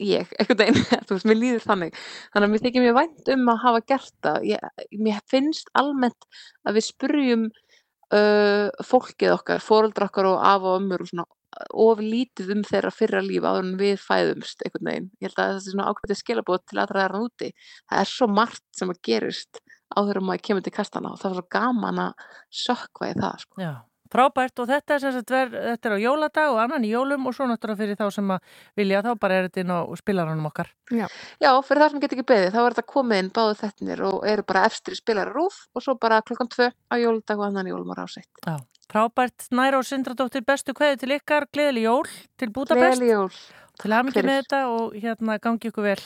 ég, 0.04 0.30
einhvern 0.38 0.60
veginn, 0.62 0.84
þú 1.08 1.16
veist, 1.16 1.30
mér 1.30 1.40
líður 1.40 1.66
þannig. 1.66 2.02
Þannig 2.34 2.50
að 2.50 2.54
mér 2.54 2.66
þykir 2.66 2.86
mér 2.86 2.98
vænt 3.00 3.32
um 3.34 3.54
að 3.54 3.64
hafa 3.64 3.86
gert 3.94 4.14
það. 4.28 4.50
Ég, 4.52 4.84
mér 5.08 5.24
finnst 5.32 5.72
almennt 5.78 6.30
að 6.68 6.78
við 6.78 6.88
spurjum 6.92 7.48
uh, 7.48 8.68
fólkið 8.92 9.34
okkar, 9.38 9.64
foreldra 9.64 10.12
okkar 10.12 10.30
og 10.30 10.46
af 10.52 10.68
og 10.68 10.80
ömmur 10.82 11.08
og 11.08 11.12
svona 11.12 11.28
of 11.74 12.02
lítið 12.04 12.54
um 12.58 12.64
þeirra 12.68 12.92
fyrra 12.94 13.24
líf 13.24 13.46
áður 13.48 13.64
en 13.64 13.76
við 13.80 13.98
fæðumst 14.04 14.64
einhvern 14.66 14.90
veginn. 14.92 15.10
Ég 15.22 15.30
held 15.30 15.42
að 15.44 15.54
þessi 15.58 15.74
svona 15.74 15.90
ákveðið 15.92 16.22
skilabóð 16.22 16.64
til 16.66 16.82
allra 16.84 17.04
þeirra 17.04 17.24
úti. 17.26 17.52
Það 17.88 18.04
er 18.04 18.12
svo 18.12 18.30
margt 18.32 18.66
sem 18.78 18.94
að 18.94 19.04
gerist 19.08 19.62
áður 19.96 20.22
en 20.22 20.28
maður 20.28 20.46
kemur 20.50 20.66
til 20.66 20.76
kastana 20.76 21.14
og 21.14 21.22
það 21.22 21.32
er 21.32 21.40
svo 21.40 21.46
gaman 21.58 22.02
að 22.08 22.26
sökva 22.64 23.12
í 23.12 23.16
það. 23.18 23.46
Sko. 23.46 23.62
Já, 23.64 23.74
frábært 24.12 24.62
og 24.62 24.70
þetta 24.70 24.96
er, 24.96 25.02
sem 25.04 25.14
sagt 25.16 25.34
ver, 25.34 25.52
þetta 25.54 25.90
er 25.90 25.96
á 25.96 26.00
jóladag 26.04 26.54
og 26.54 26.62
annan 26.64 26.86
í 26.88 26.92
jólum 26.92 27.28
og 27.30 27.36
svo 27.36 27.48
náttúrulega 27.50 27.82
fyrir 27.82 28.00
þá 28.00 28.08
sem 28.16 28.32
að 28.36 28.54
vilja 28.80 29.04
þá 29.06 29.12
bara 29.22 29.40
er 29.40 29.48
þetta 29.48 29.64
inn 29.64 29.74
á 29.74 29.80
spilaranum 30.00 30.50
okkar. 30.50 30.72
Já. 30.92 31.06
Já, 31.44 31.52
fyrir 31.68 31.84
það 31.84 31.94
sem 31.94 32.04
get 32.04 32.16
ekki 32.16 32.28
beðið, 32.32 32.50
þá 32.56 32.60
er 32.64 32.78
þetta 32.78 32.94
komið 32.94 33.24
inn 33.24 33.34
báðu 33.38 33.60
þettinir 33.62 34.04
og 34.08 34.18
eru 34.32 34.48
bara 34.48 34.66
efstir 34.70 34.98
spilara 35.00 35.36
rúf 35.36 35.60
og 35.74 35.86
svo 35.86 35.98
bara 36.00 36.24
klukkan 36.26 36.52
tvö 36.54 36.70
á 36.72 36.96
jóladag 37.00 37.42
og 37.42 37.48
annan 37.50 37.72
jólum 37.72 37.94
á 37.94 37.96
ráseitt. 38.00 38.32
Já, 38.44 38.58
frábært 38.92 39.48
Snæra 39.48 39.82
og 39.82 39.88
Sindradóttir 39.88 40.46
bestu 40.48 40.76
kveði 40.78 41.02
til 41.04 41.16
ykkar, 41.18 41.48
gleðileg 41.54 41.88
jól 41.88 42.08
til 42.40 42.54
Budapest. 42.56 43.02
Gleðileg 43.02 43.14
jól. 43.14 43.42
Til 43.78 43.94
Fyrir. 43.94 44.26
með 44.26 44.40
þetta 44.42 44.64
og 44.74 44.96
hérna 44.98 45.38
gangi 45.42 45.70
ykkur 45.70 45.86
vel. 45.92 46.00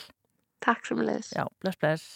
Takk 0.61 0.85
sem 0.85 0.99
leðis. 1.01 1.31
Já, 1.33 1.47
bless, 1.61 1.79
bless. 1.79 2.09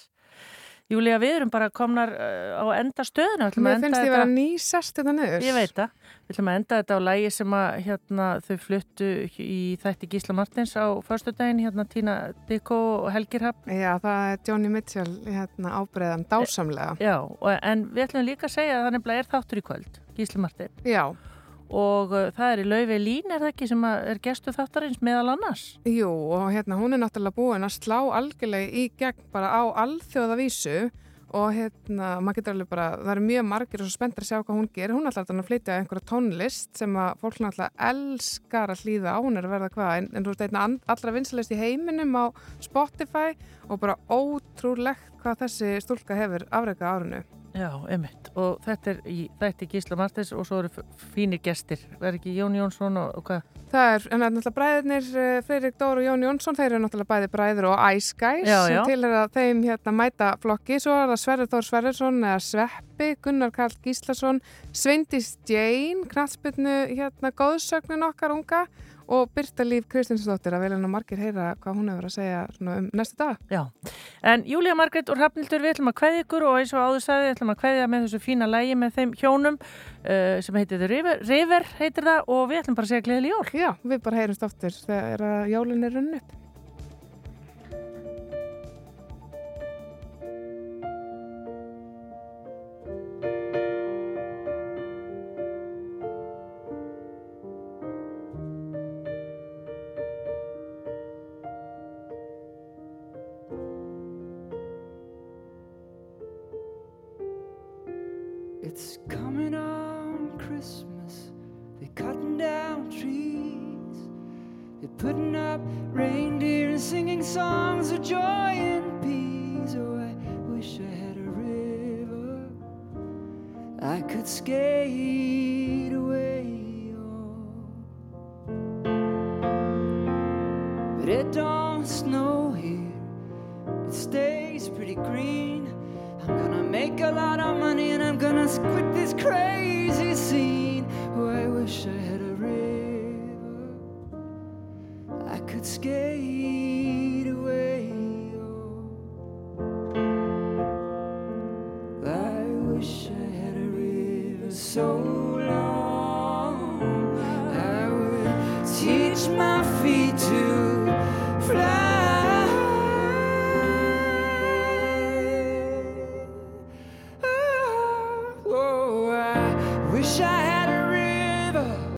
Júlía, 0.85 1.15
við 1.17 1.39
erum 1.39 1.49
bara 1.49 1.71
komnar 1.73 2.11
uh, 2.13 2.61
á 2.61 2.65
enda 2.77 3.01
stöðuna. 3.07 3.47
Mér 3.57 3.79
finnst 3.81 4.03
ég 4.05 4.11
vera 4.13 4.27
ný 4.29 4.59
sest 4.61 4.99
þetta 4.99 5.15
niður. 5.17 5.41
Ég 5.41 5.55
veit 5.57 5.71
það. 5.73 5.95
Við 6.27 6.35
ætlum 6.35 6.51
að 6.51 6.57
enda 6.59 6.77
þetta 6.81 6.97
á 6.97 7.05
lægi 7.07 7.31
sem 7.33 7.55
að 7.57 7.77
hérna, 7.87 8.27
þau 8.45 8.59
fluttu 8.61 9.09
í 9.41 9.57
þætti 9.81 10.09
Gísla 10.11 10.35
Martins 10.37 10.75
á 10.77 10.85
förstudaginn, 11.07 11.63
hérna 11.65 11.87
Tína 11.89 12.15
Dikko 12.45 12.77
og 12.99 13.09
Helgir 13.15 13.47
Hafn. 13.47 13.73
Já, 13.73 13.95
það 14.03 14.29
er 14.35 14.45
Johnny 14.45 14.73
Mitchell 14.75 15.15
hérna 15.25 15.73
ábreiðan 15.79 16.27
dásamlega. 16.29 16.93
Já, 17.01 17.17
og, 17.17 17.49
en 17.57 17.87
við 17.89 18.05
ætlum 18.05 18.29
líka 18.29 18.45
að 18.45 18.57
segja 18.59 18.77
að 18.77 18.85
það 18.85 18.97
nefnilega 18.99 19.25
er 19.25 19.31
þáttur 19.33 19.63
í 19.63 19.65
kvöld, 19.71 20.01
Gísli 20.15 20.41
Martin. 20.41 20.73
Já. 20.87 21.09
Og 21.65 22.11
uh, 22.13 22.27
það 22.35 22.51
er 22.51 22.61
í 22.61 22.67
laufi 22.69 22.99
Lín, 23.01 23.31
er 23.31 23.41
það 23.41 23.51
ekki, 23.51 23.69
sem 23.71 23.87
er 23.87 24.19
gestu 24.23 24.53
þáttarins 24.53 25.01
meðal 25.05 25.31
annars? 25.33 25.63
Jú, 25.89 26.11
og 26.35 26.51
hérna 26.53 26.77
hún 26.77 26.93
er 26.93 27.01
náttúrulega 27.01 27.37
búin 27.39 27.65
að 27.65 27.79
slá 27.79 27.97
algjörlega 28.19 28.69
í 28.69 28.85
gegn 28.99 29.25
bara 29.33 29.49
á 29.49 29.63
alþjóðavísu 29.85 30.91
og 31.35 31.49
hérna, 31.51 32.11
maður 32.23 32.37
getur 32.37 32.53
alveg 32.53 32.69
bara, 32.69 32.85
það 33.01 33.11
eru 33.15 33.23
mjög 33.25 33.47
margir 33.49 33.81
og 33.81 33.89
svo 33.89 33.95
spenntir 33.97 34.23
að 34.23 34.29
sjá 34.29 34.37
hvað 34.37 34.59
hún 34.59 34.69
gerir. 34.75 34.93
Hún 34.95 35.09
er 35.09 35.11
alltaf 35.11 35.41
að 35.41 35.49
flytja 35.49 35.79
einhverja 35.79 36.07
tónlist 36.11 36.79
sem 36.79 36.99
að 37.01 37.17
fólk 37.23 37.41
náttúrulega 37.43 37.89
elskar 37.89 38.71
að 38.71 38.85
hlýða 38.85 39.15
á, 39.17 39.19
hún 39.25 39.39
er 39.39 39.47
að 39.47 39.55
verða 39.55 39.71
hvað, 39.73 39.91
en, 39.97 40.07
en 40.13 40.27
þú 40.27 40.31
veist, 40.31 40.45
einna 40.45 40.63
allra 40.93 41.15
vinsalist 41.17 41.51
í 41.51 41.59
heiminum 41.59 42.15
á 42.15 42.25
Spotify 42.63 43.33
og 43.67 43.81
bara 43.81 43.97
ótrúlegt 44.07 45.14
hvað 45.25 45.41
þessi 45.41 45.73
stúlka 45.83 46.17
hefur 46.19 46.45
afreika 46.53 46.93
árinu. 46.93 47.25
Já, 47.55 47.69
einmitt. 47.87 48.29
Og 48.35 48.57
þetta 48.65 48.91
er 48.91 48.97
í 49.07 49.29
þætti 49.39 49.67
Gísla 49.71 49.95
Martins 49.99 50.33
og 50.35 50.43
svo 50.47 50.59
eru 50.59 50.85
fínir 51.15 51.39
gestir. 51.43 51.79
Verður 52.01 52.17
ekki 52.19 52.33
Jón 52.35 52.57
Jónsson 52.59 52.99
og, 52.99 53.13
og 53.15 53.29
hvað? 53.29 53.45
Það 53.71 53.91
er, 53.93 54.07
en 54.09 54.21
það 54.21 54.25
er 54.25 54.33
náttúrulega 54.35 54.55
bræðirnir 54.57 55.07
eh, 55.21 55.37
Freirik 55.47 55.77
Dór 55.79 56.01
og 56.01 56.05
Jón 56.05 56.25
Jónsson, 56.27 56.57
þeir 56.59 56.67
eru 56.67 56.81
náttúrulega 56.83 57.11
bæði 57.13 57.29
bræður 57.31 57.69
og 57.71 57.85
Ice 57.95 58.17
Guys 58.19 58.43
Já, 58.45 58.59
sem 58.67 58.75
já. 58.75 58.81
til 58.91 58.99
er 59.07 59.15
að 59.21 59.37
þeim 59.39 59.63
hérna 59.65 59.95
mæta 59.95 60.33
flokki, 60.43 60.81
svo 60.83 60.97
er 60.99 61.09
það 61.13 61.21
Sverrir 61.23 61.49
Þór 61.51 61.69
Sverrirsson 61.69 62.19
eða 62.21 62.43
Svepp 62.43 62.85
Steppi, 62.95 63.15
Gunnar 63.21 63.51
Karl 63.51 63.75
Gíslason, 63.83 64.41
Sveindis 64.71 65.37
Jane, 65.47 66.05
knatsbyrnu 66.07 66.75
hérna 66.95 67.31
góðsögnin 67.35 68.05
okkar 68.07 68.31
unga 68.31 68.65
og 69.07 69.31
Birta 69.35 69.65
Líf 69.65 69.87
Kristinsdóttir 69.91 70.55
að 70.55 70.65
velja 70.65 70.91
margir 70.91 71.21
heyra 71.21 71.51
hvað 71.61 71.79
hún 71.79 71.89
hefur 71.91 72.07
að 72.09 72.15
segja 72.15 72.43
um 72.59 72.89
næstu 72.95 73.19
dag. 73.21 73.41
Já, 73.51 73.63
en 74.23 74.45
Júlía 74.49 74.75
Margrét 74.77 75.09
og 75.11 75.19
Hrafnildur 75.19 75.63
við 75.63 75.75
ætlum 75.75 75.91
að 75.91 75.97
kveðja 76.01 76.23
ykkur 76.25 76.47
og 76.49 76.61
eins 76.61 76.73
og 76.75 76.85
áður 76.85 77.03
sagði 77.05 77.33
ætlum 77.35 77.53
að 77.55 77.59
kveðja 77.63 77.89
með 77.91 78.07
þessu 78.07 78.21
fína 78.23 78.49
lægi 78.49 78.79
með 78.79 78.95
þeim 78.99 79.13
hjónum 79.21 79.59
uh, 79.59 80.39
sem 80.45 80.61
heitir 80.61 80.87
River, 80.89 81.21
River 81.25 81.69
heitir 81.81 82.09
það 82.09 82.33
og 82.37 82.47
við 82.51 82.63
ætlum 82.63 82.79
bara 82.79 82.89
að 82.89 82.95
segja 82.95 83.07
gleðileg 83.09 83.35
jól. 83.35 83.45
Já, 83.65 83.69
við 83.83 84.01
bara 84.07 84.23
heyrumst 84.23 84.49
oftur 84.49 84.81
þegar 84.85 85.29
jólun 85.51 85.87
er 85.89 85.95
runn 85.99 86.17
upp. 86.21 86.41